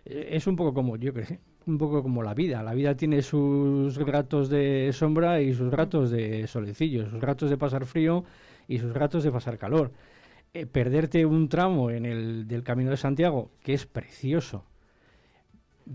eh, 0.05 0.29
es 0.31 0.45
un 0.47 0.55
poco 0.55 0.73
como 0.73 0.97
yo 0.97 1.13
creo, 1.13 1.39
un 1.65 1.77
poco 1.77 2.03
como 2.03 2.21
la 2.21 2.33
vida. 2.33 2.61
La 2.63 2.73
vida 2.73 2.95
tiene 2.95 3.21
sus 3.21 3.95
ratos 3.97 4.49
de 4.49 4.91
sombra 4.93 5.41
y 5.41 5.53
sus 5.53 5.71
ratos 5.71 6.11
de 6.11 6.47
solecillo, 6.47 7.09
sus 7.09 7.21
ratos 7.21 7.49
de 7.49 7.57
pasar 7.57 7.85
frío 7.85 8.23
y 8.67 8.79
sus 8.79 8.93
ratos 8.93 9.23
de 9.23 9.31
pasar 9.31 9.57
calor. 9.57 9.91
Eh, 10.55 10.67
perderte 10.67 11.25
un 11.25 11.49
tramo 11.49 11.89
en 11.89 12.05
el 12.05 12.47
del 12.47 12.61
Camino 12.61 12.91
de 12.91 12.97
Santiago, 12.97 13.49
que 13.63 13.73
es 13.73 13.87
precioso, 13.87 14.63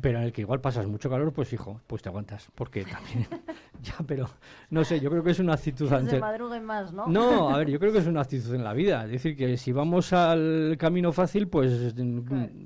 pero 0.00 0.18
en 0.18 0.24
el 0.24 0.32
que 0.32 0.40
igual 0.40 0.61
pasas 0.61 0.84
mucho 0.88 1.09
calor, 1.09 1.32
pues 1.32 1.52
hijo, 1.52 1.80
pues 1.86 2.02
te 2.02 2.09
aguantas, 2.09 2.48
porque 2.56 2.84
también, 2.84 3.28
ya, 3.82 3.94
pero 4.04 4.28
no 4.70 4.82
sé, 4.82 4.98
yo 4.98 5.11
creo 5.11 5.22
que 5.22 5.30
es 5.30 5.38
una 5.38 5.54
actitud 5.54 5.92
ante... 5.92 6.18
más, 6.18 6.92
¿no? 6.92 7.06
No, 7.06 7.50
a 7.50 7.59
ver, 7.59 7.70
yo 7.70 7.78
creo 7.78 7.92
que 7.92 7.98
es 7.98 8.06
una 8.09 8.22
actitud 8.22 8.52
en 8.52 8.64
la 8.64 8.72
vida, 8.72 9.04
es 9.04 9.12
decir, 9.12 9.36
que 9.36 9.56
si 9.56 9.70
vamos 9.70 10.12
al 10.12 10.74
camino 10.76 11.12
fácil, 11.12 11.46
pues 11.46 11.94
mm, 11.94 12.20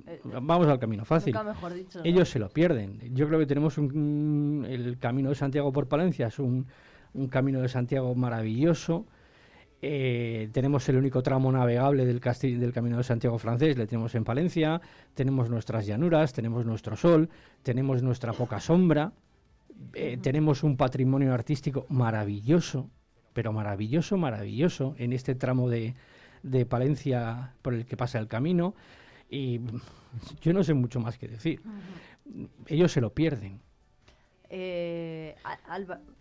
eh, 0.07 0.21
vamos 0.41 0.69
al 0.69 0.79
camino 0.79 1.05
fácil. 1.05 1.37
Mejor 1.45 1.75
dicho, 1.75 2.01
Ellos 2.05 2.27
se 2.31 2.39
lo 2.39 2.49
pierden. 2.49 3.01
Yo 3.15 3.29
creo 3.29 3.39
que 3.39 3.45
tenemos 3.47 3.77
un, 3.77 4.67
el 4.67 4.99
camino 4.99 5.29
de 5.29 5.35
Santiago 5.35 5.71
por 5.71 5.89
Palencia, 5.89 6.29
es 6.29 6.39
un, 6.39 6.67
un 7.13 7.29
camino 7.29 7.61
de 7.61 7.69
Santiago 7.69 8.15
maravilloso, 8.15 9.05
eh, 9.85 10.49
tenemos 10.53 10.89
el 10.89 10.97
único 10.97 11.25
tramo 11.25 11.51
navegable 11.51 12.07
del, 12.07 12.21
del 12.21 12.73
Camino 12.73 12.99
de 12.99 13.03
Santiago 13.03 13.37
francés, 13.39 13.77
le 13.77 13.89
tenemos 13.89 14.15
en 14.15 14.23
Palencia, 14.23 14.81
tenemos 15.13 15.51
nuestras 15.51 15.87
llanuras, 15.87 16.33
tenemos 16.33 16.65
nuestro 16.65 16.97
sol, 16.97 17.29
tenemos 17.65 18.01
nuestra 18.01 18.33
poca 18.33 18.61
sombra, 18.61 19.13
eh, 19.95 20.19
tenemos 20.23 20.63
un 20.63 20.77
patrimonio 20.77 21.35
artístico 21.35 21.85
maravilloso, 21.89 22.89
pero 23.33 23.53
maravilloso, 23.53 24.17
maravilloso, 24.17 24.95
en 24.99 25.13
este 25.13 25.35
tramo 25.35 25.69
de, 25.69 25.97
de 26.45 26.65
Palencia 26.65 27.55
por 27.61 27.75
el 27.75 27.85
que 27.85 27.97
pasa 27.97 28.21
el 28.21 28.29
camino, 28.29 28.77
y 29.29 29.61
yo 30.41 30.53
no 30.53 30.63
sé 30.63 30.75
mucho 30.75 31.01
más 31.01 31.19
que 31.19 31.27
decir. 31.27 31.61
Ellos 32.67 32.93
se 32.93 33.01
lo 33.01 33.13
pierden. 33.13 33.61
Eh, 34.55 35.35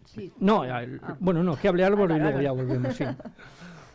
sí. 0.06 0.32
No, 0.40 0.64
ah. 0.64 0.86
bueno, 1.20 1.44
no, 1.44 1.58
que 1.58 1.68
hable 1.68 1.84
Álvaro 1.84 2.16
y 2.16 2.20
luego 2.20 2.40
ya 2.40 2.54
volvemos, 2.54 2.96
sí. 2.96 3.04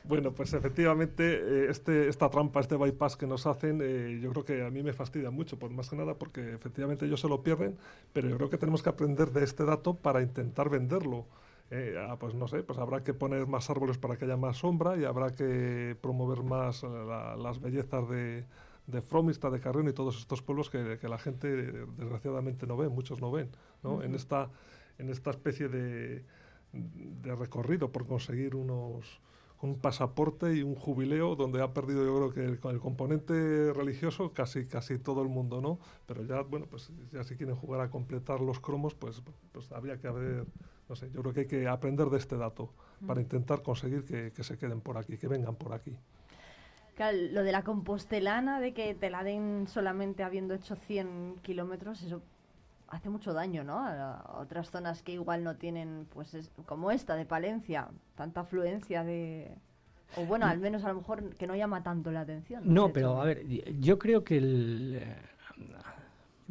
Bueno, 0.09 0.33
pues 0.33 0.53
efectivamente, 0.53 1.25
eh, 1.25 1.67
este, 1.69 2.09
esta 2.09 2.31
trampa, 2.31 2.61
este 2.61 2.77
bypass 2.77 3.17
que 3.17 3.27
nos 3.27 3.45
hacen, 3.47 3.81
eh, 3.83 4.21
yo 4.23 4.31
creo 4.31 4.45
que 4.45 4.65
a 4.65 4.71
mí 4.71 4.85
me 4.85 4.93
fastidia 4.93 5.33
mucho, 5.33 5.59
por 5.59 5.71
más 5.73 5.91
que 5.91 5.97
nada, 5.97 6.15
porque 6.15 6.55
efectivamente 6.55 7.07
ellos 7.07 7.21
se 7.21 7.29
lo 7.29 7.43
pierden, 7.43 7.77
pero 8.13 8.29
yo 8.29 8.37
creo 8.37 8.49
que 8.49 8.57
tenemos 8.57 8.85
que 8.85 8.89
aprender 8.89 9.33
de 9.33 9.43
este 9.43 9.65
dato 9.65 9.95
para 9.95 10.23
intentar 10.23 10.71
venderlo. 10.71 11.27
Eh, 11.73 11.97
ah, 11.99 12.17
pues 12.21 12.35
no 12.35 12.47
sé, 12.47 12.63
pues 12.63 12.79
habrá 12.79 13.03
que 13.03 13.15
poner 13.15 13.49
más 13.49 13.69
árboles 13.69 13.99
para 13.99 14.17
que 14.17 14.27
haya 14.27 14.37
más 14.37 14.59
sombra 14.59 14.97
y 14.97 15.05
habrá 15.05 15.35
que 15.35 15.97
promover 16.01 16.45
más 16.45 16.85
las 16.85 17.61
bellezas 17.61 18.09
de, 18.09 18.45
de 18.87 19.03
Fromista, 19.03 19.51
de 19.51 19.61
Carrión 19.61 19.89
y 19.89 19.93
todos 19.93 20.19
estos 20.19 20.43
pueblos 20.43 20.71
que, 20.71 20.99
la 21.03 21.19
gente 21.19 21.49
desgraciadamente 21.49 22.67
no 22.67 22.77
ve, 22.77 22.89
muchos 22.89 23.21
no 23.21 23.31
ven, 23.31 23.51
¿no? 23.83 24.03
en, 24.03 24.15
esta, 24.15 24.51
en 24.99 25.11
esta 25.11 25.31
especie 25.31 25.69
de, 25.69 26.25
de 26.73 27.35
recorrido 27.35 27.91
por 27.91 28.07
conseguir 28.07 28.55
unos 28.55 29.21
un 29.63 29.79
pasaporte 29.81 30.55
y 30.55 30.63
un 30.63 30.75
jubileo 30.75 31.35
donde 31.35 31.63
ha 31.63 31.73
perdido 31.73 32.05
yo 32.05 32.15
creo 32.17 32.33
que 32.33 32.45
el, 32.45 32.61
el, 32.71 32.81
componente 32.81 33.73
religioso 33.73 34.33
casi 34.33 34.67
casi 34.67 34.99
todo 34.99 35.23
el 35.23 35.29
mundo 35.29 35.63
no 35.63 35.79
pero 36.07 36.23
ya 36.25 36.43
bueno 36.43 36.67
pues 36.67 36.91
ya 37.11 37.25
si 37.25 37.37
quieren 37.37 37.57
jugar 37.57 37.81
a 37.81 37.91
completar 37.91 38.41
los 38.41 38.61
cromos 38.61 38.95
pues 38.95 39.23
pues 39.53 39.73
habría 39.73 39.99
que 39.99 40.09
haber 40.09 40.47
no 40.89 40.95
sé 40.95 41.11
yo 41.11 41.23
creo 41.23 41.33
que 41.33 41.41
hay 41.41 41.47
que 41.47 41.69
aprender 41.69 42.11
de 42.11 42.19
este 42.19 42.37
dato 42.37 42.75
para 43.07 43.21
intentar 43.21 43.63
conseguir 43.63 44.05
que, 44.05 44.33
que 44.33 44.45
se 44.45 44.59
queden 44.59 44.83
por 44.83 44.99
aquí 44.99 45.17
que 45.17 45.27
vengan 45.27 45.57
por 45.57 45.73
aquí 45.73 45.97
lo 46.99 47.43
de 47.43 47.53
la 47.53 47.63
compostelana, 47.63 48.61
de 48.61 48.73
que 48.73 48.95
te 48.95 49.11
la 49.11 49.23
den 49.23 49.67
solamente 49.69 50.23
habiendo 50.23 50.55
hecho 50.55 50.77
100 50.77 51.37
kilómetros, 51.43 52.03
eso 52.03 52.23
hace 52.89 53.11
mucho 53.11 53.33
daño, 53.33 53.65
¿no? 53.65 53.79
A, 53.79 54.39
otras 54.41 54.71
zonas 54.71 55.03
que 55.03 55.13
igual 55.13 55.45
no 55.45 55.57
tienen, 55.57 56.07
pues 56.13 56.51
como 56.65 56.91
esta 56.91 57.17
de 57.17 57.25
Palencia, 57.25 57.89
tanta 58.15 58.41
afluencia 58.41 59.05
de... 59.05 59.51
O 60.17 60.25
bueno, 60.25 60.47
al 60.47 60.59
menos 60.59 60.85
a 60.85 60.89
lo 60.89 60.95
mejor 60.95 61.35
que 61.35 61.47
no 61.47 61.57
llama 61.57 61.83
tanto 61.83 62.13
la 62.13 62.21
atención. 62.21 62.63
No, 62.65 62.93
pero 62.93 63.21
a 63.21 63.25
ver, 63.25 63.45
yo 63.81 63.99
creo 63.99 64.25
que 64.25 64.39
el... 64.39 64.99
Eh, 65.03 65.17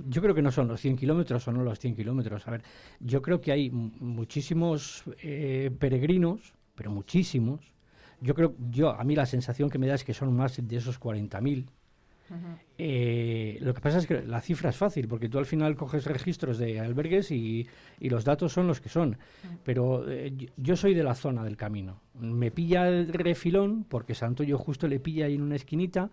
yo 0.08 0.22
creo 0.22 0.36
que 0.36 0.42
no 0.42 0.52
son 0.52 0.68
los 0.68 0.82
100 0.82 0.98
kilómetros 0.98 1.48
o 1.48 1.52
no 1.54 1.64
los 1.64 1.80
100 1.80 1.96
kilómetros. 1.96 2.46
A 2.48 2.52
ver, 2.52 2.64
yo 3.00 3.22
creo 3.22 3.40
que 3.40 3.54
hay 3.54 3.72
muchísimos 3.72 5.04
eh, 5.22 5.72
peregrinos, 5.80 6.54
pero 6.76 6.92
muchísimos, 6.92 7.62
yo 8.22 8.34
creo, 8.34 8.56
yo 8.72 8.90
a 8.92 9.04
mí 9.04 9.16
la 9.16 9.26
sensación 9.26 9.70
que 9.70 9.78
me 9.78 9.88
da 9.88 9.96
es 9.96 10.04
que 10.04 10.14
son 10.14 10.36
más 10.36 10.56
de 10.62 10.76
esos 10.76 11.00
40.000. 11.00 11.66
Eh, 12.78 13.60
lo 13.62 13.74
que 13.74 13.82
pasa 13.82 14.00
es 14.00 14.08
que 14.08 14.24
la 14.24 14.42
cifra 14.42 14.72
es 14.72 14.78
fácil, 14.78 15.08
porque 15.08 15.30
tú 15.30 15.38
al 15.38 15.46
final 15.46 15.76
coges 15.76 16.06
registros 16.06 16.58
de 16.58 16.80
albergues 16.80 17.32
y, 17.32 17.68
los 18.00 18.26
datos 18.26 18.52
son 18.52 18.68
los 18.68 18.82
que 18.82 18.90
son. 18.90 19.18
Pero 19.64 20.10
eh, 20.10 20.34
yo 20.58 20.76
soy 20.76 20.94
de 20.94 21.04
la 21.04 21.14
zona 21.14 21.44
del 21.44 21.56
camino. 21.56 22.02
Me 22.20 22.52
pilla 22.52 22.88
el 22.88 23.14
refilón, 23.14 23.86
porque 23.88 24.16
Santo 24.16 24.44
yo 24.44 24.58
justo 24.58 24.88
le 24.88 25.00
pilla 25.00 25.26
ahí 25.26 25.36
en 25.36 25.44
una 25.44 25.56
esquinita, 25.56 26.10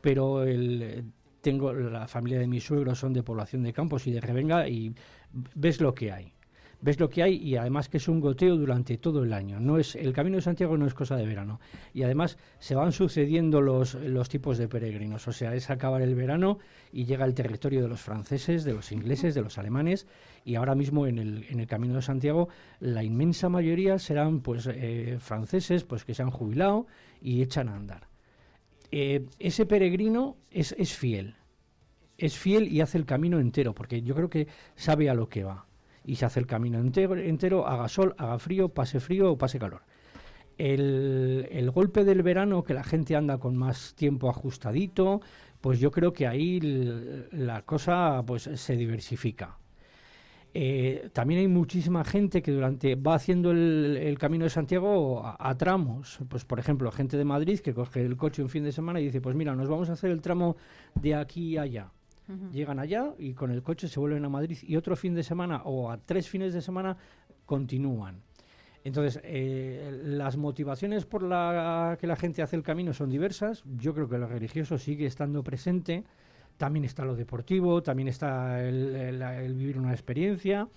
pero 0.00 0.44
el, 0.44 1.04
tengo 1.40 1.72
la 1.72 2.06
familia 2.06 2.38
de 2.38 2.46
mis 2.46 2.64
suegros 2.64 2.98
son 2.98 3.12
de 3.12 3.22
población 3.22 3.62
de 3.62 3.72
campos 3.72 4.06
y 4.06 4.12
de 4.12 4.20
Revenga 4.20 4.68
y 4.68 4.94
ves 5.54 5.80
lo 5.80 5.94
que 5.94 6.12
hay 6.12 6.32
ves 6.82 6.98
lo 6.98 7.08
que 7.08 7.22
hay 7.22 7.36
y 7.36 7.56
además 7.56 7.88
que 7.88 7.98
es 7.98 8.08
un 8.08 8.20
goteo 8.20 8.56
durante 8.56 8.96
todo 8.98 9.22
el 9.22 9.32
año. 9.32 9.60
No 9.60 9.78
es 9.78 9.94
el 9.94 10.12
Camino 10.12 10.36
de 10.36 10.42
Santiago 10.42 10.76
no 10.76 10.86
es 10.86 10.94
cosa 10.94 11.16
de 11.16 11.26
verano. 11.26 11.60
Y 11.92 12.02
además 12.02 12.38
se 12.58 12.74
van 12.74 12.92
sucediendo 12.92 13.60
los, 13.60 13.94
los 13.94 14.28
tipos 14.28 14.58
de 14.58 14.68
peregrinos, 14.68 15.26
o 15.28 15.32
sea, 15.32 15.54
es 15.54 15.70
acabar 15.70 16.02
el 16.02 16.14
verano 16.14 16.58
y 16.92 17.04
llega 17.04 17.24
el 17.24 17.34
territorio 17.34 17.82
de 17.82 17.88
los 17.88 18.00
franceses, 18.00 18.64
de 18.64 18.72
los 18.72 18.92
ingleses, 18.92 19.34
de 19.34 19.42
los 19.42 19.58
alemanes. 19.58 20.06
Y 20.44 20.54
ahora 20.54 20.74
mismo 20.74 21.06
en 21.06 21.18
el, 21.18 21.46
en 21.48 21.60
el 21.60 21.66
Camino 21.66 21.94
de 21.94 22.02
Santiago 22.02 22.48
la 22.80 23.02
inmensa 23.02 23.48
mayoría 23.48 23.98
serán 23.98 24.40
pues 24.40 24.68
eh, 24.72 25.18
franceses 25.20 25.84
pues 25.84 26.04
que 26.04 26.14
se 26.14 26.22
han 26.22 26.30
jubilado 26.30 26.86
y 27.20 27.42
echan 27.42 27.68
a 27.68 27.76
andar. 27.76 28.08
Eh, 28.90 29.26
ese 29.38 29.66
peregrino 29.66 30.36
es, 30.50 30.74
es 30.76 30.96
fiel, 30.96 31.36
es 32.18 32.36
fiel 32.36 32.66
y 32.66 32.80
hace 32.80 32.98
el 32.98 33.04
camino 33.04 33.38
entero, 33.38 33.72
porque 33.72 34.02
yo 34.02 34.16
creo 34.16 34.28
que 34.28 34.48
sabe 34.74 35.08
a 35.08 35.14
lo 35.14 35.28
que 35.28 35.44
va 35.44 35.66
y 36.04 36.16
se 36.16 36.26
hace 36.26 36.40
el 36.40 36.46
camino 36.46 36.78
entero, 36.78 37.16
entero, 37.16 37.66
haga 37.66 37.88
sol, 37.88 38.14
haga 38.18 38.38
frío, 38.38 38.68
pase 38.68 39.00
frío 39.00 39.32
o 39.32 39.38
pase 39.38 39.58
calor. 39.58 39.82
El, 40.58 41.48
el, 41.50 41.70
golpe 41.70 42.04
del 42.04 42.22
verano, 42.22 42.62
que 42.62 42.74
la 42.74 42.84
gente 42.84 43.16
anda 43.16 43.38
con 43.38 43.56
más 43.56 43.94
tiempo 43.94 44.28
ajustadito, 44.28 45.20
pues 45.60 45.80
yo 45.80 45.90
creo 45.90 46.12
que 46.12 46.26
ahí 46.26 46.60
la 47.32 47.62
cosa 47.62 48.22
pues 48.26 48.42
se 48.42 48.76
diversifica. 48.76 49.58
Eh, 50.52 51.10
también 51.12 51.40
hay 51.40 51.48
muchísima 51.48 52.04
gente 52.04 52.42
que 52.42 52.50
durante 52.50 52.96
va 52.96 53.14
haciendo 53.14 53.52
el, 53.52 54.16
camino 54.18 54.44
de 54.44 54.50
Santiago 54.50 55.22
a, 55.24 55.56
tramos. 55.56 56.18
Pues 56.28 56.44
por 56.44 56.58
ejemplo, 56.58 56.90
gente 56.90 57.16
de 57.16 57.24
Madrid 57.24 57.60
que 57.60 57.72
coge 57.72 58.04
el 58.04 58.16
coche 58.16 58.42
un 58.42 58.48
fin 58.48 58.64
de 58.64 58.72
semana 58.72 59.00
y 59.00 59.04
dice, 59.04 59.20
pues 59.20 59.36
mira, 59.36 59.54
nos 59.54 59.68
vamos 59.68 59.88
a 59.90 59.92
hacer 59.92 60.10
el 60.10 60.20
tramo 60.20 60.56
de 60.94 61.14
aquí 61.14 61.56
a 61.56 61.62
allá. 61.62 61.92
Llegan 62.52 62.78
allá 62.78 63.14
y 63.18 63.34
con 63.34 63.50
el 63.50 63.62
coche 63.62 63.88
se 63.88 63.98
vuelven 64.00 64.24
a 64.24 64.28
Madrid 64.28 64.58
y 64.62 64.76
otro 64.76 64.96
fin 64.96 65.14
de 65.14 65.22
semana 65.22 65.62
o 65.64 65.90
a 65.90 65.98
tres 65.98 66.28
fines 66.28 66.52
de 66.52 66.62
semana 66.62 66.96
continúan. 67.46 68.22
Entonces, 68.82 69.20
eh, 69.24 70.00
las 70.04 70.36
motivaciones 70.36 71.04
por 71.04 71.22
las 71.22 71.98
que 71.98 72.06
la 72.06 72.16
gente 72.16 72.42
hace 72.42 72.56
el 72.56 72.62
camino 72.62 72.94
son 72.94 73.10
diversas. 73.10 73.62
Yo 73.76 73.94
creo 73.94 74.08
que 74.08 74.18
lo 74.18 74.26
religioso 74.26 74.78
sigue 74.78 75.06
estando 75.06 75.42
presente 75.42 76.04
también 76.60 76.84
está 76.84 77.06
lo 77.06 77.16
deportivo, 77.16 77.82
también 77.82 78.08
está 78.08 78.62
el, 78.62 79.54
vivir 79.54 79.78
una 79.78 79.92
experiencia. 79.92 80.68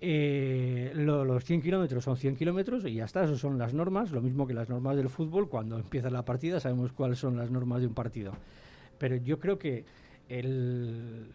Eh, 0.00 0.90
los 0.96 1.44
100 1.44 1.62
kilómetros 1.62 2.02
son 2.02 2.16
100 2.16 2.34
kilómetros 2.34 2.84
y 2.84 2.94
ya 2.94 3.04
está, 3.04 3.22
esas 3.22 3.38
son 3.38 3.56
las 3.56 3.72
normas, 3.74 4.10
lo 4.10 4.20
mismo 4.20 4.44
que 4.44 4.54
las 4.54 4.68
normas 4.68 4.96
del 4.96 5.08
fútbol, 5.08 5.48
cuando 5.48 5.78
empieza 5.78 6.10
la 6.10 6.24
partida 6.24 6.58
sabemos 6.58 6.92
cuáles 6.92 7.20
son 7.20 7.36
las 7.36 7.48
normas 7.48 7.80
de 7.80 7.86
un 7.86 7.94
partido. 7.94 8.32
Pero 8.98 9.14
yo 9.14 9.38
creo 9.38 9.56
que 9.56 9.84
el, 10.28 11.32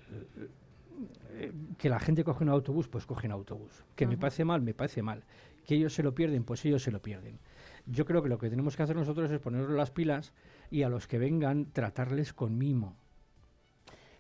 que 1.78 1.90
la 1.90 2.00
gente 2.00 2.24
coge 2.24 2.44
un 2.44 2.50
autobús, 2.50 2.88
pues 2.88 3.06
coge 3.06 3.28
un 3.28 3.34
autobús. 3.34 3.84
Que 3.96 4.06
me 4.06 4.18
parece 4.18 4.46
mal, 4.46 4.62
me 4.62 4.74
parece 4.74 5.02
mal. 5.02 5.24
Que 5.66 5.76
ellos 5.76 5.94
se 5.94 6.04
lo 6.04 6.14
pierden, 6.14 6.44
pues 6.44 6.66
ellos 6.66 6.84
se 6.84 6.92
lo 6.92 7.02
pierden. 7.02 7.40
Yo 7.86 8.06
creo 8.06 8.22
que 8.22 8.30
lo 8.30 8.38
que 8.38 8.50
tenemos 8.50 8.76
que 8.76 8.84
hacer 8.84 8.96
nosotros 8.96 9.32
es 9.32 9.40
ponernos 9.40 9.72
las 9.72 9.92
pilas 9.92 10.34
y 10.70 10.84
a 10.84 10.90
los 10.90 11.08
que 11.08 11.18
vengan 11.18 11.72
tratarles 11.72 12.34
con 12.34 12.58
mimo 12.58 12.96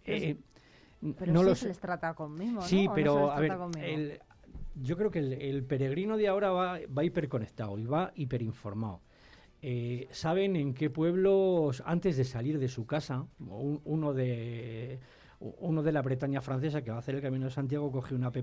eh, 0.06 0.38
pero 1.18 1.32
no 1.32 1.44
sí 1.56 1.62
se 1.62 1.68
les 1.68 1.80
trata 1.80 2.14
conmigo, 2.14 2.62
Sí, 2.62 2.88
pero 2.94 3.32
a 3.32 3.40
ver, 3.40 4.22
yo 4.76 4.98
creo 4.98 5.12
que 5.12 5.20
el, 5.20 5.64
peregrino 5.64 6.18
de 6.18 6.28
ahora 6.28 6.52
va, 6.52 6.80
va 6.86 7.04
hiperconectado 7.04 7.78
y 7.78 7.86
va 7.86 8.12
hiperinformado. 8.16 9.02
Eh, 9.62 10.08
saben 10.12 10.56
en 10.56 10.74
qué 10.74 10.90
pueblos, 10.90 11.84
antes 11.86 12.16
de 12.18 12.24
salir 12.24 12.60
de 12.60 12.70
su 12.70 12.86
casa, 12.86 13.26
uno 13.40 14.14
de 14.14 15.00
uno 15.40 15.84
de 15.84 15.92
la 15.92 16.02
Bretaña 16.02 16.42
francesa 16.42 16.82
que 16.82 16.92
va 16.92 16.98
a 16.98 17.00
hacer 17.00 17.16
el 17.16 17.22
Camino 17.22 17.46
de 17.46 17.52
Santiago 17.52 17.92
coge 17.92 18.14
una 18.14 18.28
app 18.28 18.38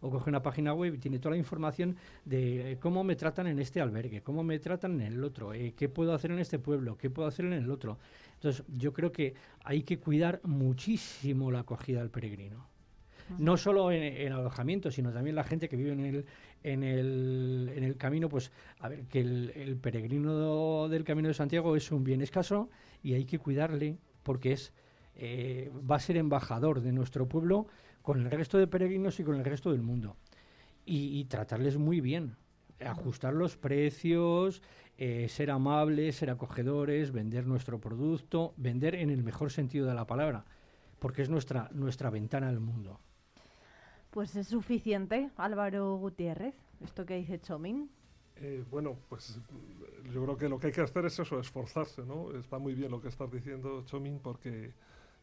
o 0.00 0.10
coge 0.10 0.28
una 0.28 0.42
página 0.42 0.74
web 0.74 0.94
y 0.94 0.98
tiene 0.98 1.18
toda 1.18 1.30
la 1.30 1.38
información 1.38 1.96
de 2.24 2.76
cómo 2.80 3.02
me 3.02 3.16
tratan 3.16 3.46
en 3.46 3.58
este 3.58 3.80
albergue, 3.80 4.22
cómo 4.22 4.44
me 4.44 4.58
tratan 4.58 5.00
en 5.00 5.12
el 5.14 5.24
otro, 5.24 5.54
eh, 5.54 5.72
qué 5.76 5.88
puedo 5.88 6.12
hacer 6.12 6.30
en 6.32 6.38
este 6.38 6.58
pueblo, 6.58 6.96
qué 6.98 7.10
puedo 7.10 7.28
hacer 7.28 7.46
en 7.46 7.54
el 7.54 7.70
otro. 7.70 7.98
Entonces, 8.34 8.64
yo 8.76 8.92
creo 8.92 9.10
que 9.10 9.34
hay 9.64 9.82
que 9.82 9.98
cuidar 9.98 10.40
muchísimo 10.44 11.50
la 11.50 11.60
acogida 11.60 12.00
del 12.00 12.10
peregrino. 12.10 12.73
No 13.38 13.56
solo 13.56 13.90
en, 13.90 14.32
alojamiento, 14.32 14.90
sino 14.90 15.12
también 15.12 15.36
la 15.36 15.44
gente 15.44 15.68
que 15.68 15.76
vive 15.76 15.92
en 15.92 16.00
el, 16.00 16.26
en 16.62 16.82
el, 16.82 17.72
en 17.74 17.84
el 17.84 17.96
camino, 17.96 18.28
pues 18.28 18.52
a 18.80 18.88
ver, 18.88 19.04
que 19.06 19.20
el, 19.20 19.78
peregrino 19.80 20.88
del 20.88 21.04
Camino 21.04 21.28
de 21.28 21.34
Santiago 21.34 21.76
es 21.76 21.90
un 21.90 22.04
bien 22.04 22.20
escaso 22.20 22.68
y 23.02 23.14
hay 23.14 23.24
que 23.24 23.38
cuidarle 23.38 23.98
porque 24.22 24.52
es 24.52 24.72
eh, 25.16 25.70
va 25.90 25.96
a 25.96 26.00
ser 26.00 26.16
embajador 26.16 26.80
de 26.80 26.92
nuestro 26.92 27.28
pueblo 27.28 27.66
con 28.02 28.20
el 28.20 28.30
resto 28.30 28.58
de 28.58 28.66
peregrinos 28.66 29.18
y 29.20 29.24
con 29.24 29.36
el 29.36 29.44
resto 29.44 29.70
del 29.72 29.82
mundo. 29.82 30.16
y 30.86 31.24
tratarles 31.24 31.78
muy 31.78 32.02
bien, 32.02 32.36
ajustar 32.80 33.32
los 33.32 33.56
precios, 33.56 34.60
eh, 34.96 35.28
ser 35.28 35.50
amables, 35.50 36.16
ser 36.16 36.30
acogedores, 36.30 37.10
vender 37.10 37.46
nuestro 37.46 37.80
producto, 37.80 38.54
vender 38.56 38.94
en 38.94 39.10
el 39.10 39.24
mejor 39.24 39.50
sentido 39.50 39.86
de 39.86 39.94
la 39.94 40.06
palabra, 40.06 40.44
porque 41.00 41.22
es 41.22 41.28
nuestra, 41.28 41.68
nuestra 41.72 42.10
ventana 42.10 42.48
al 42.48 42.60
mundo. 42.60 43.00
Pues 44.14 44.36
es 44.36 44.46
suficiente, 44.46 45.28
Álvaro 45.36 45.96
Gutiérrez, 45.96 46.54
esto 46.84 47.04
que 47.04 47.16
dice 47.16 47.40
Chomín. 47.40 47.90
Eh, 48.36 48.64
bueno, 48.70 48.96
pues 49.08 49.40
yo 50.12 50.22
creo 50.22 50.36
que 50.36 50.48
lo 50.48 50.60
que 50.60 50.68
hay 50.68 50.72
que 50.72 50.82
hacer 50.82 51.04
es 51.06 51.18
eso, 51.18 51.40
esforzarse, 51.40 52.04
¿no? 52.04 52.30
Está 52.38 52.60
muy 52.60 52.74
bien 52.74 52.92
lo 52.92 53.00
que 53.00 53.08
estás 53.08 53.28
diciendo, 53.32 53.82
Chomín, 53.86 54.20
porque 54.20 54.72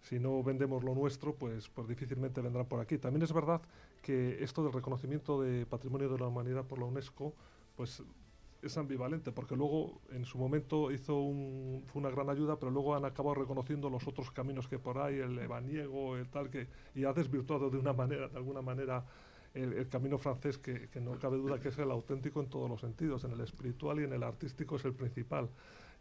si 0.01 0.19
no 0.19 0.43
vendemos 0.43 0.83
lo 0.83 0.93
nuestro, 0.93 1.33
pues, 1.33 1.69
pues 1.69 1.87
difícilmente 1.87 2.41
vendrán 2.41 2.65
por 2.65 2.81
aquí. 2.81 2.97
También 2.97 3.23
es 3.23 3.31
verdad 3.31 3.61
que 4.01 4.43
esto 4.43 4.61
del 4.61 4.73
reconocimiento 4.73 5.41
de 5.41 5.65
Patrimonio 5.65 6.09
de 6.09 6.19
la 6.19 6.27
Humanidad 6.27 6.65
por 6.65 6.77
la 6.77 6.83
UNESCO, 6.83 7.33
pues 7.77 8.03
es 8.61 8.77
ambivalente, 8.77 9.31
porque 9.31 9.55
luego 9.55 10.01
en 10.11 10.25
su 10.25 10.37
momento 10.37 10.91
hizo 10.91 11.19
un, 11.19 11.83
fue 11.87 11.99
una 11.99 12.11
gran 12.11 12.29
ayuda, 12.29 12.57
pero 12.57 12.71
luego 12.71 12.95
han 12.95 13.05
acabado 13.05 13.35
reconociendo 13.35 13.89
los 13.89 14.07
otros 14.07 14.31
caminos 14.31 14.67
que 14.67 14.77
por 14.77 14.99
ahí, 14.99 15.15
el 15.15 15.37
ebaniego, 15.39 16.17
el 16.17 16.29
tal, 16.29 16.49
que, 16.49 16.67
y 16.93 17.05
ha 17.05 17.13
desvirtuado 17.13 17.69
de 17.69 17.77
una 17.77 17.93
manera, 17.93 18.27
de 18.27 18.37
alguna 18.37 18.61
manera, 18.61 19.03
el, 19.53 19.87
camino 19.89 20.17
francés, 20.17 20.57
que, 20.57 20.87
no 21.01 21.17
cabe 21.19 21.37
duda 21.37 21.59
que 21.59 21.69
es 21.69 21.77
el 21.77 21.91
auténtico 21.91 22.39
en 22.39 22.47
todos 22.47 22.69
los 22.69 22.79
sentidos, 22.81 23.23
en 23.23 23.31
el 23.31 23.41
espiritual 23.41 23.99
y 23.99 24.03
en 24.03 24.13
el 24.13 24.23
artístico 24.23 24.75
es 24.75 24.85
el 24.85 24.93
principal. 24.93 25.49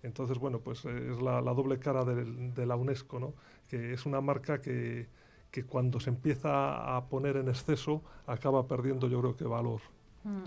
Entonces, 0.03 0.39
bueno, 0.39 0.61
pues 0.61 0.85
eh, 0.85 1.11
es 1.11 1.21
la, 1.21 1.41
doble 1.41 1.79
cara 1.79 2.05
de, 2.05 2.67
la 2.67 2.77
UNESCO, 2.77 3.19
¿no? 3.21 3.35
que 3.69 3.93
es 3.93 4.07
una 4.07 4.21
marca 4.21 4.61
que, 4.61 5.09
que 5.51 5.65
cuando 5.65 5.99
se 6.01 6.11
empieza 6.11 6.97
a 6.97 7.09
poner 7.09 7.37
en 7.37 7.49
exceso 7.49 8.03
acaba 8.27 8.67
perdiendo, 8.67 9.09
yo 9.09 9.21
creo 9.21 9.37
que 9.37 9.45
valor. 9.45 9.81
Mm. 10.25 10.43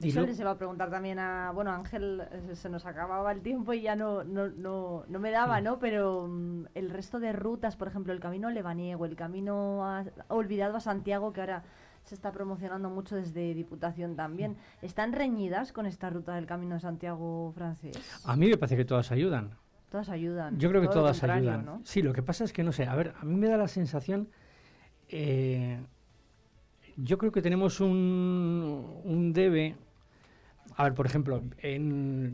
Eso 0.00 0.26
se 0.34 0.44
va 0.44 0.52
a 0.52 0.58
preguntar 0.58 0.90
también 0.90 1.18
a, 1.18 1.52
bueno, 1.52 1.70
Ángel, 1.70 2.22
eh, 2.32 2.56
se 2.56 2.68
nos 2.68 2.86
acababa 2.86 3.30
el 3.30 3.40
tiempo 3.40 3.72
y 3.72 3.82
ya 3.82 3.94
no, 3.94 4.24
no, 4.24 4.48
no, 4.48 5.04
no 5.08 5.18
me 5.20 5.30
daba, 5.30 5.60
¿no? 5.60 5.78
Pero 5.78 6.26
mm, 6.28 6.66
el 6.74 6.90
resto 6.90 7.20
de 7.20 7.32
rutas, 7.32 7.76
por 7.76 7.88
ejemplo, 7.88 8.12
el 8.12 8.20
camino 8.20 8.50
Lebaniego, 8.50 9.04
el 9.06 9.14
camino 9.14 10.04
olvidado 10.28 10.76
a 10.76 10.80
Santiago, 10.80 11.32
que 11.32 11.40
ahora 11.40 11.62
se 12.04 12.16
está 12.16 12.32
promocionando 12.32 12.90
mucho 12.90 13.14
desde 13.14 13.54
Diputación 13.54 14.16
también, 14.16 14.56
¿están 14.80 15.12
reñidas 15.12 15.72
con 15.72 15.86
esta 15.86 16.10
ruta 16.10 16.34
del 16.34 16.46
camino 16.46 16.74
de 16.74 16.80
Santiago 16.80 17.52
francés? 17.52 17.96
A 18.24 18.34
mí 18.34 18.48
me 18.48 18.56
parece 18.56 18.76
que 18.76 18.84
todas 18.84 19.12
ayudan. 19.12 19.50
Todas 19.88 20.08
ayudan. 20.08 20.58
Yo 20.58 20.68
creo 20.70 20.82
que 20.82 20.88
todas 20.88 21.22
ayudan. 21.22 21.80
Sí, 21.84 22.02
lo 22.02 22.12
que 22.12 22.22
pasa 22.22 22.44
es 22.44 22.52
que, 22.52 22.64
no 22.64 22.72
sé, 22.72 22.86
a 22.86 22.94
ver, 22.96 23.14
a 23.20 23.24
mí 23.24 23.36
me 23.36 23.48
da 23.48 23.56
la 23.56 23.68
sensación... 23.68 24.28
Eh, 25.08 25.78
yo 26.96 27.18
creo 27.18 27.32
que 27.32 27.42
tenemos 27.42 27.80
un, 27.80 29.00
un 29.04 29.32
debe 29.32 29.76
a 30.76 30.84
ver, 30.84 30.94
por 30.94 31.06
ejemplo, 31.06 31.42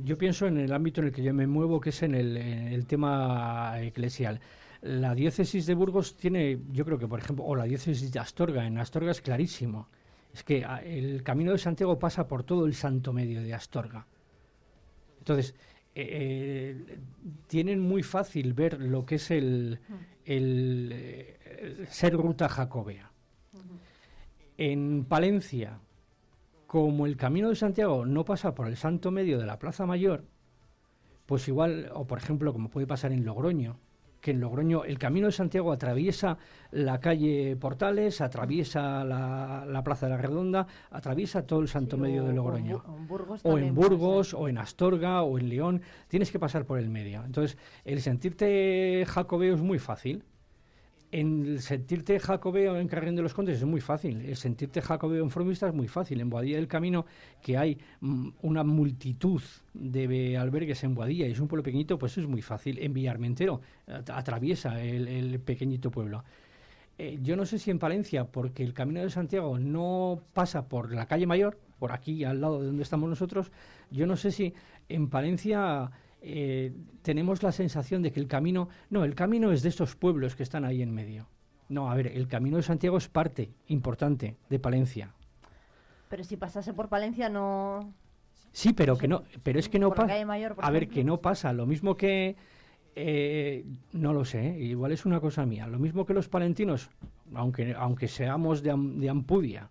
yo 0.05 0.19
pienso 0.19 0.47
en 0.47 0.59
el 0.59 0.73
ámbito 0.73 1.01
en 1.01 1.09
el 1.09 1.13
que 1.13 1.23
yo 1.23 1.35
me 1.35 1.47
muevo, 1.47 1.81
que 1.81 1.91
es 1.91 2.03
en 2.03 2.15
el, 2.15 2.87
tema 2.87 3.81
eclesial. 3.81 4.41
La 4.83 5.15
diócesis 5.15 5.67
de 5.67 5.75
Burgos 5.75 6.17
tiene, 6.17 6.61
yo 6.71 6.85
creo 6.85 6.99
que, 6.99 7.09
por 7.09 7.19
ejemplo, 7.19 7.45
o 7.45 7.57
la 7.57 7.65
diócesis 7.65 8.13
de 8.13 8.21
Astorga, 8.21 8.67
en 8.67 8.79
Astorga 8.79 9.11
es 9.11 9.21
clarísimo. 9.21 9.89
Es 10.33 10.45
que 10.45 10.65
ah, 10.65 10.81
el 10.85 11.23
camino 11.25 11.53
de 11.53 11.59
Santiago 11.59 11.99
pasa 11.99 12.29
por 12.29 12.45
todo 12.45 12.67
el 12.67 12.75
santo 12.75 13.13
medio 13.13 13.43
de 13.43 13.55
Astorga. 13.55 14.07
Entonces, 15.19 15.55
eh, 15.95 16.77
eh, 16.87 16.99
tienen 17.49 17.81
muy 17.81 18.05
fácil 18.05 18.53
ver 18.53 18.81
lo 18.81 19.05
que 19.05 19.17
es 19.17 19.31
el, 19.33 19.81
ser 21.89 22.13
ruta 22.13 22.49
jacobea. 22.49 23.08
En 24.59 25.05
Palencia, 25.05 25.79
como 26.67 27.07
el 27.07 27.17
Camino 27.17 27.49
de 27.49 27.55
Santiago 27.55 28.05
no 28.05 28.25
pasa 28.25 28.57
por 28.57 28.67
el 28.67 28.77
santo 28.77 29.13
medio 29.13 29.39
de 29.39 29.47
la 29.47 29.61
Plaza 29.61 29.87
Mayor, 29.87 30.25
pues 31.27 31.47
igual, 31.47 31.91
o 31.95 32.09
por 32.09 32.19
ejemplo, 32.19 32.53
como 32.53 32.69
puede 32.69 32.87
pasar 32.87 33.13
en 33.13 33.25
Logroño, 33.25 33.79
que 34.21 34.33
en 34.33 34.41
Logroño 34.41 34.83
el 34.83 34.99
Camino 34.99 35.27
de 35.27 35.33
Santiago 35.33 35.71
atraviesa 35.71 36.39
la 36.73 36.99
calle 36.99 37.55
Portales, 37.55 38.21
atraviesa 38.21 39.05
la, 39.05 39.81
Plaza 39.85 40.07
de 40.07 40.11
la 40.11 40.19
Redonda, 40.19 40.67
atraviesa 40.91 41.47
todo 41.47 41.61
el 41.61 41.69
santo 41.69 41.97
medio 41.97 42.25
de 42.25 42.33
Logroño. 42.33 42.83
O 43.45 43.59
en 43.59 43.75
Burgos, 43.77 44.35
o 44.35 44.49
en 44.49 44.59
Astorga, 44.59 45.23
o 45.23 45.39
en 45.39 45.49
León, 45.49 45.83
tienes 46.09 46.33
que 46.33 46.41
pasar 46.41 46.65
por 46.65 46.81
el 46.81 46.91
medio. 46.91 47.23
Entonces, 47.25 47.57
el 47.85 48.01
sentirte 48.01 49.05
jacobeo 49.07 49.55
es 49.55 49.63
muy 49.63 49.79
fácil 49.79 50.25
en 51.11 51.61
sentirte 51.61 52.19
jacobeo 52.21 52.77
en 52.77 52.87
Carrión 52.87 53.17
de 53.17 53.23
los 53.23 53.33
Condes 53.33 53.59
es 53.59 53.65
muy 53.65 53.81
fácil. 53.81 54.21
El 54.21 54.37
sentirte 54.37 54.83
jacobeo 54.83 55.23
en 55.23 55.31
Formista 55.31 55.67
es 55.69 55.75
muy 55.75 55.89
fácil. 55.89 56.21
En 56.21 56.29
Boadilla 56.29 56.57
del 56.57 56.69
Camino, 56.69 57.07
que 57.43 57.57
hay 57.57 57.79
mm, 58.01 58.29
una 58.43 58.63
multitud 58.65 59.43
de 59.73 60.37
albergues 60.37 60.85
en 60.85 60.95
Boadilla 60.95 61.27
y 61.27 61.33
es 61.33 61.41
un 61.41 61.49
pueblo 61.49 61.63
pequeñito, 61.63 61.99
pues 61.99 62.19
es 62.19 62.27
muy 62.27 62.43
fácil. 62.43 62.79
En 62.79 62.93
Villarmentero 62.93 63.61
atraviesa 63.87 64.83
el, 64.83 65.41
pequeñito 65.41 65.91
pueblo. 65.91 66.25
Eh, 66.99 67.19
yo 67.23 67.37
no 67.37 67.47
sé 67.47 67.59
si 67.59 67.71
en 67.71 67.79
Palencia, 67.79 68.25
porque 68.25 68.63
el 68.63 68.75
Camino 68.75 69.01
de 69.01 69.09
Santiago 69.09 69.59
no 69.59 70.21
pasa 70.35 70.69
por 70.69 70.93
la 70.93 71.07
calle 71.07 71.27
Mayor, 71.27 71.59
por 71.79 71.93
aquí 71.93 72.25
al 72.25 72.41
lado 72.41 72.61
de 72.61 72.67
donde 72.67 72.83
estamos 72.83 73.09
nosotros, 73.09 73.53
yo 73.91 74.07
no 74.07 74.17
sé 74.17 74.33
si 74.33 74.53
en 74.89 75.09
Palencia 75.09 75.91
eh, 76.21 76.73
tenemos 77.03 77.43
la 77.43 77.53
sensación 77.53 78.03
de 78.03 78.13
que 78.13 78.21
el 78.21 78.27
camino, 78.27 78.69
no, 78.91 79.05
el 79.05 79.15
camino 79.15 79.53
es 79.53 79.63
de 79.63 79.69
estos 79.69 79.97
pueblos 79.97 80.37
que 80.37 80.43
están 80.43 80.65
ahí 80.65 80.83
en 80.83 80.93
medio. 80.93 81.29
No, 81.69 81.91
a 81.91 81.95
ver, 81.95 82.09
el 82.09 82.29
camino 82.29 82.57
de 82.57 82.63
Santiago 82.63 82.97
es 82.97 83.09
parte 83.09 83.51
importante 83.69 84.37
de 84.49 84.59
Palencia. 84.59 85.13
Pero 86.09 86.25
si 86.25 86.37
pasase 86.37 86.73
por 86.73 86.89
Palencia 86.89 87.29
no. 87.29 87.93
Sí, 88.53 88.73
pero 88.73 88.97
que 88.97 89.07
no, 89.07 89.25
pero 89.43 89.59
es 89.59 89.69
que 89.69 89.79
no 89.79 89.93
pasa. 89.93 90.15
A 90.63 90.71
ver, 90.71 90.89
que 90.89 91.05
no 91.05 91.21
pasa. 91.21 91.53
Lo 91.53 91.67
mismo 91.67 91.97
que 91.97 92.37
eh, 92.97 93.65
no 93.93 94.13
lo 94.13 94.25
sé, 94.25 94.49
¿eh? 94.49 94.59
igual 94.61 94.93
es 94.93 95.05
una 95.05 95.21
cosa 95.21 95.45
mía. 95.45 95.67
Lo 95.67 95.79
mismo 95.79 96.07
que 96.07 96.15
los 96.15 96.29
palentinos, 96.29 96.91
aunque 97.35 97.75
aunque 97.75 98.09
seamos 98.09 98.63
de, 98.63 98.75
de 98.77 99.09
Ampudia, 99.11 99.71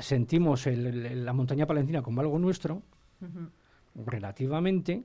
sentimos 0.00 0.66
la 0.66 1.32
montaña 1.32 1.66
palentina 1.66 2.02
como 2.02 2.20
algo 2.20 2.38
nuestro, 2.38 2.82
relativamente, 3.94 5.04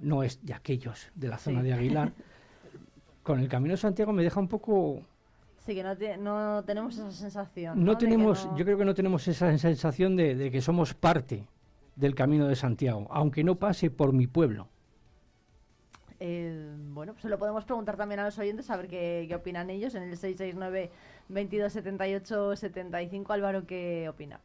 no 0.00 0.22
es 0.22 0.44
de 0.44 0.54
aquellos 0.54 1.10
de 1.14 1.28
la 1.28 1.38
zona 1.38 1.62
de 1.62 1.72
Aguilar. 1.72 2.12
Con 3.22 3.38
el 3.38 3.48
Camino 3.48 3.74
de 3.74 3.78
Santiago 3.78 4.12
me 4.12 4.22
deja 4.22 4.40
un 4.40 4.48
poco 4.48 5.02
Sí, 5.60 5.74
que 5.74 5.82
no, 5.82 5.94
no 6.18 6.64
tenemos 6.64 6.94
esa 6.94 7.10
sensación. 7.12 7.84
No, 7.84 7.98
tenemos, 7.98 8.48
yo 8.56 8.64
creo 8.64 8.78
que 8.78 8.84
no 8.84 8.94
tenemos 8.94 9.28
esa 9.28 9.56
sensación 9.58 10.16
de, 10.16 10.50
que 10.50 10.62
somos 10.62 10.94
parte 10.94 11.46
del 11.96 12.14
Camino 12.14 12.48
de 12.48 12.56
Santiago, 12.56 13.06
aunque 13.10 13.44
no 13.44 13.56
pase 13.56 13.90
por 13.90 14.12
mi 14.14 14.26
pueblo. 14.26 14.68
Eh, 16.18 16.74
bueno, 16.92 17.12
pues 17.12 17.22
se 17.22 17.28
lo 17.28 17.38
podemos 17.38 17.64
preguntar 17.64 17.96
también 17.96 18.20
a 18.20 18.24
los 18.24 18.38
oyentes 18.38 18.70
a 18.70 18.76
ver 18.76 18.88
qué, 18.88 19.26
qué 19.28 19.34
opinan 19.34 19.70
ellos 19.70 19.94
en 19.94 20.04
el 20.04 20.16
669 20.16 20.90
2278 21.28 22.56
75 22.56 23.32
Álvaro, 23.32 23.66
¿qué 23.66 24.08
opina? 24.08 24.40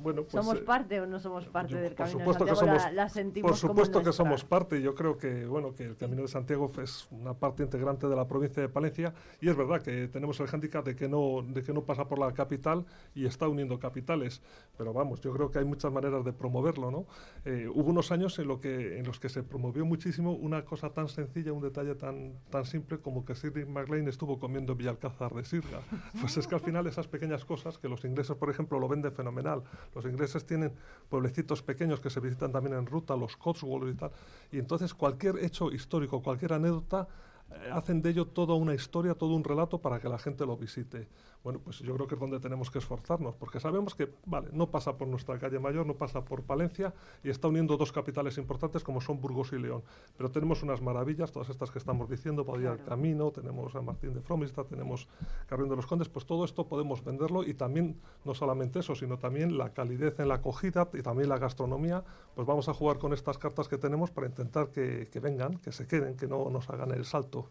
Bueno, 0.00 0.22
pues, 0.22 0.32
¿Somos 0.32 0.58
eh, 0.58 0.64
parte 0.64 1.00
o 1.00 1.06
no 1.06 1.20
somos 1.20 1.46
parte 1.46 1.76
del 1.76 1.94
Camino 1.94 2.18
de 2.18 2.24
Santiago? 2.24 2.50
Que 2.50 2.56
somos, 2.56 2.92
la, 2.92 3.42
por 3.42 3.56
supuesto 3.56 4.02
que 4.02 4.12
somos 4.12 4.44
parte. 4.44 4.80
Yo 4.80 4.94
creo 4.94 5.18
que 5.18 5.46
bueno 5.46 5.74
que 5.74 5.84
el 5.84 5.96
Camino 5.96 6.22
de 6.22 6.28
Santiago 6.28 6.70
es 6.82 7.06
una 7.10 7.34
parte 7.34 7.62
integrante 7.62 8.08
de 8.08 8.16
la 8.16 8.26
provincia 8.26 8.62
de 8.62 8.68
Palencia 8.68 9.12
y 9.40 9.48
es 9.48 9.56
verdad 9.56 9.82
que 9.82 10.08
tenemos 10.08 10.40
el 10.40 10.46
hándicap 10.46 10.84
de 10.84 10.96
que 10.96 11.08
no 11.08 11.42
de 11.42 11.62
que 11.62 11.72
no 11.72 11.82
pasa 11.82 12.08
por 12.08 12.18
la 12.18 12.32
capital 12.32 12.86
y 13.14 13.26
está 13.26 13.48
uniendo 13.48 13.78
capitales. 13.78 14.42
Pero 14.76 14.92
vamos, 14.92 15.20
yo 15.20 15.32
creo 15.32 15.50
que 15.50 15.58
hay 15.58 15.64
muchas 15.64 15.92
maneras 15.92 16.24
de 16.24 16.32
promoverlo, 16.32 16.90
¿no? 16.90 17.06
Eh, 17.44 17.68
hubo 17.72 17.90
unos 17.90 18.10
años 18.12 18.38
en, 18.38 18.48
lo 18.48 18.60
que, 18.60 18.98
en 18.98 19.06
los 19.06 19.20
que 19.20 19.28
se 19.28 19.42
promovió 19.42 19.84
muchísimo 19.84 20.32
una 20.32 20.64
cosa 20.64 20.90
tan 20.90 21.08
sencilla, 21.08 21.52
un 21.52 21.60
detalle 21.60 21.94
tan, 21.94 22.34
tan 22.50 22.64
simple 22.64 22.98
como 22.98 23.24
que 23.24 23.34
Sidney 23.34 23.66
McLean 23.66 24.08
estuvo 24.08 24.38
comiendo 24.38 24.74
Villalcázar 24.74 25.34
de 25.34 25.44
Sirga. 25.44 25.80
Pues 26.20 26.36
es 26.36 26.46
que 26.46 26.54
al 26.54 26.60
final 26.60 26.86
esas 26.86 27.06
pequeñas 27.06 27.44
cosas 27.44 27.78
que 27.78 27.88
los 27.88 28.04
ingleses, 28.04 28.36
por 28.36 28.50
ejemplo, 28.50 28.78
lo 28.78 28.88
venden 28.88 29.12
fenomenal 29.12 29.62
los 29.94 30.04
ingleses 30.04 30.44
tienen 30.46 30.72
pueblecitos 31.08 31.62
pequeños 31.62 32.00
que 32.00 32.10
se 32.10 32.20
visitan 32.20 32.52
también 32.52 32.76
en 32.76 32.86
ruta, 32.86 33.16
los 33.16 33.36
Cotswolds 33.36 33.94
y 33.94 33.96
tal. 33.96 34.10
Y 34.52 34.58
entonces 34.58 34.94
cualquier 34.94 35.38
hecho 35.38 35.70
histórico, 35.72 36.22
cualquier 36.22 36.52
anécdota, 36.52 37.08
eh, 37.50 37.70
hacen 37.72 38.00
de 38.02 38.10
ello 38.10 38.26
toda 38.26 38.54
una 38.54 38.74
historia, 38.74 39.14
todo 39.14 39.34
un 39.34 39.44
relato 39.44 39.78
para 39.78 40.00
que 40.00 40.08
la 40.08 40.18
gente 40.18 40.46
lo 40.46 40.56
visite. 40.56 41.08
Bueno, 41.42 41.58
pues 41.58 41.78
yo 41.78 41.94
creo 41.94 42.06
que 42.06 42.14
es 42.14 42.20
donde 42.20 42.38
tenemos 42.38 42.70
que 42.70 42.78
esforzarnos, 42.78 43.34
porque 43.34 43.60
sabemos 43.60 43.94
que, 43.94 44.12
vale, 44.26 44.50
no 44.52 44.70
pasa 44.70 44.98
por 44.98 45.08
nuestra 45.08 45.38
calle 45.38 45.58
mayor, 45.58 45.86
no 45.86 45.94
pasa 45.94 46.22
por 46.22 46.42
Palencia 46.42 46.92
y 47.24 47.30
está 47.30 47.48
uniendo 47.48 47.78
dos 47.78 47.92
capitales 47.92 48.36
importantes 48.36 48.84
como 48.84 49.00
son 49.00 49.20
Burgos 49.20 49.52
y 49.52 49.58
León. 49.58 49.82
Pero 50.18 50.30
tenemos 50.30 50.62
unas 50.62 50.82
maravillas, 50.82 51.32
todas 51.32 51.48
estas 51.48 51.70
que 51.70 51.78
estamos 51.78 52.10
diciendo, 52.10 52.44
Padilla 52.44 52.74
del 52.74 52.84
Camino, 52.84 53.30
tenemos 53.30 53.72
San 53.72 53.86
Martín 53.86 54.12
de 54.12 54.20
Fromista, 54.20 54.64
tenemos 54.64 55.08
Carrión 55.46 55.70
de 55.70 55.76
los 55.76 55.86
Condes, 55.86 56.10
pues 56.10 56.26
todo 56.26 56.44
esto 56.44 56.66
podemos 56.66 57.02
venderlo 57.02 57.42
y 57.42 57.54
también, 57.54 57.98
no 58.24 58.34
solamente 58.34 58.80
eso, 58.80 58.94
sino 58.94 59.18
también 59.18 59.56
la 59.56 59.72
calidez 59.72 60.20
en 60.20 60.28
la 60.28 60.34
acogida 60.34 60.88
y 60.92 61.02
también 61.02 61.30
la 61.30 61.38
gastronomía, 61.38 62.04
pues 62.34 62.46
vamos 62.46 62.68
a 62.68 62.74
jugar 62.74 62.98
con 62.98 63.14
estas 63.14 63.38
cartas 63.38 63.66
que 63.66 63.78
tenemos 63.78 64.10
para 64.10 64.26
intentar 64.26 64.70
que, 64.70 65.08
vengan, 65.22 65.56
que 65.58 65.72
se 65.72 65.86
queden, 65.86 66.16
que 66.16 66.26
no 66.26 66.50
nos 66.50 66.68
hagan 66.68 66.90
el 66.90 67.04
salto. 67.04 67.48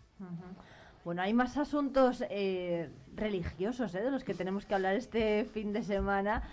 Bueno, 1.05 1.21
hay 1.21 1.33
más 1.33 1.57
asuntos 1.57 2.23
eh, 2.29 2.89
religiosos 3.15 3.95
¿eh? 3.95 4.01
de 4.01 4.11
los 4.11 4.23
que 4.23 4.33
tenemos 4.33 4.65
que 4.65 4.75
hablar 4.75 4.95
este 4.95 5.45
fin 5.45 5.71
de 5.71 5.83
semana, 5.83 6.43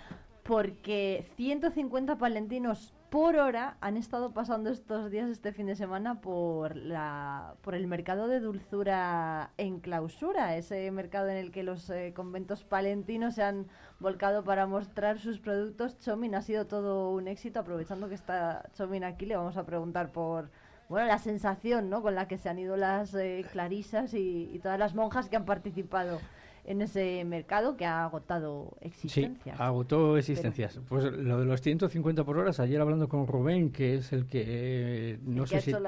porque 0.43 1.25
150 1.35 2.17
palentinos 2.17 2.93
por 3.09 3.35
hora 3.35 3.77
han 3.81 3.97
estado 3.97 4.31
pasando 4.31 4.69
estos 4.69 5.11
días, 5.11 5.29
este 5.29 5.51
fin 5.51 5.65
de 5.65 5.75
semana, 5.75 6.21
por, 6.21 6.77
la, 6.77 7.55
por 7.61 7.75
el 7.75 7.87
mercado 7.87 8.29
de 8.29 8.39
dulzura 8.39 9.51
en 9.57 9.79
clausura, 9.81 10.55
ese 10.55 10.89
mercado 10.91 11.29
en 11.29 11.37
el 11.37 11.51
que 11.51 11.63
los 11.63 11.89
eh, 11.89 12.13
conventos 12.15 12.63
palentinos 12.63 13.35
se 13.35 13.43
han 13.43 13.67
volcado 13.99 14.45
para 14.45 14.65
mostrar 14.65 15.19
sus 15.19 15.39
productos. 15.39 15.99
Chomin 15.99 16.35
ha 16.35 16.41
sido 16.41 16.67
todo 16.67 17.11
un 17.11 17.27
éxito, 17.27 17.59
aprovechando 17.59 18.07
que 18.07 18.15
está 18.15 18.69
Chomin 18.73 19.03
aquí, 19.03 19.25
le 19.25 19.35
vamos 19.35 19.57
a 19.57 19.65
preguntar 19.65 20.11
por 20.11 20.49
bueno, 20.89 21.07
la 21.07 21.19
sensación 21.19 21.89
¿no? 21.89 22.01
con 22.01 22.15
la 22.15 22.27
que 22.27 22.37
se 22.37 22.49
han 22.49 22.59
ido 22.59 22.77
las 22.77 23.13
eh, 23.13 23.45
clarisas 23.51 24.13
y, 24.13 24.59
todas 24.63 24.79
las 24.79 24.95
monjas 24.95 25.29
que 25.29 25.35
han 25.35 25.45
participado 25.45 26.19
en 26.63 26.81
ese 26.81 27.23
mercado 27.23 27.77
que 27.77 27.85
ha 27.85 28.03
agotado 28.03 28.75
existencias. 28.81 29.57
Sí, 29.57 29.63
agotó 29.63 30.17
existencias. 30.17 30.79
Pues 30.89 31.05
lo 31.05 31.39
de 31.39 31.45
los 31.45 31.61
150 31.61 32.25
por 32.25 32.37
horas, 32.37 32.59
ayer 32.59 32.81
hablando 32.81 33.07
con 33.07 33.25
Rubén, 33.25 33.71
que 33.71 33.95
es 33.95 34.11
el 34.11 34.25
que, 34.27 34.43
eh, 34.45 35.19
no 35.23 35.45
sé 35.45 35.61
si, 35.61 35.71
el 35.71 35.83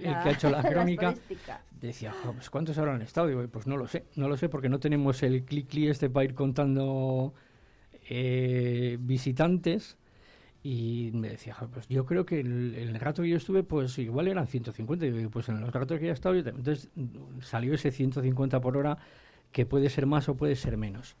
que 0.00 0.08
ha 0.08 0.30
hecho 0.30 0.48
la 0.48 0.62
crónica, 0.68 1.14
decía, 1.80 2.14
pues 2.34 2.50
¿cuántos 2.50 2.78
habrán 2.78 3.02
estado? 3.02 3.26
Digo, 3.26 3.44
pues 3.48 3.66
no 3.66 3.76
lo 3.76 3.88
sé, 3.88 4.04
no 4.14 4.28
lo 4.28 4.36
sé 4.36 4.48
porque 4.48 4.68
no 4.68 4.78
tenemos 4.78 5.22
el 5.24 5.44
clic-clic 5.44 5.90
este 5.90 6.08
para 6.08 6.24
ir 6.24 6.34
contando 6.34 7.34
eh, 8.08 8.98
visitantes 9.00 9.96
y 10.62 11.10
me 11.12 11.28
decía, 11.28 11.56
pues 11.72 11.88
yo 11.88 12.06
creo 12.06 12.24
que 12.24 12.40
el, 12.40 12.74
el, 12.76 12.94
rato 13.00 13.22
que 13.22 13.28
yo 13.28 13.36
estuve, 13.36 13.64
pues 13.64 13.98
igual 13.98 14.28
eran 14.28 14.46
150. 14.46 15.06
Y 15.06 15.26
pues 15.26 15.48
en 15.48 15.60
los 15.60 15.72
ratos 15.72 15.98
que 15.98 16.06
yo 16.06 16.10
he 16.10 16.14
estado, 16.14 16.36
entonces 16.36 16.88
salió 17.40 17.74
ese 17.74 17.90
150 17.90 18.60
por 18.60 18.76
hora, 18.76 18.98
que 19.50 19.66
puede 19.66 19.90
ser 19.90 20.06
más 20.06 20.28
o 20.28 20.36
puede 20.36 20.54
ser 20.54 20.76
menos. 20.76 21.16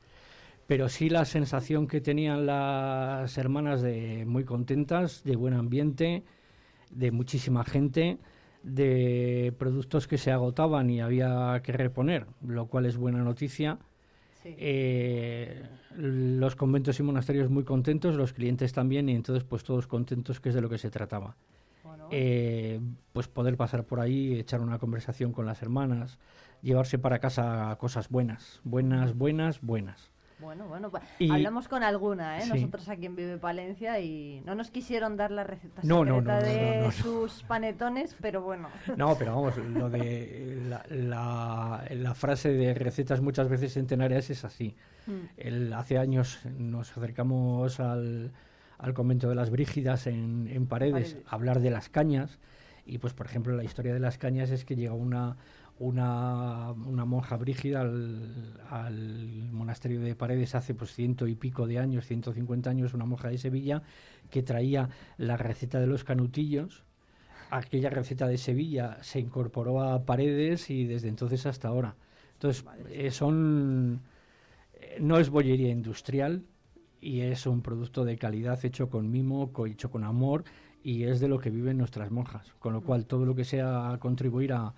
Pero 0.68 0.88
sí 0.88 1.08
la 1.08 1.24
sensación 1.24 1.88
que 1.88 2.00
tenían 2.00 2.46
las 2.46 3.36
hermanas 3.36 3.82
de 3.82 4.24
muy 4.26 4.44
contentas, 4.44 5.24
de 5.24 5.34
buen 5.34 5.54
ambiente, 5.54 6.22
de 6.90 7.10
muchísima 7.10 7.64
gente, 7.64 8.18
de 8.62 9.52
productos 9.58 10.06
que 10.06 10.18
se 10.18 10.30
agotaban 10.30 10.88
y 10.88 11.00
había 11.00 11.60
que 11.64 11.72
reponer, 11.72 12.26
lo 12.46 12.66
cual 12.66 12.86
es 12.86 12.96
buena 12.96 13.24
noticia 13.24 13.78
eh, 14.44 15.68
los 15.96 16.56
conventos 16.56 16.98
y 16.98 17.02
monasterios 17.02 17.50
muy 17.50 17.64
contentos, 17.64 18.14
los 18.14 18.32
clientes 18.32 18.72
también, 18.72 19.08
y 19.08 19.14
entonces 19.14 19.44
pues 19.44 19.64
todos 19.64 19.86
contentos, 19.86 20.40
que 20.40 20.50
es 20.50 20.54
de 20.54 20.60
lo 20.60 20.68
que 20.68 20.78
se 20.78 20.90
trataba. 20.90 21.36
Eh, 22.10 22.78
pues 23.12 23.26
poder 23.28 23.56
pasar 23.56 23.84
por 23.84 23.98
ahí, 23.98 24.38
echar 24.38 24.60
una 24.60 24.78
conversación 24.78 25.32
con 25.32 25.46
las 25.46 25.62
hermanas, 25.62 26.18
llevarse 26.60 26.98
para 26.98 27.18
casa 27.20 27.74
cosas 27.78 28.10
buenas, 28.10 28.60
buenas, 28.64 29.16
buenas, 29.16 29.60
buenas. 29.62 30.12
Bueno, 30.42 30.66
bueno, 30.66 30.90
hablamos 31.30 31.68
con 31.68 31.84
alguna, 31.84 32.40
¿eh? 32.40 32.46
Nosotros 32.48 32.88
aquí 32.88 33.06
en 33.06 33.14
Vive 33.14 33.38
Palencia 33.38 34.00
y 34.00 34.42
no 34.44 34.56
nos 34.56 34.72
quisieron 34.72 35.16
dar 35.16 35.30
la 35.30 35.44
receta 35.44 35.82
secreta 35.82 36.40
de 36.40 36.90
sus 36.90 37.44
panetones, 37.44 38.16
pero 38.20 38.42
bueno. 38.42 38.68
No, 38.96 39.16
pero 39.16 39.36
vamos, 39.36 39.56
lo 39.56 39.88
de 39.88 40.60
la, 40.68 40.84
la, 40.90 41.61
frase 42.14 42.52
de 42.52 42.74
recetas 42.74 43.20
muchas 43.20 43.48
veces 43.48 43.74
centenarias 43.74 44.30
es 44.30 44.44
así. 44.44 44.74
Mm. 45.06 45.12
El, 45.36 45.72
hace 45.72 45.98
años 45.98 46.40
nos 46.56 46.96
acercamos 46.96 47.80
al, 47.80 48.32
al 48.78 48.94
convento 48.94 49.28
de 49.28 49.34
las 49.34 49.50
Brígidas 49.50 50.06
en, 50.06 50.48
en 50.50 50.66
Paredes, 50.66 51.14
Paredes, 51.14 51.26
a 51.26 51.34
hablar 51.34 51.60
de 51.60 51.70
las 51.70 51.88
cañas 51.88 52.38
y 52.84 52.98
pues 52.98 53.14
por 53.14 53.26
ejemplo 53.26 53.56
la 53.56 53.62
historia 53.62 53.94
de 53.94 54.00
las 54.00 54.18
cañas 54.18 54.50
es 54.50 54.64
que 54.64 54.74
llega 54.74 54.92
una 54.92 55.36
una, 55.82 56.74
monja 57.04 57.36
brígida 57.36 57.80
al, 57.80 59.48
monasterio 59.50 60.00
de 60.00 60.14
Paredes 60.14 60.54
hace 60.54 60.74
pues 60.74 60.94
ciento 60.94 61.26
y 61.26 61.34
pico 61.34 61.66
de 61.66 61.78
años, 61.78 62.06
150 62.06 62.70
años, 62.70 62.94
una 62.94 63.04
monja 63.04 63.28
de 63.28 63.38
Sevilla 63.38 63.82
que 64.30 64.42
traía 64.42 64.90
la 65.16 65.36
receta 65.36 65.80
de 65.80 65.86
los 65.86 66.04
canutillos. 66.04 66.84
Aquella 67.54 67.90
receta 67.90 68.26
de 68.26 68.38
Sevilla 68.38 68.96
se 69.02 69.20
incorporó 69.20 69.82
a 69.82 70.06
Paredes 70.06 70.70
y 70.70 70.86
desde 70.86 71.08
entonces 71.08 71.44
hasta 71.44 71.68
ahora. 71.68 71.96
Entonces, 72.32 72.64
eh, 72.88 73.10
son. 73.10 74.00
Eh, 74.74 74.96
no 75.00 75.18
es 75.18 75.28
bollería 75.28 75.68
industrial 75.68 76.44
y 77.00 77.20
es 77.20 77.46
un 77.46 77.60
producto 77.60 78.04
de 78.04 78.16
calidad 78.16 78.64
hecho 78.64 78.88
con 78.88 79.10
mimo, 79.10 79.52
hecho 79.66 79.90
con 79.90 80.04
amor 80.04 80.44
y 80.82 81.04
es 81.04 81.20
de 81.20 81.28
lo 81.28 81.38
que 81.38 81.50
viven 81.50 81.76
nuestras 81.76 82.10
monjas. 82.10 82.54
Con 82.58 82.72
lo 82.72 82.80
cual, 82.80 83.06
todo 83.06 83.26
lo 83.26 83.34
que 83.34 83.44
sea 83.44 83.98
contribuir 84.00 84.54
a, 84.54 84.74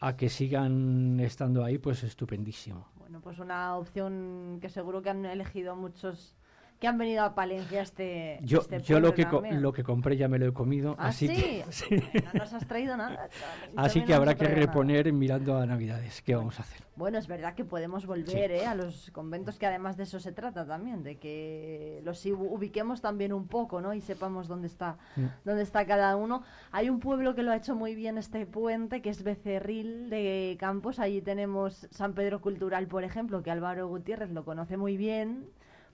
a 0.00 0.16
que 0.16 0.28
sigan 0.28 1.20
estando 1.20 1.64
ahí, 1.64 1.78
pues 1.78 2.02
estupendísimo. 2.02 2.88
Bueno, 2.98 3.20
pues 3.20 3.38
una 3.38 3.76
opción 3.76 4.58
que 4.60 4.68
seguro 4.68 5.02
que 5.02 5.10
han 5.10 5.24
elegido 5.24 5.74
muchos 5.74 6.36
que 6.80 6.88
han 6.88 6.96
venido 6.96 7.22
a 7.22 7.34
Palencia 7.34 7.82
este 7.82 8.40
Yo, 8.42 8.60
este 8.60 8.80
yo 8.80 9.00
lo 9.00 9.12
que 9.12 9.26
lo 9.52 9.72
que 9.72 9.84
compré 9.84 10.16
ya 10.16 10.28
me 10.28 10.38
lo 10.38 10.46
he 10.46 10.52
comido, 10.54 10.96
¿Ah, 10.98 11.08
así 11.08 11.28
que 11.28 11.62
no 12.24 12.40
nos 12.40 12.52
has 12.54 12.66
traído 12.66 12.96
nada. 12.96 13.28
así 13.76 14.02
que 14.02 14.14
habrá 14.14 14.34
que 14.34 14.48
reponer 14.48 15.12
mirando 15.12 15.58
a 15.58 15.66
Navidades. 15.66 16.22
¿Qué 16.22 16.34
vamos 16.34 16.58
a 16.58 16.62
hacer? 16.62 16.82
Bueno, 16.96 17.18
es 17.18 17.28
verdad 17.28 17.54
que 17.54 17.64
podemos 17.64 18.06
volver 18.06 18.50
¿eh? 18.50 18.66
a 18.66 18.74
los 18.74 19.10
conventos, 19.10 19.58
que 19.58 19.66
además 19.66 19.98
de 19.98 20.04
eso 20.04 20.20
se 20.20 20.32
trata 20.32 20.66
también, 20.66 21.02
de 21.02 21.18
que 21.18 22.00
los 22.02 22.24
ubiquemos 22.24 23.02
también 23.02 23.34
un 23.34 23.46
poco, 23.46 23.82
¿no? 23.82 23.92
Y 23.92 24.00
sepamos 24.00 24.48
dónde 24.48 24.66
está, 24.66 24.96
mm. 25.16 25.24
dónde 25.44 25.62
está 25.62 25.86
cada 25.86 26.16
uno. 26.16 26.42
Hay 26.72 26.88
un 26.88 26.98
pueblo 26.98 27.34
que 27.34 27.42
lo 27.42 27.52
ha 27.52 27.56
hecho 27.56 27.74
muy 27.74 27.94
bien 27.94 28.16
este 28.16 28.46
puente, 28.46 29.02
que 29.02 29.10
es 29.10 29.22
Becerril 29.22 30.08
de 30.08 30.56
Campos. 30.58 30.98
Allí 30.98 31.20
tenemos 31.20 31.88
San 31.90 32.14
Pedro 32.14 32.40
Cultural, 32.40 32.86
por 32.86 33.04
ejemplo, 33.04 33.42
que 33.42 33.50
Álvaro 33.50 33.86
Gutiérrez 33.86 34.30
lo 34.30 34.44
conoce 34.46 34.78
muy 34.78 34.96
bien 34.96 35.46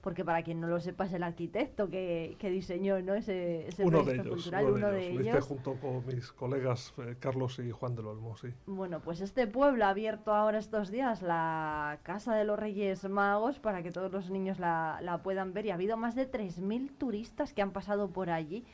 porque 0.07 0.25
para 0.25 0.45
quien 0.45 0.61
no 0.61 0.69
lo 0.69 0.79
sepa 0.79 1.07
es 1.07 1.13
el 1.15 1.25
arquitecto 1.25 1.91
que, 1.91 2.37
que 2.39 2.49
diseñó 2.49 3.03
¿no? 3.03 3.15
ese, 3.15 3.67
ese 3.67 3.83
uno 3.83 4.05
de 4.05 4.15
ellos, 4.15 4.29
cultural, 4.29 4.65
uno 4.67 4.75
uno 4.77 4.93
de 4.93 5.09
ellos. 5.09 5.25
Lo 5.25 5.31
hice 5.31 5.41
junto 5.41 5.75
con 5.81 6.07
mis 6.07 6.31
colegas 6.31 6.95
eh, 6.99 7.17
Carlos 7.19 7.59
y 7.59 7.73
Juan 7.73 7.97
del 7.97 8.07
Olmo, 8.07 8.37
sí. 8.37 8.55
Bueno, 8.67 9.01
pues 9.01 9.21
este 9.21 9.49
pueblo 9.49 9.85
ha 9.85 9.89
abierto 9.89 10.33
ahora 10.33 10.59
estos 10.59 10.93
días 10.93 11.23
la 11.23 11.99
Casa 12.05 12.37
de 12.37 12.45
los 12.45 12.57
Reyes 12.57 13.03
Magos 13.09 13.59
para 13.59 13.83
que 13.83 13.91
todos 13.91 14.13
los 14.13 14.31
niños 14.31 14.61
la, 14.61 15.01
la 15.03 15.25
puedan 15.25 15.53
ver 15.53 15.67
y 15.67 15.71
ha 15.71 15.75
habido 15.75 15.97
más 15.97 16.15
de 16.15 16.31
3.000 16.31 16.97
turistas 16.99 17.53
que 17.53 17.63
han 17.63 17.73
pasado 17.73 18.09
por 18.09 18.31
allí. 18.31 18.65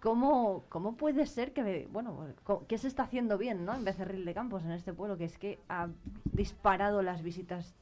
¿Cómo, 0.00 0.64
¿Cómo 0.68 0.96
puede 0.96 1.26
ser 1.26 1.52
que, 1.52 1.86
bueno, 1.92 2.26
qué 2.66 2.76
se 2.76 2.88
está 2.88 3.04
haciendo 3.04 3.38
bien, 3.38 3.64
¿no? 3.64 3.72
En 3.72 3.84
Becerril 3.84 4.24
de 4.24 4.34
Campos, 4.34 4.64
en 4.64 4.72
este 4.72 4.92
pueblo, 4.92 5.16
que 5.16 5.26
es 5.26 5.38
que 5.38 5.60
ha 5.68 5.90
disparado 6.32 7.02
las 7.02 7.22
visitas 7.22 7.76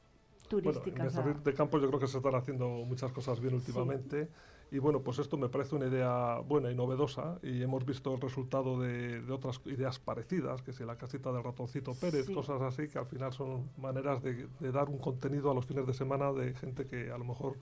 Bueno, 0.63 0.79
en 0.91 0.95
Becerril 1.05 1.43
de 1.43 1.53
Campos 1.53 1.81
yo 1.81 1.87
creo 1.87 1.99
que 1.99 2.07
se 2.07 2.17
están 2.17 2.35
haciendo 2.35 2.67
muchas 2.67 3.11
cosas 3.11 3.39
bien 3.39 3.53
últimamente. 3.55 4.29
Y 4.71 4.79
bueno, 4.79 5.01
pues 5.01 5.19
esto 5.19 5.37
me 5.37 5.47
parece 5.47 5.75
una 5.75 5.85
idea 5.87 6.39
buena 6.39 6.71
y 6.71 6.75
novedosa 6.75 7.37
y 7.43 7.61
hemos 7.61 7.85
visto 7.85 8.13
el 8.15 8.19
resultado 8.21 8.79
de, 8.79 9.21
de 9.21 9.31
otras 9.31 9.61
ideas 9.65 9.99
parecidas, 9.99 10.61
que 10.63 10.73
si 10.73 10.83
la 10.83 10.97
casita 10.97 11.31
del 11.31 11.43
ratoncito 11.43 11.93
Pérez, 11.93 12.25
Sí. 12.25 12.33
cosas 12.33 12.61
así, 12.61 12.87
que 12.87 12.97
al 12.97 13.05
final 13.05 13.31
son 13.31 13.69
maneras 13.77 14.23
de, 14.23 14.47
de 14.59 14.71
dar 14.71 14.89
un 14.89 14.97
contenido 14.97 15.51
a 15.51 15.53
los 15.53 15.65
fines 15.65 15.85
de 15.85 15.93
semana 15.93 16.31
de 16.33 16.53
gente 16.55 16.87
que 16.87 17.11
a 17.11 17.17
lo 17.17 17.25
mejor 17.25 17.57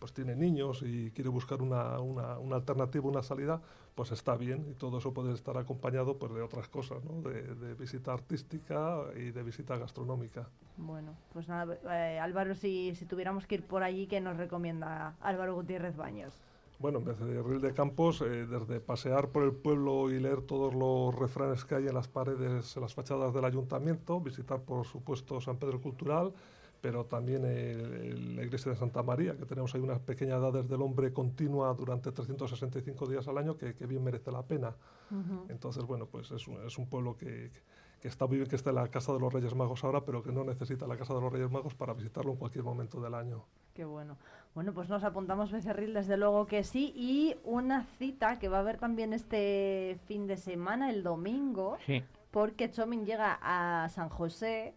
pues 0.00 0.12
tiene 0.12 0.34
niños 0.34 0.82
y 0.82 1.12
quiere 1.12 1.30
buscar 1.30 1.62
una, 1.62 2.00
una, 2.00 2.36
una 2.38 2.56
alternativa, 2.56 3.06
una 3.08 3.22
salida, 3.22 3.62
pues 3.94 4.10
está 4.12 4.36
bien 4.36 4.66
y 4.70 4.74
todo 4.74 4.98
eso 4.98 5.12
puede 5.12 5.32
estar 5.34 5.56
acompañado 5.58 6.16
pues 6.16 6.32
de 6.32 6.42
otras 6.42 6.68
cosas, 6.68 7.04
¿no? 7.04 7.20
de, 7.22 7.54
de 7.54 7.74
visita 7.74 8.12
artística 8.12 9.04
y 9.16 9.30
de 9.30 9.42
visita 9.42 9.76
gastronómica. 9.76 10.48
Bueno, 10.76 11.14
pues 11.32 11.48
nada, 11.48 11.76
eh, 11.90 12.18
Álvaro, 12.18 12.54
si, 12.54 12.94
si 12.94 13.04
tuviéramos 13.04 13.46
que 13.46 13.56
ir 13.56 13.66
por 13.66 13.82
allí, 13.82 14.06
¿qué 14.06 14.20
nos 14.20 14.36
recomienda 14.36 15.14
Álvaro 15.20 15.54
Gutiérrez 15.54 15.96
Baños? 15.96 16.34
Bueno, 16.78 16.98
en 16.98 17.04
vez 17.04 17.20
de 17.20 17.40
Ril 17.42 17.60
de 17.60 17.74
Campos, 17.74 18.22
eh, 18.22 18.46
desde 18.46 18.80
pasear 18.80 19.28
por 19.28 19.44
el 19.44 19.52
pueblo 19.52 20.10
y 20.10 20.18
leer 20.18 20.42
todos 20.42 20.74
los 20.74 21.14
refranes 21.14 21.64
que 21.64 21.76
hay 21.76 21.86
en 21.86 21.94
las 21.94 22.08
paredes, 22.08 22.76
en 22.76 22.82
las 22.82 22.94
fachadas 22.94 23.32
del 23.32 23.44
ayuntamiento, 23.44 24.20
visitar, 24.20 24.62
por 24.62 24.84
supuesto, 24.84 25.40
San 25.40 25.58
Pedro 25.58 25.80
Cultural, 25.80 26.32
pero 26.82 27.06
también 27.06 27.44
el- 27.46 27.94
el- 27.94 28.36
la 28.36 28.42
iglesia 28.42 28.72
de 28.72 28.76
Santa 28.76 29.02
María, 29.02 29.36
que 29.36 29.46
tenemos 29.46 29.72
ahí 29.74 29.80
unas 29.80 30.00
pequeñas 30.00 30.38
edades 30.40 30.68
del 30.68 30.82
hombre 30.82 31.12
continua 31.12 31.72
durante 31.74 32.10
365 32.12 33.06
días 33.06 33.26
al 33.28 33.38
año, 33.38 33.56
que, 33.56 33.74
que 33.74 33.86
bien 33.86 34.02
merece 34.04 34.30
la 34.32 34.42
pena. 34.42 34.74
Entonces, 35.48 35.84
bueno, 35.84 36.06
pues 36.06 36.30
es 36.32 36.46
un, 36.48 36.56
es 36.66 36.76
un 36.78 36.86
pueblo 36.88 37.16
que, 37.16 37.50
que 38.00 38.08
está 38.08 38.26
muy 38.26 38.38
bien 38.38 38.48
que 38.48 38.56
esté 38.56 38.70
en 38.70 38.76
la 38.76 38.88
Casa 38.88 39.12
de 39.12 39.20
los 39.20 39.32
Reyes 39.32 39.54
Magos 39.54 39.84
ahora, 39.84 40.04
pero 40.04 40.22
que 40.22 40.32
no 40.32 40.42
necesita 40.42 40.86
la 40.88 40.96
Casa 40.96 41.14
de 41.14 41.20
los 41.20 41.32
Reyes 41.32 41.50
Magos 41.50 41.74
para 41.74 41.94
visitarlo 41.94 42.32
en 42.32 42.38
cualquier 42.38 42.64
momento 42.64 43.00
del 43.00 43.14
año. 43.14 43.44
Qué 43.74 43.84
bueno. 43.84 44.16
Bueno, 44.54 44.72
pues 44.74 44.88
nos 44.88 45.04
apuntamos 45.04 45.52
Becerril, 45.52 45.94
desde 45.94 46.16
luego 46.16 46.46
que 46.46 46.64
sí. 46.64 46.92
Y 46.96 47.36
una 47.44 47.84
cita 47.84 48.38
que 48.40 48.48
va 48.48 48.56
a 48.56 48.60
haber 48.60 48.78
también 48.78 49.12
este 49.12 49.98
fin 50.06 50.26
de 50.26 50.36
semana, 50.36 50.90
el 50.90 51.02
domingo, 51.04 51.76
Sí. 51.86 52.02
porque 52.32 52.70
Chomin 52.70 53.06
llega 53.06 53.38
a 53.40 53.88
San 53.90 54.08
José. 54.08 54.74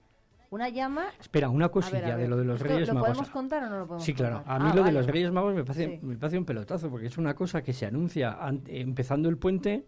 Una 0.56 0.70
llama. 0.70 1.08
Espera, 1.20 1.50
una 1.50 1.66
A 1.66 1.70
cosilla 1.70 2.00
ver, 2.00 2.12
a 2.14 2.16
de 2.18 2.28
lo 2.30 2.38
de 2.38 2.46
los 2.46 2.56
¿esto 2.62 2.68
Reyes 2.74 2.88
¿Lo 2.88 2.94
Magos. 2.94 3.10
podemos 3.10 3.30
contar 3.30 3.64
o 3.66 3.70
no 3.70 3.80
lo 3.80 3.88
podemos 3.88 4.06
Sí, 4.06 4.14
claro. 4.14 4.38
contar? 4.38 4.56
A 4.56 4.60
mí 4.64 4.70
Ah, 4.72 4.76
lo 4.76 4.84
de 4.86 4.92
los 4.94 5.06
Reyes 5.06 5.30
Magos 5.32 5.54
me 5.54 5.66
parece, 5.66 6.00
Sí. 6.00 6.06
me 6.06 6.16
parece 6.16 6.38
un 6.38 6.46
pelotazo, 6.46 6.90
porque 6.90 7.08
es 7.08 7.18
una 7.18 7.36
cosa 7.36 7.62
que 7.62 7.74
se 7.74 7.86
anuncia 7.86 8.32
an- 8.40 8.62
empezando 8.68 9.28
el 9.28 9.38
puente 9.38 9.86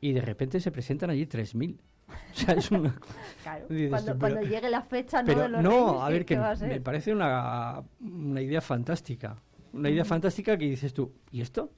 y 0.00 0.12
de 0.12 0.20
repente 0.20 0.60
se 0.60 0.70
presentan 0.70 1.10
allí 1.10 1.26
3.000. 1.26 1.80
O 2.08 2.12
sea, 2.34 2.54
es 2.54 2.70
una... 2.70 2.94
Claro, 3.42 3.66
Dices 3.68 4.14
cuando, 4.20 4.40
llegue 4.42 4.70
la 4.70 4.82
fecha 4.82 5.20
¿no? 5.22 5.26
Pero 5.26 5.40
de 5.42 5.48
los 5.48 5.62
no, 5.64 5.70
Reyes, 5.70 6.02
a 6.02 6.06
¿qué- 6.06 6.12
ver, 6.12 6.24
que 6.26 6.38
va 6.38 6.50
a 6.52 6.56
me 6.56 6.80
parece 6.80 7.12
una, 7.12 7.82
una 8.00 8.40
idea 8.40 8.60
fantástica. 8.60 9.36
Una 9.72 9.90
idea 9.90 10.04
fantástica 10.04 10.56
que 10.56 10.66
dices 10.66 10.94
tú, 10.94 11.12
¿y 11.32 11.40
esto? 11.40 11.72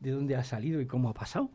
¿De 0.00 0.10
dónde 0.10 0.34
ha 0.34 0.42
salido 0.42 0.80
y 0.80 0.86
cómo 0.86 1.08
ha 1.08 1.14
pasado? 1.14 1.50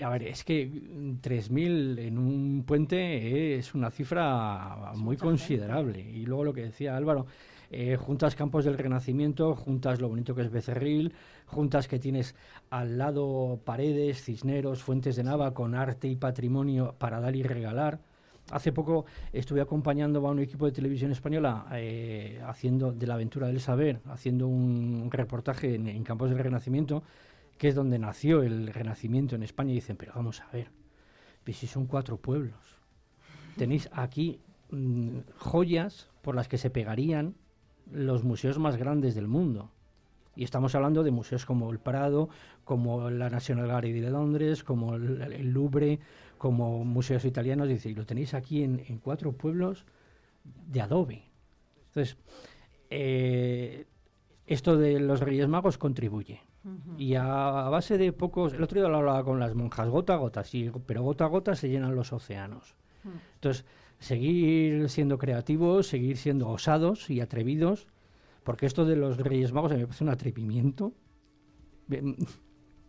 A 0.00 0.10
ver, 0.10 0.22
es 0.24 0.44
que 0.44 0.66
mm, 0.66 1.20
3.000 1.20 1.98
en 1.98 2.18
un 2.18 2.64
puente 2.64 3.56
es 3.58 3.74
una 3.74 3.90
cifra 3.90 4.92
muy 4.94 5.16
considerable. 5.16 6.00
Y 6.00 6.24
luego 6.24 6.44
lo 6.44 6.52
que 6.52 6.62
decía 6.62 6.96
Álvaro, 6.96 7.26
eh, 7.70 7.96
juntas 7.96 8.36
Campos 8.36 8.64
del 8.64 8.78
Renacimiento, 8.78 9.54
juntas 9.56 10.00
lo 10.00 10.08
bonito 10.08 10.34
que 10.34 10.42
es 10.42 10.50
Becerril, 10.50 11.12
juntas 11.46 11.88
que 11.88 11.98
tienes 11.98 12.36
al 12.70 12.96
lado 12.96 13.60
paredes, 13.64 14.22
cisneros, 14.22 14.82
fuentes 14.82 15.16
de 15.16 15.24
Nava 15.24 15.52
con 15.52 15.74
arte 15.74 16.06
y 16.06 16.16
patrimonio 16.16 16.94
para 16.98 17.20
dar 17.20 17.34
y 17.34 17.42
regalar. 17.42 17.98
Hace 18.50 18.72
poco 18.72 19.04
estuve 19.32 19.60
acompañando 19.60 20.26
a 20.26 20.30
un 20.30 20.38
equipo 20.38 20.64
de 20.66 20.72
televisión 20.72 21.10
española 21.10 21.66
eh, 21.72 22.40
haciendo 22.46 22.92
de 22.92 23.06
la 23.06 23.14
aventura 23.14 23.48
del 23.48 23.60
saber, 23.60 24.00
haciendo 24.06 24.46
un 24.46 25.10
reportaje 25.10 25.74
en, 25.74 25.88
en 25.88 26.02
Campos 26.04 26.30
del 26.30 26.38
Renacimiento, 26.38 27.02
que 27.58 27.68
es 27.68 27.74
donde 27.74 27.98
nació 27.98 28.42
el 28.42 28.68
Renacimiento 28.68 29.34
en 29.34 29.42
España. 29.42 29.72
Y 29.72 29.76
dicen, 29.76 29.96
pero 29.96 30.12
vamos 30.14 30.40
a 30.40 30.50
ver, 30.52 30.70
pues 31.44 31.58
si 31.58 31.66
son 31.66 31.86
cuatro 31.86 32.16
pueblos, 32.16 32.78
tenéis 33.56 33.90
aquí 33.92 34.40
mm, 34.70 35.18
joyas 35.36 36.08
por 36.22 36.34
las 36.34 36.48
que 36.48 36.58
se 36.58 36.70
pegarían 36.70 37.34
los 37.90 38.24
museos 38.24 38.58
más 38.58 38.76
grandes 38.76 39.14
del 39.14 39.28
mundo. 39.28 39.70
Y 40.36 40.44
estamos 40.44 40.76
hablando 40.76 41.02
de 41.02 41.10
museos 41.10 41.44
como 41.44 41.72
el 41.72 41.80
Prado, 41.80 42.28
como 42.64 43.10
la 43.10 43.28
National 43.28 43.66
Gallery 43.66 44.00
de 44.00 44.10
Londres, 44.10 44.62
como 44.62 44.94
el, 44.94 45.50
Louvre, 45.52 45.98
como 46.38 46.84
museos 46.84 47.24
italianos. 47.24 47.68
Dice, 47.68 47.90
y 47.90 47.94
lo 47.94 48.06
tenéis 48.06 48.34
aquí 48.34 48.62
en, 48.62 48.84
en 48.86 48.98
cuatro 48.98 49.32
pueblos 49.32 49.84
de 50.44 50.80
adobe. 50.80 51.24
Entonces, 51.88 52.16
eh, 52.90 53.86
esto 54.46 54.76
de 54.76 55.00
los 55.00 55.20
Reyes 55.20 55.48
Magos 55.48 55.76
contribuye. 55.76 56.40
Y 56.96 57.14
a, 57.14 57.66
a 57.66 57.68
base 57.70 57.98
de 57.98 58.12
pocos, 58.12 58.52
el 58.52 58.62
otro 58.62 58.80
día 58.80 58.88
lo 58.88 58.98
hablaba 58.98 59.24
con 59.24 59.38
las 59.38 59.54
monjas, 59.54 59.88
gota 59.88 60.14
a 60.14 60.16
gota, 60.16 60.44
sí, 60.44 60.70
pero 60.86 61.02
gota 61.02 61.24
a 61.24 61.28
gota 61.28 61.54
se 61.54 61.68
llenan 61.68 61.94
los 61.94 62.12
océanos. 62.12 62.74
Entonces, 63.34 63.64
seguir 63.98 64.88
siendo 64.88 65.18
creativos, 65.18 65.86
seguir 65.86 66.16
siendo 66.16 66.48
osados 66.48 67.10
y 67.10 67.20
atrevidos, 67.20 67.86
porque 68.44 68.66
esto 68.66 68.84
de 68.84 68.96
los 68.96 69.18
Reyes 69.18 69.52
Magos 69.52 69.72
me 69.72 69.86
parece 69.86 70.04
un 70.04 70.10
atrevimiento. 70.10 70.92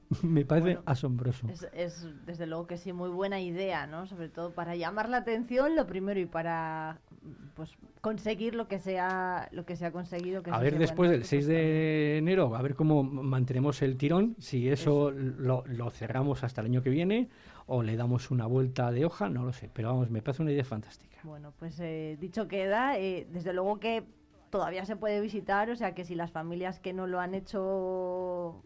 Me, 0.23 0.45
parece 0.45 0.75
Bueno, 0.75 0.81
asombroso. 0.85 1.47
Es, 1.49 1.67
es, 1.73 2.07
desde 2.25 2.47
luego 2.47 2.67
que 2.67 2.77
sí, 2.77 2.93
muy 2.93 3.09
buena 3.09 3.39
idea, 3.39 3.85
¿no? 3.87 4.07
Sobre 4.07 4.29
todo 4.29 4.51
para 4.51 4.75
llamar 4.75 5.09
la 5.09 5.17
atención, 5.17 5.75
lo 5.75 5.85
primero, 5.85 6.19
y 6.19 6.25
para 6.25 6.99
pues 7.55 7.71
conseguir 8.01 8.55
lo 8.55 8.67
que 8.67 8.79
sea 8.79 9.49
lo 9.51 9.65
que 9.65 9.75
se 9.75 9.85
ha 9.85 9.91
conseguido. 9.91 10.41
Que 10.41 10.51
A 10.51 10.59
ver 10.59 10.79
después 10.79 11.09
del 11.11 11.19
pues 11.19 11.29
6 11.29 11.47
de 11.47 12.17
enero, 12.17 12.55
a 12.55 12.61
ver 12.61 12.75
cómo 12.75 13.03
mantenemos 13.03 13.81
el 13.81 13.97
tirón, 13.97 14.35
si 14.39 14.69
eso, 14.69 15.11
Lo, 15.11 15.63
lo 15.67 15.89
cerramos 15.91 16.43
hasta 16.43 16.61
el 16.61 16.67
año 16.67 16.81
que 16.81 16.89
viene 16.89 17.29
o 17.67 17.83
le 17.83 17.95
damos 17.95 18.31
una 18.31 18.47
vuelta 18.47 18.91
de 18.91 19.05
hoja, 19.05 19.29
no 19.29 19.45
lo 19.45 19.53
sé, 19.53 19.69
pero 19.71 19.89
vamos, 19.89 20.09
me 20.09 20.23
parece 20.23 20.41
una 20.41 20.51
idea 20.51 20.65
fantástica. 20.65 21.19
Bueno, 21.23 21.53
pues 21.59 21.79
eh, 21.79 22.17
dicho 22.19 22.47
queda, 22.47 22.97
eh, 22.97 23.27
desde 23.31 23.53
luego 23.53 23.79
que 23.79 24.03
todavía 24.49 24.85
se 24.85 24.95
puede 24.95 25.21
visitar, 25.21 25.69
o 25.69 25.75
sea 25.75 25.93
que 25.95 26.03
si 26.05 26.15
las 26.15 26.31
familias 26.31 26.79
que 26.79 26.93
no 26.93 27.07
lo 27.07 27.19
han 27.19 27.33
hecho 27.35 28.61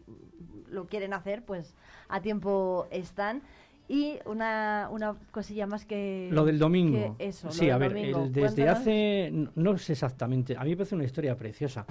lo 0.70 0.86
quieren 0.86 1.12
hacer, 1.12 1.44
pues 1.44 1.74
a 2.08 2.20
tiempo 2.20 2.86
están. 2.90 3.42
Y 3.86 4.18
una, 4.24 4.88
una 4.90 5.14
cosilla 5.30 5.66
más 5.66 5.84
que... 5.84 6.30
Lo 6.32 6.46
del 6.46 6.58
domingo. 6.58 7.16
que 7.18 7.28
eso, 7.28 7.50
sí, 7.50 7.68
a 7.68 7.76
ver, 7.76 7.94
el- 7.94 8.32
desde 8.32 8.40
Cuéntanos. 8.62 8.78
hace, 8.80 9.30
no- 9.54 9.76
sé 9.76 9.92
exactamente, 9.92 10.56
a 10.56 10.64
mí 10.64 10.70
me 10.70 10.76
parece 10.78 10.94
una 10.94 11.04
historia 11.04 11.36
preciosa. 11.36 11.84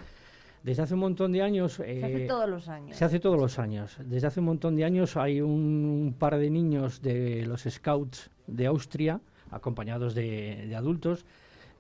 Desde 0.64 0.82
hace 0.82 0.96
un 0.96 1.02
montón 1.02 1.32
de 1.34 1.44
años... 1.44 1.74
Se 1.74 1.84
hace 2.04 2.24
eh, 2.24 2.28
todos 2.28 2.50
los 2.50 2.68
años. 2.68 2.98
Se 2.98 3.06
hace 3.06 3.20
todos 3.20 3.38
los 3.40 3.60
años. 3.60 3.96
Desde 4.06 4.26
hace 4.26 4.40
un 4.40 4.48
montón 4.48 4.76
de 4.76 4.86
años 4.86 5.18
hay 5.18 5.40
un 5.42 6.16
par 6.18 6.38
de 6.38 6.50
niños 6.50 7.02
de 7.02 7.46
los 7.46 7.62
Scouts 7.70 8.32
de 8.48 8.66
Austria, 8.66 9.20
acompañados 9.52 10.16
de, 10.16 10.66
de 10.68 10.76
adultos, 10.76 11.26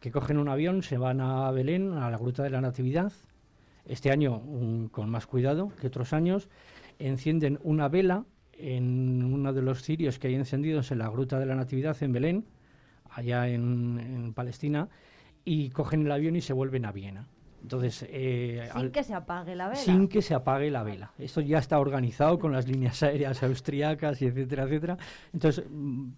que 0.03 0.11
cogen 0.11 0.37
un 0.37 0.49
avión, 0.49 0.83
se 0.83 0.97
van 0.97 1.21
a 1.21 1.49
Belén, 1.51 1.93
a 1.93 2.09
la 2.11 2.17
Gruta 2.17 2.43
de 2.43 2.49
la 2.49 2.59
Natividad. 2.59 3.13
Este 3.85 4.11
año 4.11 4.41
con 4.91 5.09
más 5.09 5.25
cuidado 5.25 5.71
que 5.79 5.87
otros 5.87 6.11
años. 6.11 6.49
Encienden 6.99 7.57
una 7.63 7.87
vela 7.87 8.25
en 8.51 9.23
uno 9.23 9.53
de 9.53 9.61
los 9.61 9.81
cirios 9.81 10.19
que 10.19 10.27
hay 10.27 10.35
encendidos 10.35 10.91
en 10.91 10.97
la 10.99 11.07
Gruta 11.09 11.39
de 11.39 11.45
la 11.45 11.55
Natividad 11.55 11.95
en 12.03 12.11
Belén, 12.11 12.45
allá 13.11 13.47
en, 13.47 13.97
en 13.97 14.33
Palestina, 14.33 14.89
y 15.45 15.69
cogen 15.69 16.05
el 16.05 16.11
avión 16.11 16.35
y 16.35 16.41
se 16.41 16.51
vuelven 16.51 16.83
a 16.85 16.91
Viena. 16.91 17.29
Entonces, 17.61 18.05
eh, 18.09 18.67
Sin 18.73 18.77
al- 18.81 18.91
que 18.91 19.03
se 19.03 19.13
apague 19.13 19.55
la 19.55 19.69
vela. 19.69 19.79
sin 19.79 20.09
que 20.09 20.21
se 20.21 20.33
apague 20.33 20.69
la 20.69 20.83
vela. 20.83 21.13
Esto 21.17 21.39
ya 21.39 21.59
está 21.59 21.79
organizado 21.79 22.37
con 22.39 22.51
las 22.51 22.67
líneas 22.67 23.01
aéreas 23.03 23.41
austriacas 23.41 24.21
y 24.21 24.25
etcétera, 24.25 24.63
etcétera. 24.63 24.97
Entonces, 25.31 25.63
mm, 25.71 26.09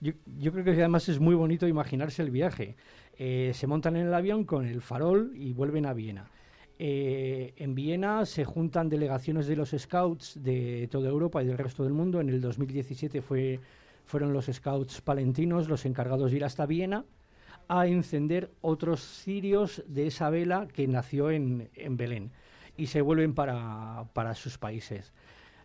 yo, 0.00 0.12
yo 0.38 0.52
creo 0.52 0.64
que 0.64 0.70
además 0.72 1.08
es 1.10 1.20
muy 1.20 1.34
bonito 1.34 1.66
imaginarse 1.68 2.22
el 2.22 2.30
viaje. 2.30 2.76
Eh, 3.18 3.52
se 3.54 3.66
montan 3.66 3.96
en 3.96 4.06
el 4.06 4.14
avión 4.14 4.44
con 4.44 4.66
el 4.66 4.82
farol 4.82 5.32
y 5.34 5.52
vuelven 5.52 5.86
a 5.86 5.94
Viena. 5.94 6.30
Eh, 6.78 7.54
en 7.56 7.74
Viena 7.74 8.26
se 8.26 8.44
juntan 8.44 8.90
delegaciones 8.90 9.46
de 9.46 9.56
los 9.56 9.70
Scouts 9.70 10.42
de 10.42 10.88
toda 10.90 11.08
Europa 11.08 11.42
y 11.42 11.46
del 11.46 11.56
resto 11.56 11.84
del 11.84 11.94
mundo. 11.94 12.20
En 12.20 12.28
el 12.28 12.40
2017 12.40 13.22
fue, 13.22 13.60
fueron 14.04 14.32
los 14.32 14.46
Scouts 14.46 15.00
palentinos 15.00 15.68
los 15.68 15.86
encargados 15.86 16.30
de 16.30 16.36
ir 16.36 16.44
hasta 16.44 16.66
Viena 16.66 17.04
a 17.68 17.86
encender 17.86 18.50
otros 18.60 19.00
cirios 19.00 19.82
de 19.88 20.06
esa 20.08 20.30
vela 20.30 20.68
que 20.72 20.86
nació 20.86 21.30
en, 21.30 21.68
en 21.74 21.96
Belén 21.96 22.30
y 22.76 22.86
se 22.86 23.00
vuelven 23.00 23.34
para, 23.34 24.04
para 24.12 24.34
sus 24.34 24.58
países. 24.58 25.12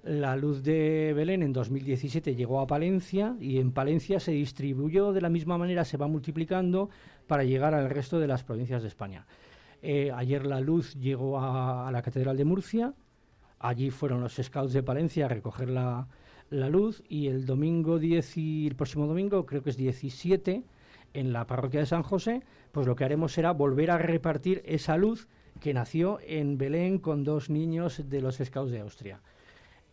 La 0.03 0.35
luz 0.35 0.63
de 0.63 1.13
Belén 1.15 1.43
en 1.43 1.53
2017 1.53 2.35
llegó 2.35 2.59
a 2.59 2.65
Palencia 2.65 3.35
y 3.39 3.59
en 3.59 3.71
Palencia 3.71 4.19
se 4.19 4.31
distribuyó 4.31 5.13
de 5.13 5.21
la 5.21 5.29
misma 5.29 5.59
manera, 5.59 5.85
se 5.85 5.97
va 5.97 6.07
multiplicando 6.07 6.89
para 7.31 7.45
llegar 7.45 7.73
al 7.73 7.89
resto 7.89 8.19
de 8.19 8.27
las 8.27 8.43
provincias 8.43 8.81
de 8.81 8.89
España. 8.89 9.25
Eh, 9.81 10.11
ayer 10.13 10.45
la 10.45 10.59
luz 10.59 10.95
llegó 10.95 11.39
a, 11.39 11.89
la 11.89 12.01
Catedral 12.01 12.35
de 12.35 12.43
Murcia, 12.43 12.93
allí 13.57 13.89
fueron 13.89 14.19
los 14.19 14.35
scouts 14.35 14.73
de 14.73 14.83
Palencia 14.83 15.27
a 15.27 15.29
recoger 15.29 15.69
la, 15.69 16.09
luz 16.49 17.01
y 17.07 17.27
el 17.27 17.45
domingo 17.45 17.99
10 17.99 18.35
y 18.35 18.67
el 18.67 18.75
próximo 18.75 19.07
domingo, 19.07 19.45
creo 19.45 19.63
que 19.63 19.69
es 19.69 19.77
17, 19.77 20.65
en 21.13 21.31
la 21.31 21.47
parroquia 21.47 21.79
de 21.79 21.85
San 21.85 22.03
José, 22.03 22.41
pues 22.73 22.85
lo 22.85 22.97
que 22.97 23.05
haremos 23.05 23.31
será 23.31 23.51
volver 23.51 23.91
a 23.91 23.97
repartir 23.97 24.61
esa 24.65 24.97
luz 24.97 25.29
que 25.61 25.73
nació 25.73 26.19
en 26.27 26.57
Belén 26.57 26.97
con 26.97 27.23
dos 27.23 27.49
niños 27.49 28.09
de 28.09 28.19
los 28.19 28.39
scouts 28.43 28.71
de 28.71 28.81
Austria. 28.81 29.21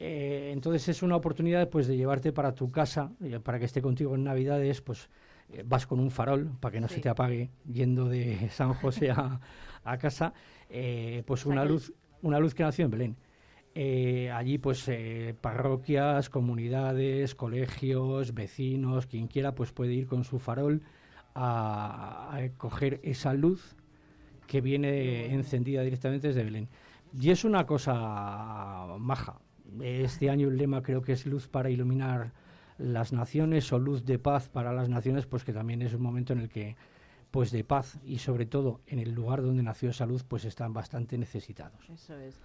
Eh, 0.00 0.50
entonces 0.52 0.88
es 0.88 1.04
una 1.04 1.14
oportunidad 1.14 1.68
pues 1.68 1.86
de 1.86 1.96
llevarte 1.96 2.32
para 2.32 2.52
tu 2.56 2.72
casa, 2.72 3.12
eh, 3.22 3.38
para 3.38 3.60
que 3.60 3.66
esté 3.66 3.80
contigo 3.80 4.16
en 4.16 4.24
Navidades, 4.24 4.80
pues 4.80 5.08
eh, 5.52 5.64
vas 5.66 5.86
con 5.86 6.00
un 6.00 6.10
farol 6.10 6.50
para 6.60 6.72
que 6.72 6.80
no 6.80 6.88
Sí. 6.88 6.94
se 6.96 7.00
te 7.00 7.08
apague 7.08 7.50
yendo 7.70 8.08
de 8.08 8.48
San 8.50 8.74
José 8.74 9.10
a, 9.10 9.40
a 9.84 9.98
casa, 9.98 10.32
eh, 10.68 11.22
pues 11.26 11.46
una 11.46 11.64
luz, 11.64 11.92
una 12.22 12.38
luz 12.38 12.54
que 12.54 12.62
nació 12.62 12.84
en 12.84 12.90
Belén. 12.90 13.16
Eh, 13.74 14.30
allí 14.32 14.58
pues 14.58 14.88
eh, 14.88 15.34
parroquias, 15.40 16.30
comunidades, 16.30 17.34
colegios, 17.34 18.34
vecinos, 18.34 19.06
quien 19.06 19.28
quiera 19.28 19.54
pues 19.54 19.72
puede 19.72 19.92
ir 19.92 20.06
con 20.06 20.24
su 20.24 20.38
farol 20.40 20.82
a, 21.34 22.34
a 22.34 22.48
coger 22.56 23.00
esa 23.04 23.34
luz 23.34 23.76
que 24.48 24.60
viene 24.60 25.32
encendida 25.32 25.82
directamente 25.82 26.28
desde 26.28 26.42
Belén. 26.42 26.68
Y 27.18 27.30
es 27.30 27.44
una 27.44 27.66
cosa 27.66 28.96
maja. 28.98 29.38
Este 29.80 30.30
año 30.30 30.48
el 30.48 30.56
lema 30.56 30.82
creo 30.82 31.02
que 31.02 31.12
es 31.12 31.26
luz 31.26 31.46
para 31.48 31.70
iluminar 31.70 32.32
las 32.78 33.12
naciones 33.12 33.72
o 33.72 33.78
luz 33.78 34.04
de 34.04 34.18
paz 34.18 34.48
para 34.48 34.72
las 34.72 34.88
naciones, 34.88 35.26
pues 35.26 35.44
que 35.44 35.52
también 35.52 35.82
es 35.82 35.92
un 35.94 36.02
momento 36.02 36.32
en 36.32 36.40
el 36.40 36.48
que 36.48 36.76
pues 37.30 37.50
de 37.50 37.62
paz 37.62 37.98
y 38.04 38.18
sobre 38.18 38.46
todo 38.46 38.80
en 38.86 38.98
el 39.00 39.12
lugar 39.12 39.42
donde 39.42 39.62
nació 39.62 39.90
esa 39.90 40.06
luz 40.06 40.24
pues 40.24 40.44
están 40.46 40.72
bastante 40.72 41.18
necesitados. 41.18 41.88
Eso 41.90 42.14
es. 42.16 42.40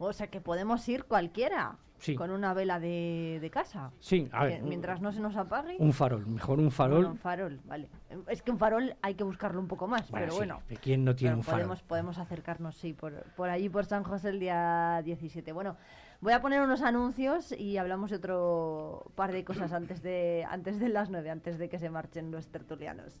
O 0.00 0.12
sea 0.12 0.28
que 0.28 0.40
podemos 0.40 0.88
ir 0.88 1.04
cualquiera 1.04 1.76
Sí. 1.98 2.14
con 2.14 2.30
una 2.30 2.54
vela 2.54 2.78
de, 2.78 3.38
de 3.40 3.50
casa. 3.50 3.90
Sí, 3.98 4.28
a 4.30 4.44
ver, 4.44 4.62
mientras 4.62 5.00
no 5.00 5.10
se 5.10 5.18
nos 5.18 5.34
apague. 5.34 5.74
un 5.80 5.92
farol, 5.92 6.24
mejor 6.28 6.60
un 6.60 6.70
farol. 6.70 6.98
Bueno, 6.98 7.10
un 7.10 7.18
farol, 7.18 7.60
vale. 7.64 7.88
Es 8.28 8.40
que 8.42 8.52
un 8.52 8.58
farol 8.58 8.94
hay 9.02 9.14
que 9.14 9.24
buscarlo 9.24 9.60
un 9.60 9.66
poco 9.66 9.88
más, 9.88 10.08
Bueno, 10.08 10.26
pero 10.26 10.32
sí, 10.34 10.38
bueno. 10.38 10.62
¿quién 10.80 11.04
no 11.04 11.16
tiene 11.16 11.34
un 11.34 11.42
farol? 11.42 11.62
podemos, 11.62 11.82
podemos 11.82 12.18
acercarnos, 12.18 12.76
sí, 12.76 12.92
por, 12.92 13.24
por 13.34 13.48
allí, 13.50 13.68
por 13.68 13.84
San 13.86 14.04
José, 14.04 14.28
el 14.28 14.38
día 14.38 15.02
17. 15.04 15.50
Bueno, 15.50 15.76
voy 16.20 16.32
a 16.32 16.42
poner 16.42 16.60
unos 16.60 16.82
anuncios 16.82 17.52
y 17.52 17.76
hablamos 17.76 18.10
de 18.10 18.16
otro 18.16 19.10
par 19.14 19.32
de 19.32 19.44
cosas 19.44 19.72
antes 19.72 20.02
de, 20.02 20.44
antes 20.48 20.78
de 20.80 20.88
las 20.88 21.10
9, 21.10 21.30
antes 21.30 21.58
de 21.58 21.68
que 21.68 21.78
se 21.78 21.90
marchen 21.90 22.30
los 22.30 22.48
tertulianos. 22.48 23.20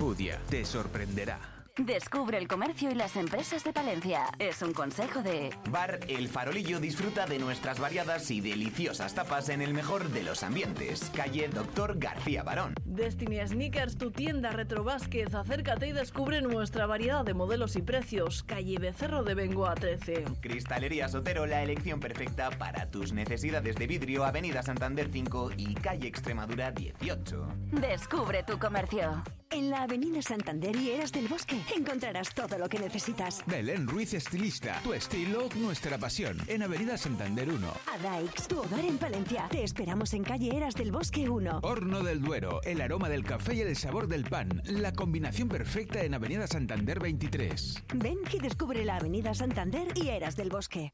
te 0.49 0.65
sorprenderá. 0.65 1.37
Descubre 1.77 2.39
el 2.39 2.47
comercio 2.47 2.89
y 2.89 2.95
las 2.95 3.15
empresas 3.15 3.63
de 3.63 3.71
Palencia. 3.71 4.25
Es 4.39 4.61
un 4.63 4.73
consejo 4.73 5.21
de... 5.21 5.51
Bar 5.69 5.99
El 6.07 6.27
Farolillo 6.27 6.79
disfruta 6.79 7.27
de 7.27 7.37
nuestras 7.37 7.79
variadas 7.79 8.29
y 8.31 8.41
deliciosas 8.41 9.13
tapas 9.13 9.49
en 9.49 9.61
el 9.61 9.73
mejor 9.73 10.09
de 10.09 10.23
los 10.23 10.41
ambientes. 10.41 11.11
Calle 11.15 11.47
Doctor 11.49 11.99
García 11.99 12.41
Barón. 12.41 12.73
Destiny 12.83 13.47
Sneakers, 13.47 13.97
tu 13.97 14.11
tienda 14.11 14.49
Retro 14.49 14.83
Vázquez. 14.83 15.35
Acércate 15.35 15.87
y 15.87 15.91
descubre 15.91 16.41
nuestra 16.41 16.87
variedad 16.87 17.23
de 17.23 17.35
modelos 17.35 17.75
y 17.75 17.83
precios. 17.83 18.43
Calle 18.43 18.79
Becerro 18.79 19.23
de 19.23 19.35
Bengoa 19.35 19.75
13. 19.75 20.25
Cristalería 20.41 21.07
Sotero, 21.09 21.45
la 21.45 21.61
elección 21.61 21.99
perfecta 21.99 22.49
para 22.49 22.89
tus 22.89 23.13
necesidades 23.13 23.75
de 23.75 23.85
vidrio. 23.85 24.25
Avenida 24.25 24.63
Santander 24.63 25.09
5 25.11 25.51
y 25.57 25.75
Calle 25.75 26.07
Extremadura 26.07 26.71
18. 26.71 27.47
Descubre 27.71 28.43
tu 28.43 28.57
comercio. 28.57 29.23
En 29.51 29.69
la 29.69 29.83
Avenida 29.83 30.21
Santander 30.21 30.73
y 30.77 30.91
Eras 30.91 31.11
del 31.11 31.27
Bosque 31.27 31.57
encontrarás 31.75 32.33
todo 32.33 32.57
lo 32.57 32.69
que 32.69 32.79
necesitas. 32.79 33.43
Belén 33.45 33.85
Ruiz 33.85 34.13
Estilista, 34.13 34.79
tu 34.81 34.93
estilo, 34.93 35.49
nuestra 35.55 35.97
pasión. 35.97 36.37
En 36.47 36.63
Avenida 36.63 36.97
Santander 36.97 37.49
1. 37.49 37.67
Adaix, 37.93 38.47
tu 38.47 38.59
hogar 38.59 38.85
en 38.85 38.97
Palencia. 38.97 39.49
Te 39.51 39.63
esperamos 39.63 40.13
en 40.13 40.23
calle 40.23 40.55
Eras 40.55 40.75
del 40.75 40.91
Bosque 40.93 41.29
1. 41.29 41.59
Horno 41.63 42.01
del 42.01 42.21
Duero, 42.21 42.61
el 42.63 42.79
aroma 42.79 43.09
del 43.09 43.25
café 43.25 43.55
y 43.55 43.61
el 43.61 43.75
sabor 43.75 44.07
del 44.07 44.23
pan. 44.23 44.61
La 44.63 44.93
combinación 44.93 45.49
perfecta 45.49 46.01
en 46.01 46.13
Avenida 46.13 46.47
Santander 46.47 47.01
23. 47.01 47.83
Ven 47.95 48.19
y 48.31 48.39
descubre 48.39 48.85
la 48.85 48.95
Avenida 48.95 49.33
Santander 49.33 49.89
y 49.95 50.07
Eras 50.07 50.37
del 50.37 50.49
Bosque. 50.49 50.93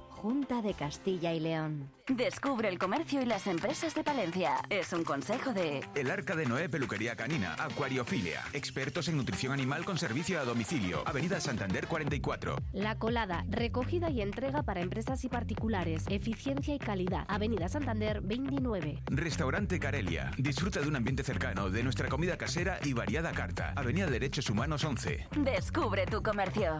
Junta 0.21 0.61
de 0.61 0.75
Castilla 0.75 1.33
y 1.33 1.39
León. 1.39 1.89
Descubre 2.07 2.69
el 2.69 2.77
comercio 2.77 3.23
y 3.23 3.25
las 3.25 3.47
empresas 3.47 3.95
de 3.95 4.03
Palencia. 4.03 4.57
Es 4.69 4.93
un 4.93 5.03
consejo 5.03 5.51
de... 5.51 5.83
El 5.95 6.11
Arca 6.11 6.35
de 6.35 6.45
Noé 6.45 6.69
Peluquería 6.69 7.15
Canina, 7.15 7.55
Acuariofilia. 7.57 8.43
Expertos 8.53 9.07
en 9.07 9.17
nutrición 9.17 9.51
animal 9.51 9.83
con 9.83 9.97
servicio 9.97 10.39
a 10.39 10.43
domicilio. 10.43 11.01
Avenida 11.07 11.39
Santander 11.39 11.87
44. 11.87 12.55
La 12.71 12.99
Colada, 12.99 13.45
recogida 13.49 14.11
y 14.11 14.21
entrega 14.21 14.61
para 14.61 14.81
empresas 14.81 15.23
y 15.23 15.27
particulares. 15.27 16.03
Eficiencia 16.07 16.75
y 16.75 16.77
calidad. 16.77 17.25
Avenida 17.27 17.67
Santander 17.67 18.21
29. 18.21 19.01
Restaurante 19.07 19.79
Carelia. 19.79 20.29
Disfruta 20.37 20.81
de 20.81 20.87
un 20.87 20.97
ambiente 20.97 21.23
cercano, 21.23 21.71
de 21.71 21.81
nuestra 21.81 22.09
comida 22.09 22.37
casera 22.37 22.77
y 22.83 22.93
variada 22.93 23.31
carta. 23.31 23.73
Avenida 23.75 24.05
Derechos 24.05 24.51
Humanos 24.51 24.83
11. 24.83 25.29
Descubre 25.37 26.05
tu 26.05 26.21
comercio. 26.21 26.79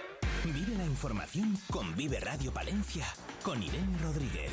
Vive 0.43 0.75
la 0.75 0.85
información 0.85 1.55
con 1.69 1.95
Vive 1.95 2.19
Radio 2.19 2.51
Palencia, 2.51 3.05
con 3.43 3.61
Irene 3.61 3.95
Rodríguez. 4.01 4.51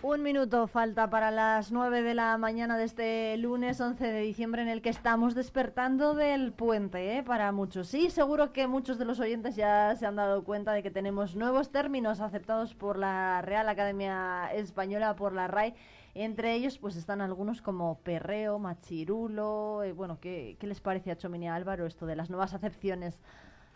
Un 0.00 0.22
minuto 0.22 0.66
falta 0.66 1.10
para 1.10 1.30
las 1.30 1.72
9 1.72 2.00
de 2.00 2.14
la 2.14 2.38
mañana 2.38 2.78
de 2.78 2.84
este 2.84 3.36
lunes 3.36 3.78
11 3.78 4.02
de 4.02 4.20
diciembre 4.22 4.62
en 4.62 4.68
el 4.68 4.80
que 4.80 4.88
estamos 4.88 5.34
despertando 5.34 6.14
del 6.14 6.54
puente, 6.54 7.18
¿eh? 7.18 7.22
Para 7.22 7.52
muchos. 7.52 7.88
Sí, 7.88 8.08
seguro 8.08 8.54
que 8.54 8.66
muchos 8.66 8.98
de 8.98 9.04
los 9.04 9.20
oyentes 9.20 9.56
ya 9.56 9.94
se 9.94 10.06
han 10.06 10.16
dado 10.16 10.42
cuenta 10.42 10.72
de 10.72 10.82
que 10.82 10.90
tenemos 10.90 11.36
nuevos 11.36 11.70
términos 11.70 12.20
aceptados 12.20 12.74
por 12.74 12.96
la 12.96 13.42
Real 13.42 13.68
Academia 13.68 14.50
Española, 14.54 15.16
por 15.16 15.34
la 15.34 15.48
RAI. 15.48 15.74
Entre 16.14 16.54
ellos, 16.54 16.78
pues 16.78 16.96
están 16.96 17.20
algunos 17.20 17.62
como 17.62 17.98
perreo, 18.00 18.58
machirulo. 18.58 19.82
Eh, 19.84 19.92
bueno, 19.92 20.18
¿qué, 20.20 20.56
¿qué 20.58 20.66
les 20.66 20.80
parece 20.80 21.10
a 21.10 21.16
Chomini 21.16 21.48
Álvaro 21.48 21.86
esto 21.86 22.06
de 22.06 22.16
las 22.16 22.30
nuevas 22.30 22.52
acepciones 22.52 23.18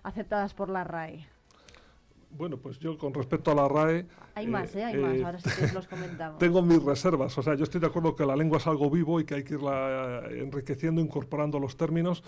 aceptadas 0.02 0.54
por 0.54 0.68
la 0.68 0.84
RAI? 0.84 1.26
Bueno, 2.36 2.56
pues 2.56 2.80
yo 2.80 2.98
con 2.98 3.14
respecto 3.14 3.52
a 3.52 3.54
la 3.54 3.68
RAE... 3.68 4.06
Hay 4.34 4.48
más, 4.48 4.74
¿eh? 4.74 4.84
Hay 4.84 4.96
más, 4.96 5.22
ahora 5.22 5.38
sí 5.38 5.50
que 5.56 5.72
los 5.72 5.86
comentamos. 5.86 6.38
Tengo 6.40 6.62
mis 6.62 6.82
reservas, 6.82 7.38
o 7.38 7.42
sea, 7.42 7.54
yo 7.54 7.62
estoy 7.62 7.80
de 7.80 7.86
acuerdo 7.86 8.16
que 8.16 8.26
la 8.26 8.34
lengua 8.34 8.58
es 8.58 8.66
algo 8.66 8.90
vivo 8.90 9.20
y 9.20 9.24
que 9.24 9.36
hay 9.36 9.44
que 9.44 9.54
irla 9.54 10.24
eh, 10.28 10.42
enriqueciendo, 10.42 11.00
incorporando 11.00 11.60
los 11.60 11.76
términos, 11.76 12.24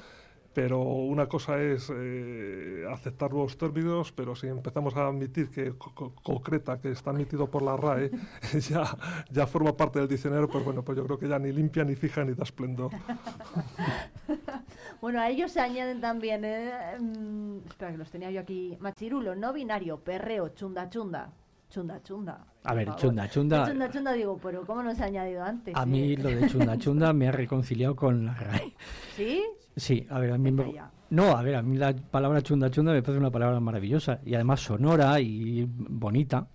pero 0.56 0.80
una 0.80 1.28
cosa 1.28 1.60
es 1.60 1.92
eh, 1.94 2.86
aceptar 2.90 3.30
nuevos 3.30 3.58
términos, 3.58 4.10
pero 4.10 4.34
si 4.34 4.46
empezamos 4.46 4.96
a 4.96 5.06
admitir 5.06 5.50
que 5.50 5.74
concreta, 6.22 6.80
que 6.80 6.92
está 6.92 7.10
admitido 7.10 7.50
por 7.50 7.60
la 7.60 7.76
RAE, 7.76 8.10
ya, 8.70 8.84
ya 9.30 9.46
forma 9.46 9.76
parte 9.76 9.98
del 9.98 10.08
diccionario, 10.08 10.48
pues 10.48 10.64
bueno, 10.64 10.82
pues 10.82 10.96
yo 10.96 11.04
creo 11.04 11.18
que 11.18 11.28
ya 11.28 11.38
ni 11.38 11.52
limpia, 11.52 11.84
ni 11.84 11.94
fija, 11.94 12.24
ni 12.24 12.32
da 12.32 12.44
esplendor. 12.44 12.90
bueno, 15.02 15.20
a 15.20 15.28
ellos 15.28 15.52
se 15.52 15.60
añaden 15.60 16.00
también, 16.00 16.42
eh, 16.42 16.72
mm, 17.00 17.58
espera 17.68 17.92
que 17.92 17.98
los 17.98 18.10
tenía 18.10 18.30
yo 18.30 18.40
aquí, 18.40 18.78
machirulo, 18.80 19.34
no 19.34 19.52
binario, 19.52 19.98
perreo, 19.98 20.48
chunda 20.54 20.88
chunda. 20.88 21.32
Chunda 21.68 22.02
chunda. 22.02 22.46
A 22.64 22.72
ver, 22.72 22.94
chunda 22.94 23.28
chunda. 23.28 23.66
Chunda 23.66 23.90
chunda 23.90 24.12
digo, 24.12 24.38
pero 24.42 24.64
¿cómo 24.64 24.82
no 24.82 24.94
se 24.94 25.02
ha 25.02 25.06
añadido 25.06 25.42
antes? 25.42 25.76
A 25.76 25.84
mí 25.84 26.16
lo 26.16 26.30
de 26.30 26.48
chunda 26.48 26.78
chunda 26.78 27.12
me 27.12 27.28
ha 27.28 27.32
reconciliado 27.32 27.94
con 27.94 28.24
la 28.24 28.34
RAE. 28.34 28.72
¿Sí? 29.16 29.42
Sí, 29.76 30.06
a 30.08 30.18
ver, 30.18 30.32
a 30.32 30.38
mí 30.38 30.50
me... 30.50 30.74
No, 31.10 31.36
a 31.36 31.42
ver, 31.42 31.54
a 31.54 31.62
mí 31.62 31.76
la 31.76 31.94
palabra 31.94 32.42
chunda 32.42 32.70
chunda 32.70 32.92
me 32.92 33.02
parece 33.02 33.20
una 33.20 33.30
palabra 33.30 33.60
maravillosa 33.60 34.20
y 34.24 34.34
además 34.34 34.60
sonora 34.60 35.20
y 35.20 35.64
bonita. 35.68 36.48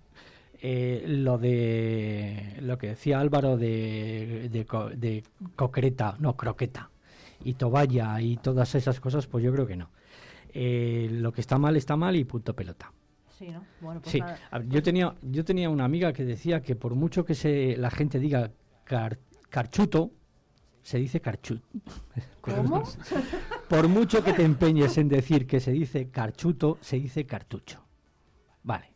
Eh, 0.64 1.04
lo 1.06 1.38
de 1.38 2.56
lo 2.60 2.78
que 2.78 2.88
decía 2.88 3.18
Álvaro 3.18 3.56
de, 3.56 4.48
de, 4.48 5.24
concreta, 5.56 6.16
no, 6.20 6.36
croqueta 6.36 6.90
y 7.42 7.54
toballa 7.54 8.20
y 8.20 8.36
todas 8.36 8.74
esas 8.76 9.00
cosas, 9.00 9.26
pues 9.26 9.42
yo 9.42 9.52
creo 9.52 9.66
que 9.66 9.76
no. 9.76 9.90
Eh, 10.54 11.08
lo 11.10 11.32
que 11.32 11.40
está 11.40 11.58
mal 11.58 11.76
está 11.76 11.96
mal 11.96 12.14
y 12.14 12.24
punto 12.24 12.54
pelota. 12.54 12.92
Sí, 13.36 13.48
¿no? 13.48 13.64
Bueno, 13.80 14.02
pues 14.02 14.12
sí. 14.12 14.18
yo 14.20 14.68
pues 14.68 14.82
tenía 14.84 15.14
yo 15.22 15.44
tenía 15.44 15.68
una 15.70 15.84
amiga 15.84 16.12
que 16.12 16.24
decía 16.24 16.60
que 16.60 16.76
por 16.76 16.94
mucho 16.94 17.24
que 17.24 17.34
se 17.34 17.76
la 17.76 17.90
gente 17.90 18.20
diga 18.20 18.52
carchuto, 19.48 20.12
se 20.82 20.98
dice 20.98 21.20
carchut. 21.20 21.62
¿Cómo? 22.40 22.82
Por 23.68 23.88
mucho 23.88 24.22
que 24.22 24.32
te 24.32 24.44
empeñes 24.44 24.98
en 24.98 25.08
decir 25.08 25.46
que 25.46 25.60
se 25.60 25.72
dice 25.72 26.10
carchuto, 26.10 26.78
se 26.80 26.96
dice 26.96 27.24
cartucho. 27.24 27.82
Vale. 28.62 28.92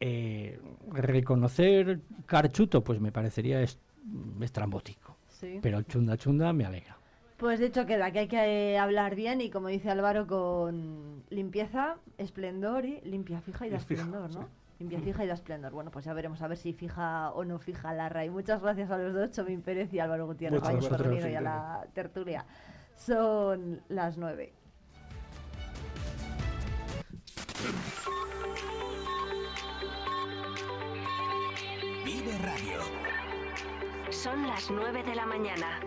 Eh, 0.00 0.60
reconocer 0.92 2.00
carchuto, 2.26 2.84
pues 2.84 3.00
me 3.00 3.10
parecería 3.10 3.60
estrambótico. 4.40 5.16
Pero 5.62 5.82
chunda 5.82 6.16
chunda 6.16 6.52
me 6.52 6.64
alegra. 6.64 6.98
Pues 7.36 7.60
de 7.60 7.66
hecho 7.66 7.86
queda 7.86 8.10
que 8.10 8.18
hay 8.18 8.28
que 8.28 8.72
eh, 8.72 8.78
hablar 8.78 9.14
bien 9.14 9.40
y 9.40 9.50
como 9.50 9.68
dice 9.68 9.90
Álvaro 9.90 10.26
con 10.26 11.22
limpieza, 11.30 11.96
esplendor 12.18 12.84
y 12.84 13.00
limpia 13.02 13.40
fija 13.40 13.66
y 13.66 13.70
da 13.70 13.76
esplendor, 13.76 14.34
¿no? 14.34 14.48
Limpia 14.78 15.00
fija 15.00 15.24
y 15.24 15.26
da 15.26 15.34
esplendor. 15.34 15.72
Bueno, 15.72 15.90
pues 15.90 16.04
ya 16.04 16.12
veremos 16.12 16.40
a 16.40 16.46
ver 16.46 16.56
si 16.56 16.72
fija 16.72 17.32
o 17.32 17.44
no 17.44 17.58
fija 17.58 17.92
la 17.92 18.08
RAI. 18.08 18.30
Muchas 18.30 18.62
gracias 18.62 18.90
a 18.90 18.98
los 18.98 19.12
dos, 19.12 19.32
Chomín 19.32 19.60
Pérez 19.60 19.92
y 19.92 19.98
Álvaro 19.98 20.26
Gutiérrez, 20.26 20.60
por 20.60 21.28
y 21.28 21.34
a 21.34 21.40
la 21.40 21.86
tertulia. 21.94 22.46
Son 22.94 23.82
las 23.88 24.16
nueve. 24.16 24.52
Vive 32.04 32.38
Radio. 32.38 32.78
Son 34.10 34.46
las 34.46 34.70
nueve 34.70 35.02
de 35.02 35.14
la 35.16 35.26
mañana. 35.26 35.80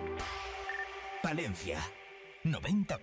Valencia, 1.23 1.79
90 2.43 2.97